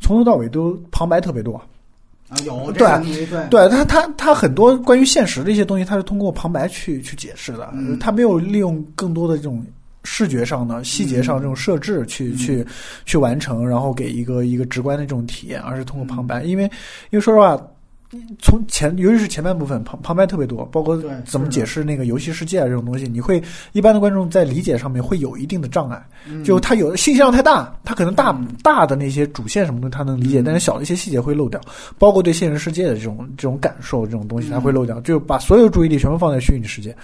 [0.00, 1.60] 从头到尾都旁白特别多。
[2.28, 2.70] 啊，有。
[2.72, 2.88] 对
[3.26, 9.64] 对，对他他他很多关于现实的一些东西，他是通过旁白去去解释的，他没有利用更多的这种。
[10.04, 12.66] 视觉上的细节上这种设置去去
[13.04, 16.64] 去完成，然后给一个一个直观的这种体验，而是通过旁白，因为
[17.10, 17.60] 因为说实话。
[18.40, 23.40] 从前，尤其是前半部分旁旁白特别多，包括怎么解释那个游戏世界啊这种东西，你会
[23.72, 26.04] 一般的观众在理解上面会有一定的障碍。
[26.44, 31.60] 就他有信息量太大，他可能大大的那些主线什么的他能理解，但是小的一些细节会漏掉，
[31.98, 36.94] 包括对现实世界的这种这种感受这种东西他会漏掉，就把所有注意力全部放在虚拟世界。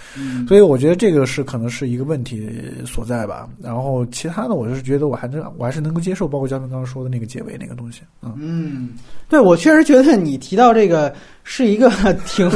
[0.45, 2.49] 所以我觉得这个是可能是一个问题
[2.85, 3.47] 所在吧。
[3.63, 8.01] 然后其他的，我是觉得我还是我还是能够接受，包括嘉宾刚刚说的那个结尾那个东西。
[8.35, 8.89] 嗯，
[9.29, 10.96] 对我确实觉得你提到这个。
[10.97, 11.13] 呃，
[11.43, 11.91] 是一个
[12.25, 12.49] 挺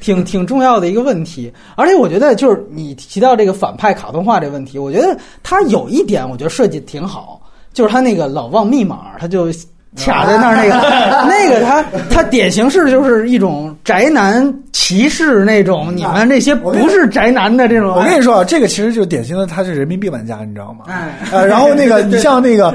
[0.00, 7.40] 挺挺重要的一个问题，而且我觉得就是你提到这个反派卡通化这个问题，我觉得它有一点，我觉得设计挺好，
[7.72, 9.46] 就是他那个老忘密码，他就
[9.96, 10.74] 卡在那儿那个
[11.28, 17.90] 那个他他典型是就是一种宅男歧视那种，你们那些不是宅男的这种。
[17.96, 20.84] 我跟你说啊，这个其实就典型的他是人民币玩家，你知道吗？
[21.32, 22.72] 呃，然后那个你像那个。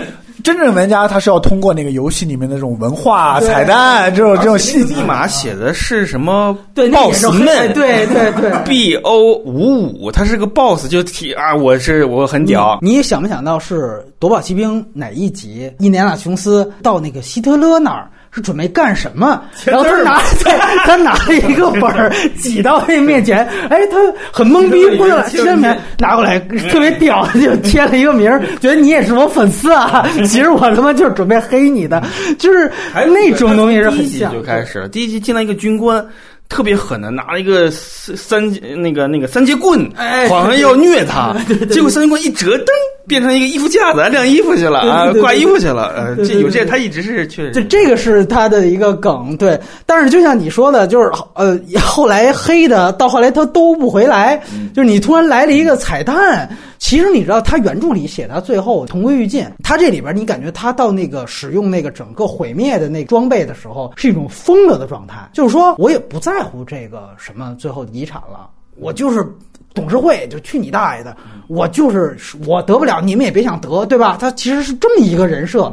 [0.48, 6.58] 真正玩家他是要通过那个游戏里面的这种文化彩蛋，这种这种细密码写的是什么？
[6.74, 12.80] 对，boss 们，对对对，B O 五五，他是个 boss，就提啊，我是我很屌。
[12.82, 15.70] 你想没想到是夺宝奇兵哪一集？
[15.80, 19.42] 伊莲娜琼斯到那个希特勒那儿是准备干什么？
[19.66, 20.54] 然后他拿 对，
[20.86, 23.98] 他拿了一个本儿挤到那面前，哎，他
[24.32, 26.40] 很懵逼，不知道签名拿过来，
[26.70, 30.08] 特别屌，就签了一个名儿，觉得你也是我粉丝啊。
[30.28, 32.02] 其实我他妈就是准备黑你的，
[32.38, 34.32] 就是那种东西是很像。
[34.32, 36.06] 就开始，第一集进来一个军官。
[36.50, 39.90] 特别狠的，拿了一个三三那个那个三节棍，
[40.30, 41.36] 好像要虐他，
[41.70, 42.66] 结果三节棍一折，噔，
[43.08, 45.94] 变成一个衣服架子，晾衣服去了啊，挂衣服去了。
[45.96, 47.52] 呃，这有这，他一直是确实。
[47.52, 49.60] 这这个是他的一个梗，对。
[49.86, 54.42] 但是就像你说的，就是呃，后来黑的到后来他兜不回来，
[54.74, 56.50] 就是你突然来了一个彩蛋。
[56.80, 59.46] 其实你知道，他原著里写他最后同归于尽。
[59.64, 65.28] 他这里边你感觉他到那个使用那个整个毁灭的那装备的时候，是一种疯了的状态。
[65.34, 69.26] 就是说我也不在乎这个什么最后遗产了，我就是
[69.74, 71.18] 董事会就去你大爷的，
[71.48, 74.16] 我就是我得不了，你们也别想得，对吧？
[74.20, 75.72] 他其实是这么一个人设。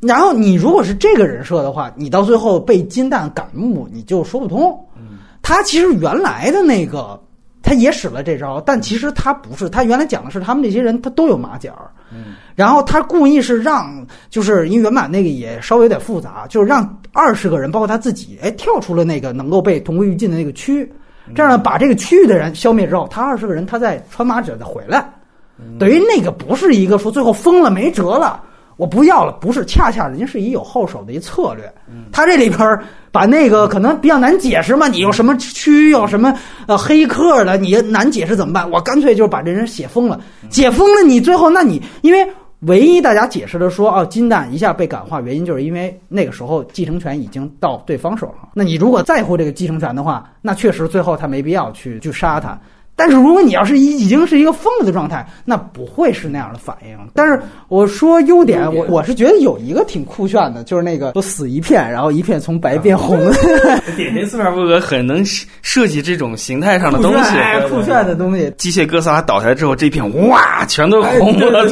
[0.00, 4.78] 然后你如果是这个人设的话，你到最后被金蛋感悟，你就说不通。
[5.42, 7.20] 他其实原来的那个。
[7.66, 9.68] 他也使了这招，但其实他不是。
[9.68, 11.72] 他原来讲的是他们这些人，他都有马甲。
[12.12, 20.88] 嗯，然后他故意是让，就是因为原版那个也稍微有点复杂，就是让二十个人，包括他自己，哎，跳出了那个能够被同归于尽的那个区，
[21.34, 25.12] 这样呢，把这个区域的人消灭之后，他二十个人他再穿马甲再回来，
[25.76, 28.40] 等于那个不是一个说最后疯了没辙了。
[28.76, 31.72] 我不要了，不是，恰恰人家是以有后手的一策略。
[32.12, 32.78] 他这里边
[33.10, 36.36] 把那个可能比较难解释嘛，你有什么区，有什么
[36.66, 38.70] 呃黑客的，你难解释怎么办？
[38.70, 40.20] 我干脆就把这人写疯了，
[40.50, 42.26] 解封了你，最后那你因为
[42.60, 48.48] 唯一大家解释的说哦，金蛋一下被感化，原因就是因为那个时候继承权已经到对方手上。
[48.52, 52.58] 那你如果在乎这个继承权的话，那确实最后他没必要去去杀他。
[52.98, 56.96] 但是如果你要是已已经是一个疯了的状态，那不会是那样的反应。
[57.14, 63.18] 但是我说优点，我我是觉得有一个挺酷炫的，就是那个都死一片，然后一片从白变红。
[63.96, 65.22] 典型斯皮尔伯格很能
[65.60, 67.30] 设计这种形态上的东西，
[67.68, 68.50] 酷炫的东西。
[68.56, 71.66] 机械哥斯拉倒下来之后，这片哇，全都红了。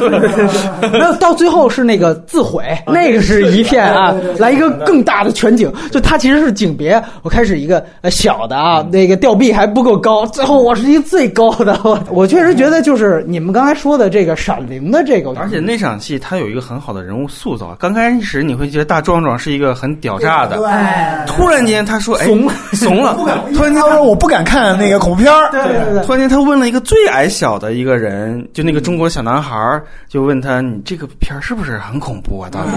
[0.93, 7.01] 那到最后是那个自毁，那个是一片啊，来一个更大的全景，就它其实是景别。
[7.23, 11.01] 我开始一个小的啊，那个吊臂还不够高，最后我是一。
[11.15, 17.73] 最高的，我 我确实觉得就是你们刚才说的这个闪灵的这个，而且那场戏它有一个很好的人物塑造。
[17.79, 23.15] 刚开始你会觉得大壮壮是一个很屌炸的，对，突然间他说：“哎，怂怂了。
[23.55, 26.03] ”突然间他说：“我不敢看那个恐怖片对对对。
[26.03, 29.55] 突然间他问了一个最矮小的一个人，就那个中国小男孩，
[30.09, 32.49] 就问他：“你这个片是不是很恐怖啊？
[32.51, 32.71] 到底？”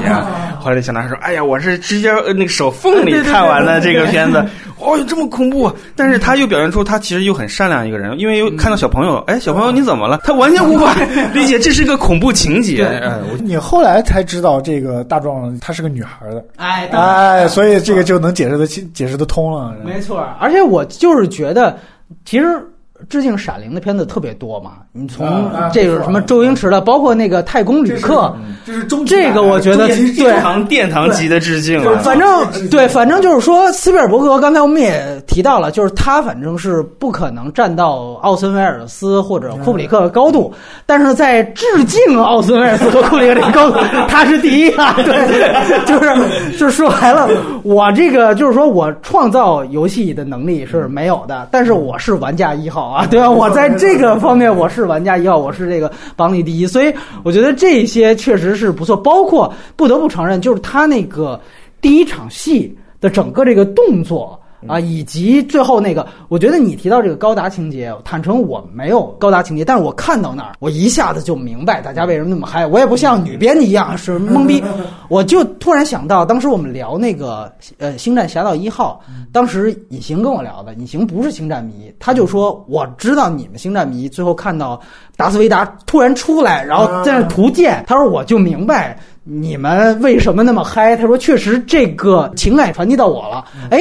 [0.60, 4.38] 后来那小男孩说：“哎呀，我是直接那个手缝里 看完了这个片子，
[4.78, 8.27] 哦哟，这么恐怖！”但是他又表现出他其实又很善良一个人，因为。
[8.28, 10.20] 因为又看到小朋友，哎，小朋友你怎么了？
[10.22, 10.94] 他完全无法
[11.32, 12.84] 理解这是个恐怖情节。
[12.84, 19.74] 哎，你后来才知道这个大壮她是个女孩的，哎哎，所以这个就能解释的清，解释的通了。
[19.82, 21.78] 没错，而且我就是觉得，
[22.26, 22.62] 其实。
[23.08, 24.72] 致敬《闪灵》的片子特别多嘛？
[24.92, 28.34] 你从这个什么周星驰的，包括那个《太空旅客》，
[28.66, 31.80] 就是中这个我觉得对堂殿堂级的致敬。
[32.02, 40.52] 反正对，反正就是说，斯皮尔伯格刚才我们也提到了，就是他反正是不可能站到奥森威尔斯或者库布里克的高度，
[40.84, 44.94] 但是在致敬奥森威尔斯和库布里克的高度，他是第一啊！
[44.96, 47.28] 对，就是就是说白了，
[47.62, 52.87] 我这个就是说我创造游戏的能力是没有的，但是我是玩家一号。
[52.92, 53.28] 啊，对吧？
[53.30, 56.92] 我在这个方面我是玩家一号，我是这个榜里第一，所以
[57.22, 58.96] 我觉得这些确实是不错。
[58.96, 61.40] 包括不得不承认，就是他那个
[61.80, 64.37] 第一场戏的整个这个动作。
[64.66, 72.66] 啊，以及最后那个，我觉得你提到这个高达情节，坦诚我没有高达情节，但是我看到那儿，我一下子就明白大家为什么那么嗨。
[72.66, 74.62] 我也不像女编辑一样是懵逼，
[75.08, 79.00] 我就突然想到，当时我们聊那个呃《星战侠盗一号》，
[79.32, 84.80] 当时隐形跟我聊的，隐形不是星战迷，他就说我知道你们星战迷最后看到
[85.16, 90.96] 达斯维达突然出来，然后在那图鉴，他说我就明白你们为什么那么嗨。
[90.96, 93.78] 他说确实这个情感传递到我了，哎。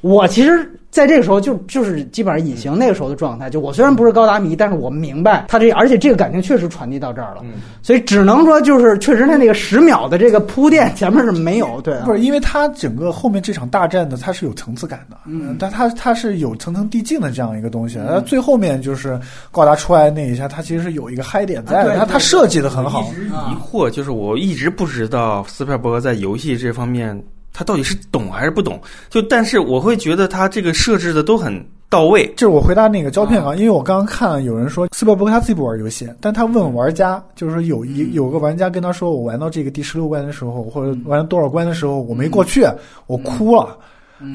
[0.00, 7.42] 我其实在这个时候就就是基本上隐形那个时候的状态，就我虽然不是高达迷，但是我明白他这，而且这个感情确实传递到这儿了，
[7.82, 19.20] 所以只能说就是确实他那个十秒的这个铺垫前面是没有， 对，不是因为他整个后面这场大战的它是有层次感的，嗯，但他他是有层层递进的这样一个东西，那最后面就是
[19.52, 23.02] 高达出来那一下，他其实是有一个嗨点在的，他他设计的很好。
[23.02, 27.22] 疑惑就是我一直不知道斯皮尔伯格在游戏这方面。
[27.52, 28.80] 他到底是懂还是不懂？
[29.08, 32.26] 就但是我会觉得他这个设置的都很到位。
[32.36, 42.64] 就是我回答那个胶片啊，因为我刚刚看了有人说斯皮尔伯格他自己不玩游戏，但他问玩家，就是说有一有个玩家跟他说，我玩到这个第十六关的时候，或者玩到多少关的时候，我没过去，
[43.06, 43.76] 我哭了。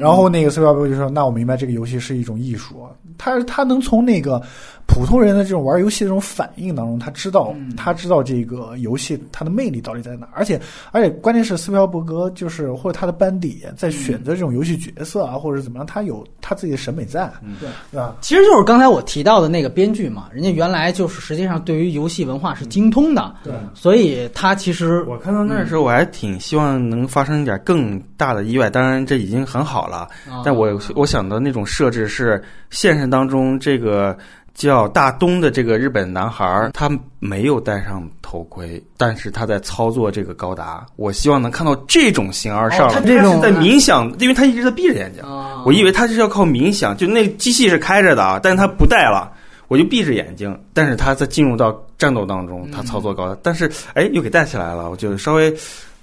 [0.00, 2.86] 然后那个斯皮尔伯格就说：“那我明白这个游戏是一种艺术，
[3.18, 4.42] 他他能从那个
[4.86, 10.28] 普通人的这种玩游戏的这种反应当中，他知道他知道这个游戏它的魅力到底在哪。
[10.32, 10.60] 而且
[10.92, 17.30] 而且关键是斯皮尔伯格就是或者他的班底在选择这种游戏角色啊，或者怎么样，他有他自己的审美在，
[17.60, 18.16] 对对吧？
[18.20, 28.70] 其实就是刚才我提到的那个编剧嘛，人家原来就是实际上对于游戏文化是精通的，对，所以他其实我看到那时候，我还挺希望能发生一点更大的意外。
[28.70, 30.40] 当然，这已经很好了，啊。
[30.44, 34.16] 但我我想的那种设置是，现实当中这个
[34.54, 36.88] 叫大东的这个日本男孩儿，他
[37.18, 40.86] 没有戴上头盔，但是他在操作这个高达。
[40.96, 45.22] 我希望能看到这种形而上，哦他这种是在冥想，因为他一直在闭着眼睛。
[45.22, 49.32] 啊我以为他是要靠冥想，就那机器是开着的啊，但是他不戴了，
[49.66, 55.52] 我就闭着眼睛，但是他在进入到战斗当中，他操作高达，但是哎又给带起来了，我就稍微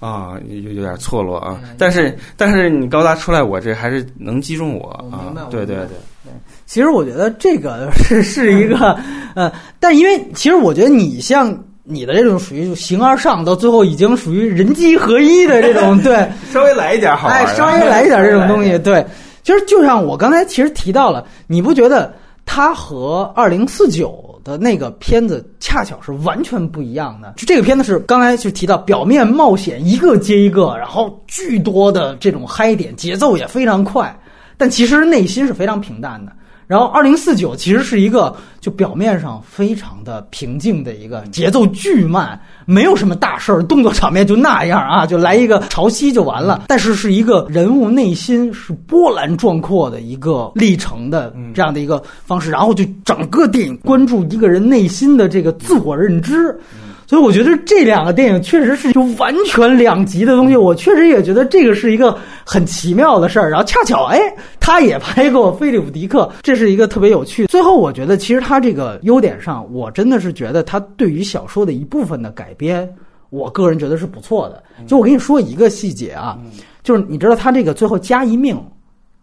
[0.04, 6.32] 啊有有点错落啊，但是但是你高达出来，我这还是能击中我啊对对对，
[6.66, 9.00] 其实我觉得这个是是一个
[9.34, 9.50] 呃，
[9.80, 16.30] 但因为其实我觉得你像你的这种属于形而上，到最后已经属于人机合一的这种对。
[16.52, 19.06] 稍微来一点好玩哎，稍微来一点这种东西， 对，
[19.42, 22.14] 其实就像我刚才其实提到了，你不觉得
[22.46, 27.34] 它和二零四九的那个片子恰巧是完全不一样的？
[27.38, 34.14] 就这个片子是刚才就提到表面冒险一个接一个，然后巨多的这种嗨点，节奏也非常快，
[34.58, 36.32] 但其实内心是非常平淡的。
[36.68, 46.64] 然后二零四九其实是一个就表面上非常的平静的一个节奏巨慢，没有什么大事儿，动作场面就那样啊，就来一个潮汐就完了。
[46.68, 56.58] 但是是一个人物内心是波澜壮阔的一个历程的这样的一个方式，然后就整个电影关注一个人内心的这个自我认知。
[57.06, 60.56] 所以我觉得这两个电影确实是就完全两极的东西。
[60.56, 63.50] 我确实也觉得这个是一个很奇妙的事儿。
[63.50, 64.20] 然后恰巧，哎，
[64.60, 67.46] 他也拍过《菲利普·迪克》，这是一个特别有趣。
[67.48, 72.90] 最后，我觉得其实他这个优点上，我真的是觉得他对于小说的一部分的改编，
[73.30, 74.64] 我个人觉得是不错的。
[74.88, 76.40] 就我跟你说一个细节啊，
[76.84, 78.60] 就是你知道他这个最后加一命，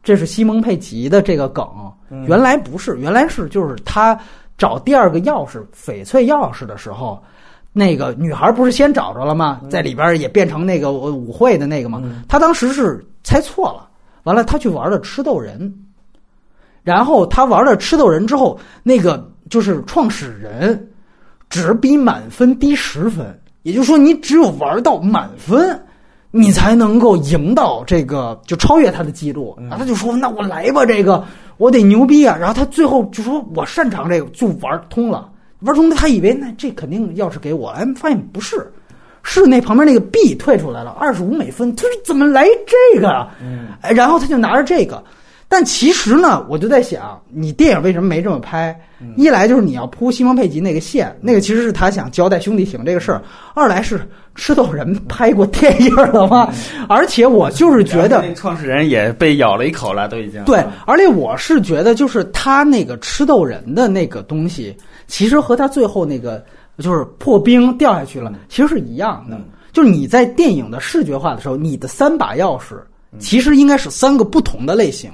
[0.03, 1.67] 这是西蒙佩吉的这个梗，
[2.27, 4.17] 原来不是，原来是就是他
[4.59, 7.21] 找第二个钥匙翡翠钥匙的时候。
[7.73, 9.61] 那个女孩不是先找着了吗？
[9.71, 12.03] 在里边也变成那个呃舞会的那个吗？
[12.29, 13.89] 他当时是猜错了，
[14.25, 15.73] 完了他去玩了吃豆人，
[16.83, 20.91] 然后他玩了吃豆人之后，那个就是创始人
[21.49, 25.81] 只比满分低十分，也就是说你只有玩到满分，
[26.33, 29.57] 你才能够赢到这个就超越他的记录。
[29.61, 31.25] 然后他就说：“那我来吧，这个
[31.57, 35.31] 我得牛逼啊！”然后他最后就说：“我擅长这个，就玩通了。”
[35.61, 38.71] 玩通了，他以为那这肯定钥匙给我，哎，发现不是，
[39.23, 43.09] 是那旁边那个 B 退出来了，二十五美分，他说怎么来这个？
[43.09, 43.29] 啊？
[43.83, 45.03] 哎，然后他就拿着这个，
[45.49, 48.79] 但其实呢，我就在想，你电影为什么没这么拍？
[49.17, 53.19] 一来就是你要铺西蒙佩吉那个线，那个其实是他想交代兄弟情这个事儿；
[53.55, 53.99] 二来是
[54.35, 56.53] 吃豆人拍过电影了吗？
[56.87, 60.45] 而且我就是觉得那创始人也被咬了一口了，都已经。
[60.45, 64.77] 对，而且我是觉得，就是他那个吃豆人的那个东西，
[65.11, 66.43] 其实和他最后那个
[66.79, 69.39] 就是破冰掉下去了，其实是一样的。
[69.73, 72.81] 就是你在电影的视觉化的时候，你的三把钥匙
[73.19, 75.11] 其实应该是三个不同的类型。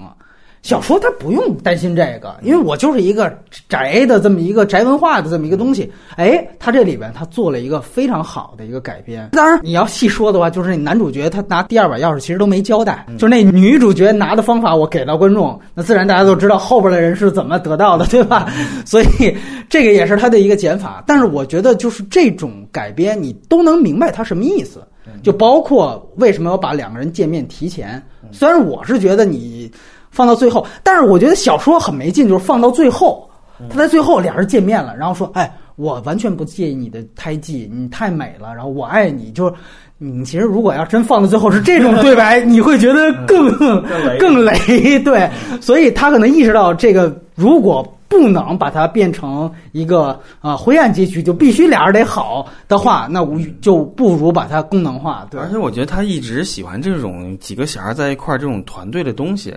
[0.67, 3.33] 小说它不用担心这个，因为我就是一个
[3.69, 5.89] 宅的这么一个宅文化的这么一个东西。
[6.17, 9.29] 哎，他这里边他做了一个非常好的一个改编。
[9.31, 18.53] 当然，你要细说的话，就是那男主角他拿第二把钥匙其实都没交代，就是那女主角拿的方法我给到观众，那自然大家都知道后边的人是怎么得到的，对吧？
[18.85, 19.07] 所以
[19.69, 21.05] 这个也是他的一个减法。
[21.07, 24.83] 但是我觉得就是这种改编，你都能明白他什么意思。
[25.23, 28.03] 就包括为什么要把两个人见面提前。
[28.33, 29.71] 虽然我是觉得你。
[30.17, 33.29] 放到最后，但是我觉得小说很没劲，就是放到最后，
[33.69, 39.53] 他在最后俩人见面了，然后说：“哎，我完全不介意你的胎记，你太美了，然后我爱你。”就是
[39.99, 43.53] 你其实如果要真放到最后是这种对白，你会觉得更
[44.19, 44.99] 更雷。
[45.01, 45.31] 对，
[45.61, 47.87] 所以他可能意识到这个如果。
[48.09, 50.11] 不能把它变成一个
[50.41, 55.27] 啊、呃、灰暗结局，就必须俩人得好的话，那无就不如把它功能化。
[55.29, 59.53] 对，而且我觉得他一直喜欢这种几个小孩在一块儿这种团队的东西。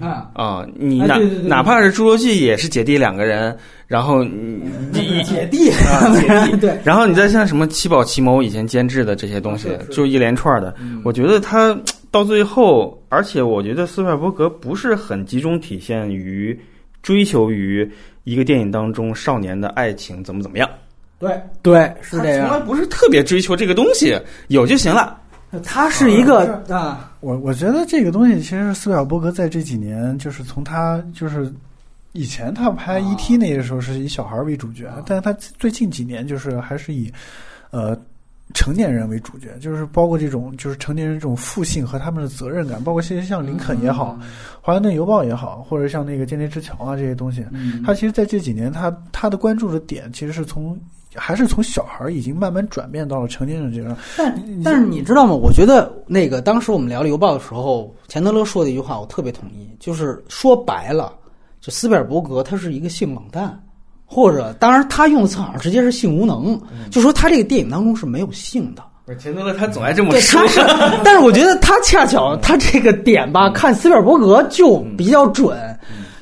[0.00, 0.30] 啊。
[0.34, 0.66] 啊！
[0.74, 3.56] 你哪哪怕是《侏罗纪》也是姐弟两个人，
[3.86, 4.60] 然后你
[4.92, 5.70] 你姐弟。
[5.70, 6.56] 啊姐弟。
[6.60, 11.76] 对，然后你再像什么七宝奇谋以前监制的这些东西就一连串的，我觉得他
[12.10, 16.58] 到最后，而且我觉得斯皮尔伯格不是很集中体现于
[17.02, 17.88] 追求于
[18.24, 20.68] 一个电影当中少年的爱情怎么怎么样，
[21.18, 21.30] 对。
[21.62, 24.18] 对是这样从来，不是特别追求这个东西，
[24.48, 25.18] 有就行了。
[25.60, 31.52] 他是一个啊，我我觉得这个东西其实斯皮尔伯格在这几年，就是从他就是
[32.12, 33.36] 以前他拍啊 E.T.
[33.36, 37.12] 那个时候是以小孩为主角，但是他最近几年就是还是以
[37.70, 37.98] 呃
[38.52, 44.18] 成年人为主角，就是包括这种就是成年人这种父性和他们的责任感，包括现在像林肯也好，
[44.60, 50.78] 华盛顿邮报》也好，或者像那个《间谍之桥》啊这些东西，嗯他其实在这几年他他的关注的点其实是从。
[51.16, 55.32] 还是从小孩已经慢慢转变到了成年人这个，但但是你知道吗？
[55.34, 61.12] 我觉得那个当时我们聊《邮报》的时候，钱德勒说的一句话，我特别同意，就是说白了，
[61.60, 63.58] 就斯皮尔伯格他是一个性冷淡，
[64.04, 66.60] 或者当然他用的词好像直接是性无能，
[66.90, 68.82] 就说他这个电影当中是没有性的。
[69.06, 70.60] 不是钱德勒他总爱这么对，说他， 是，
[71.04, 75.58] 但是我觉得他恰巧他这个点吧，看斯皮尔伯格就比较准，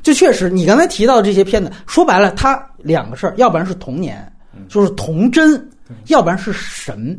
[0.03, 4.32] 就确实你刚才提到这些片子，说白了，他两个事儿，要不然是童年，
[4.69, 5.69] 就是童真，
[6.09, 7.19] 要不然是神。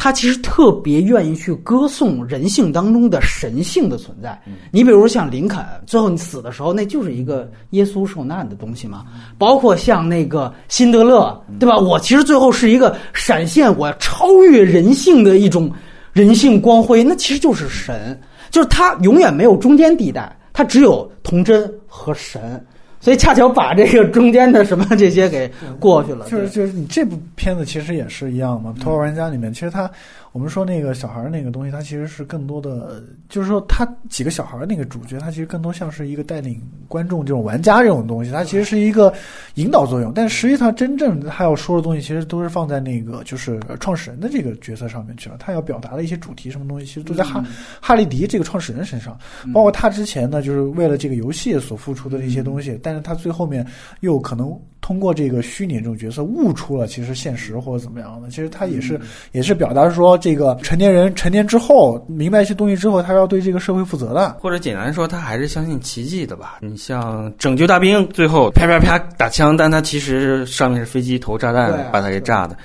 [0.00, 4.40] 他其实特别愿意去歌颂人性当中的神性的存在。
[4.70, 9.04] 你比如像林肯，最后你死的时候，那就是一个耶稣受难的东西嘛。
[9.38, 11.76] 包括像那个辛德勒，对吧？
[11.76, 15.68] 我其实最后是一个闪现，我超越人性的一种
[16.12, 18.16] 人性光辉，那其实就是神，
[18.52, 22.64] 就是他永远没有中间地带，他只有童真和神。
[23.00, 29.90] 所以恰巧把这个中间的什么这些给过去了，就是就是你这部片子其实也是一样嘛，《头号玩家》里面，其实他
[30.38, 39.12] 我们说那个小孩儿那个东西，它其实是更多的，呃就是说他几个小孩儿那个主角，他其实更多像是一个带领观众这种玩家这种东西，它其实是一个
[39.54, 40.12] 引导作用。
[40.14, 45.34] 但实际上真正他要说的东西，其实都是放在那个就是创始人的这个角色上面去了。
[45.40, 47.44] 他要表达的一些主题什么东西，其实都在哈
[47.80, 49.18] 哈利迪这个创始人身上，
[49.52, 53.66] 包括他之前呢，就是为了这个游戏所付出的一些东西，但是他最后面
[54.02, 58.30] 又可能通过这个虚拟这种角色悟出了其实现实或者怎么样的。
[58.30, 58.98] 其实他也是、
[59.32, 64.36] 也是表达说，这个成年人成年之后明白一些东西之后，他要对这个社会负责的。
[64.40, 66.58] 或者简单说，他还是相信奇迹的吧。
[66.60, 72.56] 你像拯救大兵，最后啪啪啪打枪，但他其实上面是飞机投炸弹啊把他给炸的。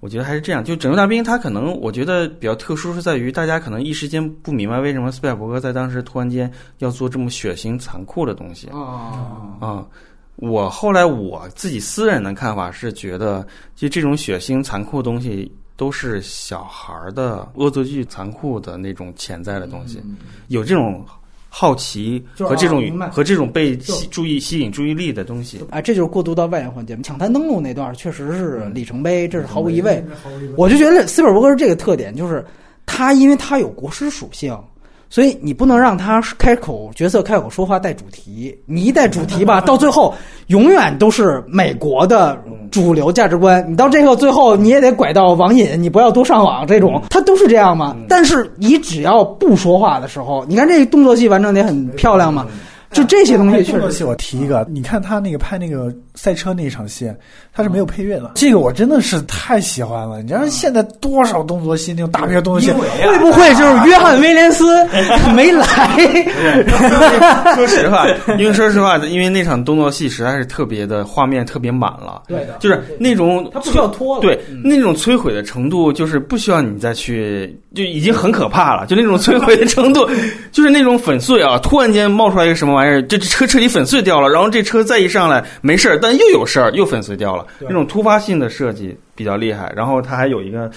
[0.00, 0.62] 我觉得还是这样。
[0.62, 9.86] 就拯救大兵，他可能我觉得比较特殊是在于，大家可能一时间不明白为什么斯皮尔伯格在当时突然间要做这么血腥残酷的东西啊，啊。
[10.36, 13.46] 我后来我自己私人的看法是觉得，
[13.76, 15.50] 就这种血腥残酷的东西。
[15.76, 20.00] 都是小孩儿的恶作剧、残酷的那种潜在的东西，
[20.48, 21.04] 有这种
[21.48, 25.64] 好奇和这种、啊和这种被吸注意、吸引注意力的东西。
[25.70, 26.96] 哎，这就是过渡到外延环节。
[27.02, 30.04] 抢滩登陆那段确实是里程碑，这是毫无疑问。
[30.56, 32.44] 我就觉得斯皮尔伯格是这个特点，就是
[32.86, 34.56] 他因为他有国师属性，
[35.08, 38.56] 所以你不能让他开口角色开口说话带主题。
[38.66, 40.12] 你一带主题吧，到最后
[40.48, 42.36] 永远都是美国的
[42.70, 43.64] 主流价值观。
[43.70, 47.96] 你到这个最后你也得拐到网瘾，你不要多上网这种，他都是这样嘛。
[48.08, 52.46] 但是你只要不说话的时候，你看这动作戏完成得很漂亮嘛。
[52.94, 53.72] 就这些东西确实。
[53.72, 57.12] 动作戏我提一个，你看他那个拍那个赛车那一场戏，
[57.52, 60.22] 他是没有配乐的，这个我真的是太喜欢了。
[60.22, 64.64] 你知道现在多少动作戏那种大片动作戏，会不会就是约翰威廉斯
[65.34, 65.64] 没来？
[67.56, 68.06] 说实话，
[68.38, 72.56] 因为说实话，因为那场动作戏实在是特别的画面特别满了，对的。
[72.60, 74.22] 就是那种他不需要拖了。
[74.22, 74.62] 对，嗯。
[74.64, 78.86] 那种摧毁的程度，就是不需要你再去，就已经很可怕了。
[78.86, 80.08] 就那种摧毁的程度，
[80.52, 87.46] 就是那种粉碎啊，突然间冒出来一个什么玩意儿，这这车彻底粉碎掉了，然后这车再一上来没事儿，但又有事儿，又粉碎掉了。
[87.60, 90.70] 那种突发性的设计比较厉害，然后它还有一个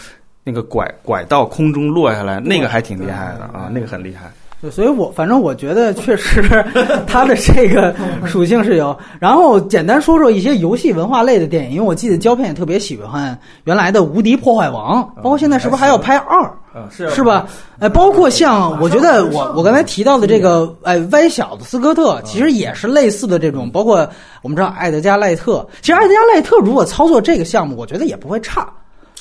[0.43, 4.31] 那个拐拐到空中落下来，那个还挺厉害的啊，那个很厉害。
[4.59, 6.41] 对，所以我反正我觉得确实
[7.05, 7.93] 它的这个
[8.25, 8.97] 属性是有。
[9.19, 16.51] 然后简单说说一些游戏文化类的电影，因为我记得胶片也特别喜欢原来的《无敌破坏王》，包括现在是不是还要拍二？
[16.89, 17.47] 是吧？
[17.79, 23.67] 哎，包括像我觉得我我刚才提到的这个，哎，歪小子斯科特，其实也是类似的这种。
[23.71, 24.07] 包括
[24.43, 28.67] 我们知道艾德加赖特，其实艾德加赖特如果操作这个项目，我觉得也不会差，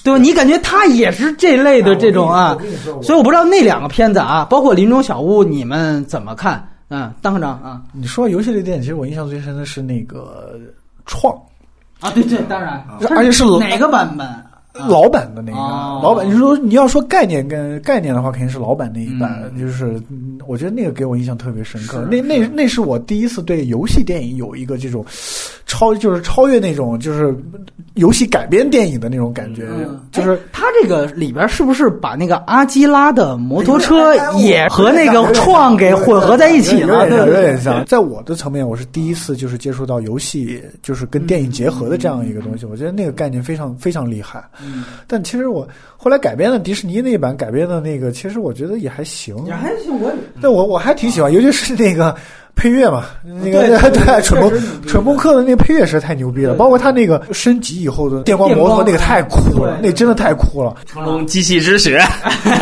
[0.06, 0.18] 对吧？
[0.22, 2.56] 你感觉他也是这类的这种啊，
[3.02, 6.66] 所以我不知道那两个片子啊，包括林中小屋，你们怎么看？
[6.88, 10.54] 嗯，当科长啊你说游戏类电影，其实我印象最深的是那个
[11.04, 11.34] 《创》，
[11.98, 14.24] 啊，对对，当然，而且是哪个版本？
[14.88, 16.28] 老版的那个，哦老版。
[16.28, 22.06] 你说你要说概念跟概念的话，肯定是老版那一版，嗯就是嗯我觉得那个给我印象特别深刻。
[22.10, 25.04] 那那那是我第一次对游戏电影有一个这种
[25.66, 27.34] 超，就是超越那种就是
[27.94, 37.08] 游戏改编电影的那种感觉，嗯就是哎他这个里边是不是把那个阿基拉的摩托车也和那个创给混合在一起了？
[37.08, 37.84] 有点像，有点像。
[37.86, 42.66] 在我的层面，我是第一次就是接触到游戏，就是跟电影结合的这样一个东西。
[42.66, 44.44] 我觉得那个概念非常非常厉害。
[44.66, 45.66] 嗯但其实我
[45.96, 49.36] 后来改编的迪士尼那一版改编的那个，其实我觉得也还行。
[49.46, 50.12] 也还行，我
[50.42, 52.14] 但我我还挺喜欢，尤其是那个
[52.56, 53.60] 配乐嘛，那个
[53.90, 60.74] 对 对蠢确实牛逼梦蠢梦客的那个配乐实在太牛逼了，包括他那个升级以后的电光摩托那个太酷了，那真的太酷了。
[60.86, 61.98] 成龙机器之血，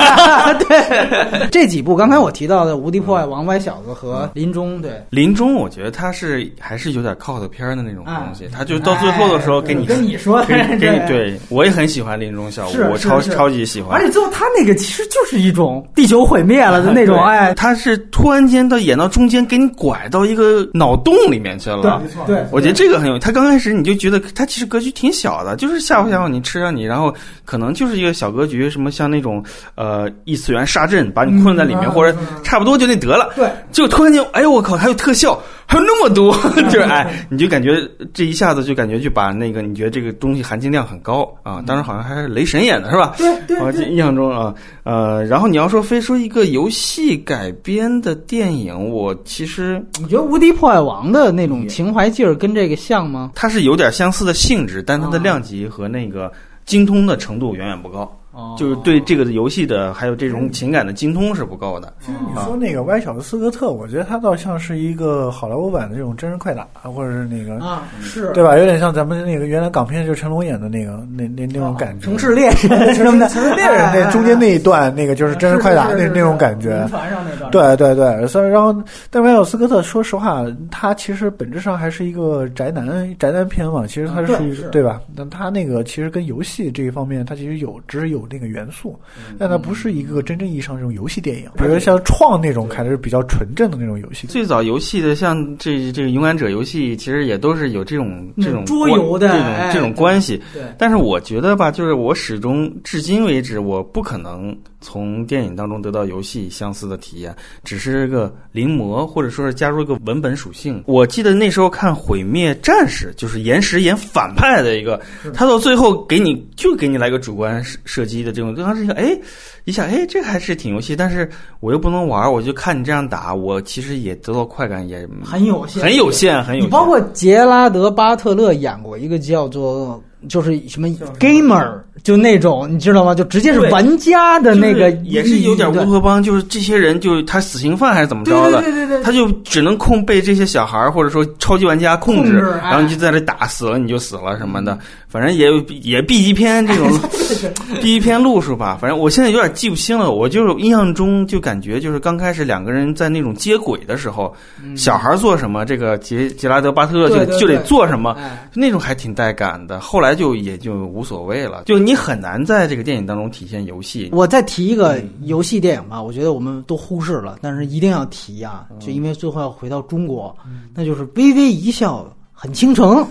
[0.68, 10.54] 对， 这几部刚才我提到的《无敌破坏王》《歪小子》和《林中》，对，林中我觉得他是还是有点 cult 片儿的那种东西，哎他就到最后的时候给你跟你说，给
[10.90, 11.38] 你对。
[11.48, 13.96] 我也很喜欢林中小我超超级喜欢。
[13.98, 14.04] 而。
[14.04, 22.01] 且最后他那个其实就是一种地球毁灭了的那种，哎，他是突然间到演到中间，给你拐到一个脑洞里面去了。
[22.27, 29.44] 对，我觉得这个很有，他刚开始你就觉得他其实格局挺小的，就是吓唬吓唬你，吃上你，然后可能就是一个小格局，什么像那种
[29.74, 33.31] 呃异次元杀阵，把你困在里面，嗯或者差不多就那得了。
[33.36, 36.32] 对，就突然间，哎呦我靠，还有特效，还有那么多，
[36.70, 37.80] 就是哎，你就感觉
[38.12, 43.14] 这一下子就感觉就把那个你觉得这个东西含金量很高啊，当时好像还是雷神演的是吧？
[43.16, 53.30] 对对我印象中啊，呃，然后你要说非说一个游戏改编的电影，我其实你觉得《无敌破坏王》的那种情怀劲儿跟这个像吗？
[53.34, 56.30] 它是有点相似的性质，但它的量级和那个
[56.64, 58.10] 精通的程度远远不高，哦
[58.59, 61.93] 就是对这个游戏的还有这种情感的精通是不够的。
[62.01, 67.65] 其实你说那个歪小子斯科特，我觉得他倒像是一个好莱坞版的这种真人快打，或者是那个。
[67.65, 68.59] 啊，是对吧？
[68.59, 72.05] 有点像咱们那个原来港片，就是成龙演的那个那那那种感觉。
[72.05, 76.86] 城市猎人什么的，城市猎人那中间那一段，那个就是真人快打那那种感觉。
[76.90, 78.74] 船上那段，对对对，所以然后，
[79.11, 82.86] 但歪小子斯科特，说实话，他其实本质上还是一个宅男
[83.19, 83.86] 宅男片嘛。
[83.86, 85.01] 其实他啊是属于对是对吧？
[85.16, 88.98] 但他那个其实跟游戏这一方面，他其实有只是有那个元素，
[89.38, 91.48] 但它不是一个真正意义上这种游戏电影。
[91.56, 94.26] 比如像创那种，还是比较纯正的那种游戏。
[94.26, 100.40] 最早游戏的像这这个勇敢者游戏，其实也都是有这种这种桌游的这哎种这种关系。
[100.52, 110.82] 对但是我觉得吧，就是我始终至今为止，我不可能从电影当中得到游戏相似的体验，只是个临摹，或者说是加入一个文本属性。
[110.86, 115.01] 我记得那时候看《毁灭战士》，就是岩石演反派的一个，
[115.32, 119.16] 他到最后给你就给你来个主观射射击的这种，当时一个哎
[119.64, 121.28] 一下哎这个还是挺游戏，但是
[121.60, 126.68] 我又不能玩，我就看你这样打，我其实也得到快感也很有限，很有限，很有限。
[126.68, 130.88] 你包括杰拉德·巴特勒演过一个叫做就是什么
[131.18, 133.14] gamer，就那种你知道吗？
[133.14, 144.78] 就直接是对玩家的那个就是也是有点乌托邦，就是这些人就他死刑犯还是怎么着的，对对对对对他就只能控被这些小孩儿或者说超级玩家控制，控制哎然后你就在这打死了你就死了什么的，
[145.14, 145.48] 反正也
[145.82, 146.90] 也 B 级片这种
[147.80, 154.34] B 级片路数吧，反正我现在有点记不清了，我就是印象中就感觉就是刚开始两个人在那种接轨的时候，
[154.76, 158.50] 小孩做什么，这个杰杰拉德巴特勒就对对就得做什么，哎。
[158.56, 164.08] 那种还挺带感的，后来就也就无所谓了，就你很难在这个电影当中体现游戏。
[164.10, 170.36] 我再提一个游戏电影吧，我觉得我们都忽视了，但是一定要提啊，就因为最后要回到中国，
[170.74, 172.04] 那就是微微一笑
[172.35, 173.06] 很倾城。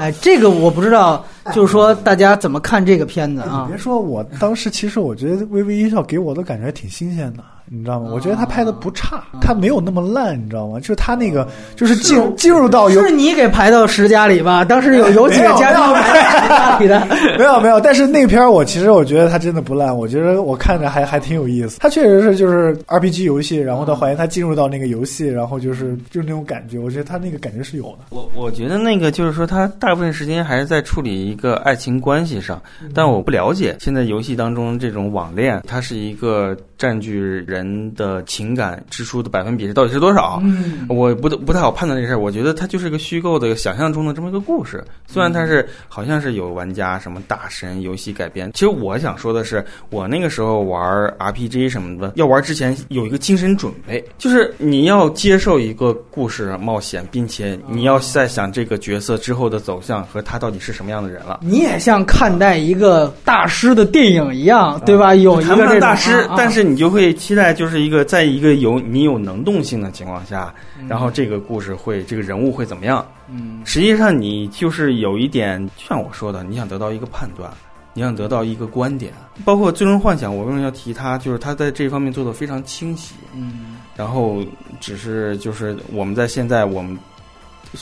[0.00, 1.24] 哎，这个我不知道，
[1.54, 3.78] 就是说大家怎么看这个片子啊你别？
[3.78, 8.10] 说，我当时其实我觉得《微微一笑》给我的感觉还挺新鲜的，你知道吗？
[8.12, 10.78] 我觉得他拍的不差，他没有那么烂，你知道吗？
[10.80, 14.64] 就是他那个，就是进进入到有是你给排到十佳里吧？
[14.64, 17.06] 当时有有几个嘉宾排到十佳里的。
[17.38, 21.78] 没有没有，但是那片我其实我觉得他真的不烂，我觉得我看着还还挺有意思。
[21.80, 27.98] 他确实是就是 RPG 游戏，然后他还原他进入到那个游戏，然后就是就是那种感觉，我觉得他那个感觉是有的。
[28.10, 40.40] 我我觉得那个就是说，他大部分时间还是在处理一个爱情关系上，嗯但我不了解现在游戏当中这种网恋，它是一个占据人的情感支出的百分比是到底是多少？
[40.42, 44.82] 嗯，我不不太好判断这事儿，我觉得它就是一个虚构的、想象中的这么一个故事。
[45.06, 50.82] 虽然它是好像是有玩家什么大神游戏改编，其实我想说的是，我那个时候玩
[51.18, 61.40] RPG 什么的，要玩之前有一个精神准备，就是你要接受一个故事冒险，并且你要在想这个角色之后的走向和他到底是什么样的人了。
[61.42, 65.14] 你也像看待一个大师的电影一样，对吧？
[65.14, 70.54] 有一个大师，但是你就会期待，就是一个在一个有你有能动性的情况下，
[70.86, 73.06] 然后这个故事会这个人物会怎么样？
[73.30, 77.50] 嗯，实际上你就是有一点，像我说的，你想得到一个判断，
[77.94, 79.14] 你想得到一个观点，
[79.46, 81.16] 包括《最终幻想》，我为什么要提它？
[81.16, 83.14] 就是它在这方面做的非常清晰。
[83.34, 84.44] 嗯然后
[84.80, 86.98] 只是就是我们在现在我们。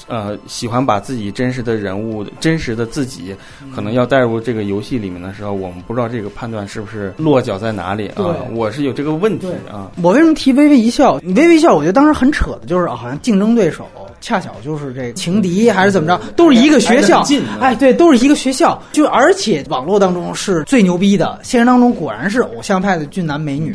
[0.07, 3.35] 呃，喜欢把自己真实的人物、真实的自己，
[3.75, 8.37] 可能要带入这个游戏里面的时候，我们不知道这个判断是不是落脚在哪里啊？
[8.53, 9.91] 我是有这个问题啊。
[10.03, 11.19] 我为什么提微微一笑？
[11.23, 13.87] 你微微一笑，我觉得当时很扯的，就是好像竞争对手
[14.21, 17.25] 恰巧就是这个情敌还是怎么着，都是一个学校
[17.61, 18.81] 哎，对，都是一个学校。
[18.93, 23.75] 就而且网络当中是最牛逼的，现实当中果然是偶像派的俊男美女。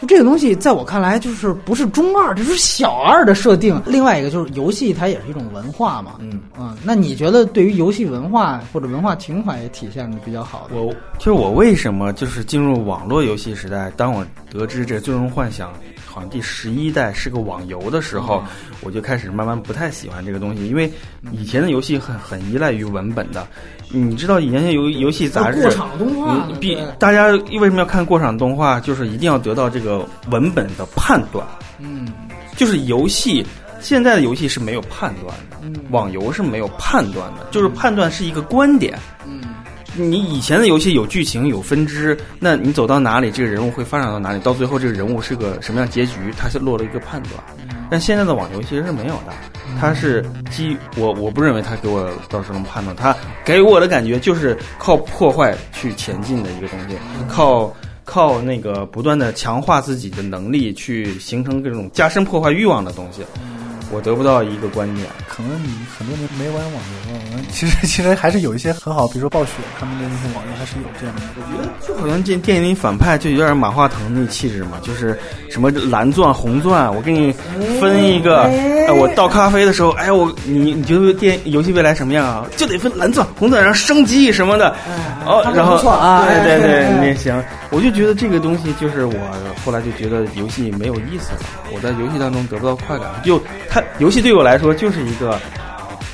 [0.00, 3.80] 就这个东西，在我看来，就是不是中二，这是小二的设定。
[3.84, 6.12] 另外一个就是游戏，它也是一种文化嘛。
[6.20, 10.76] 嗯嗯，那你觉得对于游戏文化或者文化情怀也体现的比较好的？
[10.76, 13.90] 我其实我为什么就是进入网络游戏时代？
[13.96, 15.70] 当我得知这《最终幻想》
[16.10, 18.42] 好像第十一代是个网游的时候，
[18.80, 20.90] 我就开始慢慢不太喜欢这个东西，因为
[21.32, 23.46] 以前的游戏很很依赖于文本的。
[23.90, 26.46] 你知道以前游游戏杂志过场动画
[26.98, 28.78] 大家为什么要看过场动画？
[28.80, 31.46] 就是一定要得到这个文本的判断。
[31.78, 32.08] 嗯
[32.56, 33.46] 就是游戏
[33.80, 38.98] 现在的游戏是没有判断的，嗯网游是没有判断的，就是判断是一个观点。
[39.26, 39.40] 嗯
[39.98, 47.34] 你以前的游戏有剧情有分支，那你走到哪里，这个人物会发展到哪里，到最后这个人物是个什么样结局，它是落了一个判断。
[47.90, 49.32] 但现在的网游其实是没有的，
[49.80, 56.96] 它是基我我不认为它给我到时候能判断，它给我的感觉就是靠破坏去前进的一个东西，
[57.28, 63.22] 靠靠那个不断的强化自己的能力去形成这种加深破坏欲望的东西，
[63.90, 65.06] 我得不到一个观点。
[65.28, 71.22] 可能你很多年没玩网游了， 其实 其实还是有一些很好，比如说暴雪他们的那些网游还是有这样的。
[71.36, 75.18] 我觉得就好像这电影里反派就有点马化腾那气质嘛，就是
[75.50, 77.32] 什么蓝钻、红钻，我给你
[77.80, 78.42] 分一个。
[78.88, 82.46] 哎，我倒咖啡的时候，哎，我你你觉得电游戏未来什么样啊？
[82.56, 84.74] 就得分蓝钻、红钻，然后升级什么的。
[85.26, 89.14] 哦，然后啊对对对哎，那行，我就觉得这个东西就是我
[89.64, 91.40] 后来就觉得游戏没有意思了，
[91.72, 93.08] 我在游戏当中得不到快感。
[93.22, 95.38] 就它游戏对我来说就是一个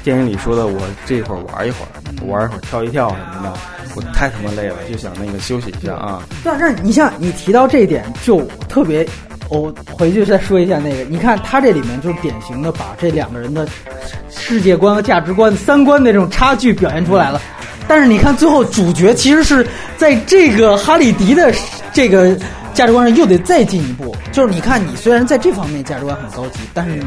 [0.03, 3.53] 电影里说的，我这会儿玩一会儿，玩一会儿跳一跳什么的，
[3.95, 6.23] 我太他妈累了，就想那个休息一下啊。
[6.43, 9.07] 但是你像你提到这一点，就特别，
[9.49, 11.05] 我回去再说一下那个。
[11.05, 13.67] 你看他这里面就是典型的把这两个人的
[14.29, 17.41] 世界观和价值观、三观的这种差距表现出来了。
[17.87, 19.67] 但是你看最后主角其实是
[19.97, 21.53] 在这个哈利迪的
[21.93, 22.37] 这个
[22.73, 27.05] 价值观上又得再进一步，就是你看你虽然在这方面价值观很高级，但是你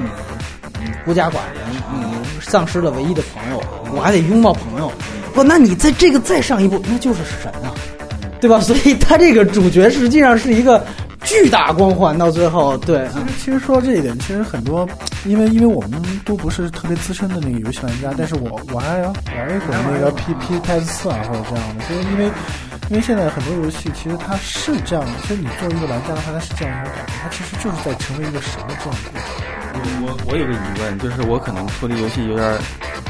[0.79, 1.63] 你孤家寡人，
[1.93, 2.05] 你
[2.41, 4.91] 丧失了唯一的朋友，我还得拥抱朋友。
[5.33, 7.73] 不，那你在这个再上一步，那就是神啊！
[8.39, 8.59] 对吧？
[8.59, 10.85] 所以他这个主角实际上是一个
[11.27, 14.87] 巨大光环，到最后，对，其实其实说到这一点，其实很多，
[15.25, 22.31] 因为因为我们都不是特别资深的那个游戏玩家，但是我我还要玩一会儿那个 P P T S 四啊或者这样的，所以因为
[22.89, 30.01] 因为现在很多游戏其实它是这样的，其实你作为一个玩家的话，它是这样一种感觉，它其实就是在成为一个神的这样的过程。
[30.01, 32.57] 我我有个疑问，就是我可能脱离游戏有点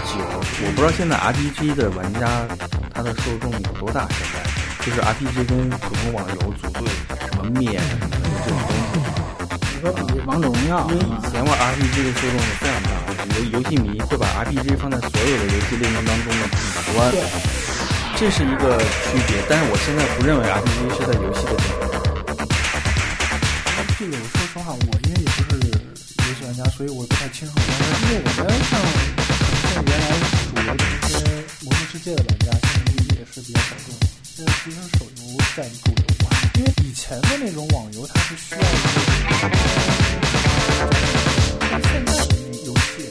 [0.10, 0.18] 久，
[0.66, 2.28] 我不知道现在 RPG 的玩家
[2.94, 4.08] 他的受众有多大？
[4.10, 6.88] 现在就是 RPG 跟普通网游组队
[7.20, 9.04] 什么灭什么的这种东西。
[9.76, 16.56] 你说比王者荣耀因为以前玩 RPG 的受众是非常大的，游游戏迷会把 RPG 放在所有的游戏类型当中的顶
[16.96, 17.12] 端，
[18.16, 19.44] 这是一个区别。
[19.50, 21.92] 但是我现在不认为 RPG 是在游戏的顶端。
[24.00, 27.54] 这个我说实话，我因为也不是游戏玩家，所以我不太清楚。
[27.60, 28.80] 但是因为我们像
[29.68, 30.16] 像原来
[30.48, 31.20] 主流的一些
[31.68, 33.92] 魔兽世界的玩家，现在也是比较小众。
[34.38, 35.22] 现在其实手游
[35.56, 38.70] 在主流化，因为以前的那种网游它是需要一个，
[41.72, 43.10] 但现在的游戏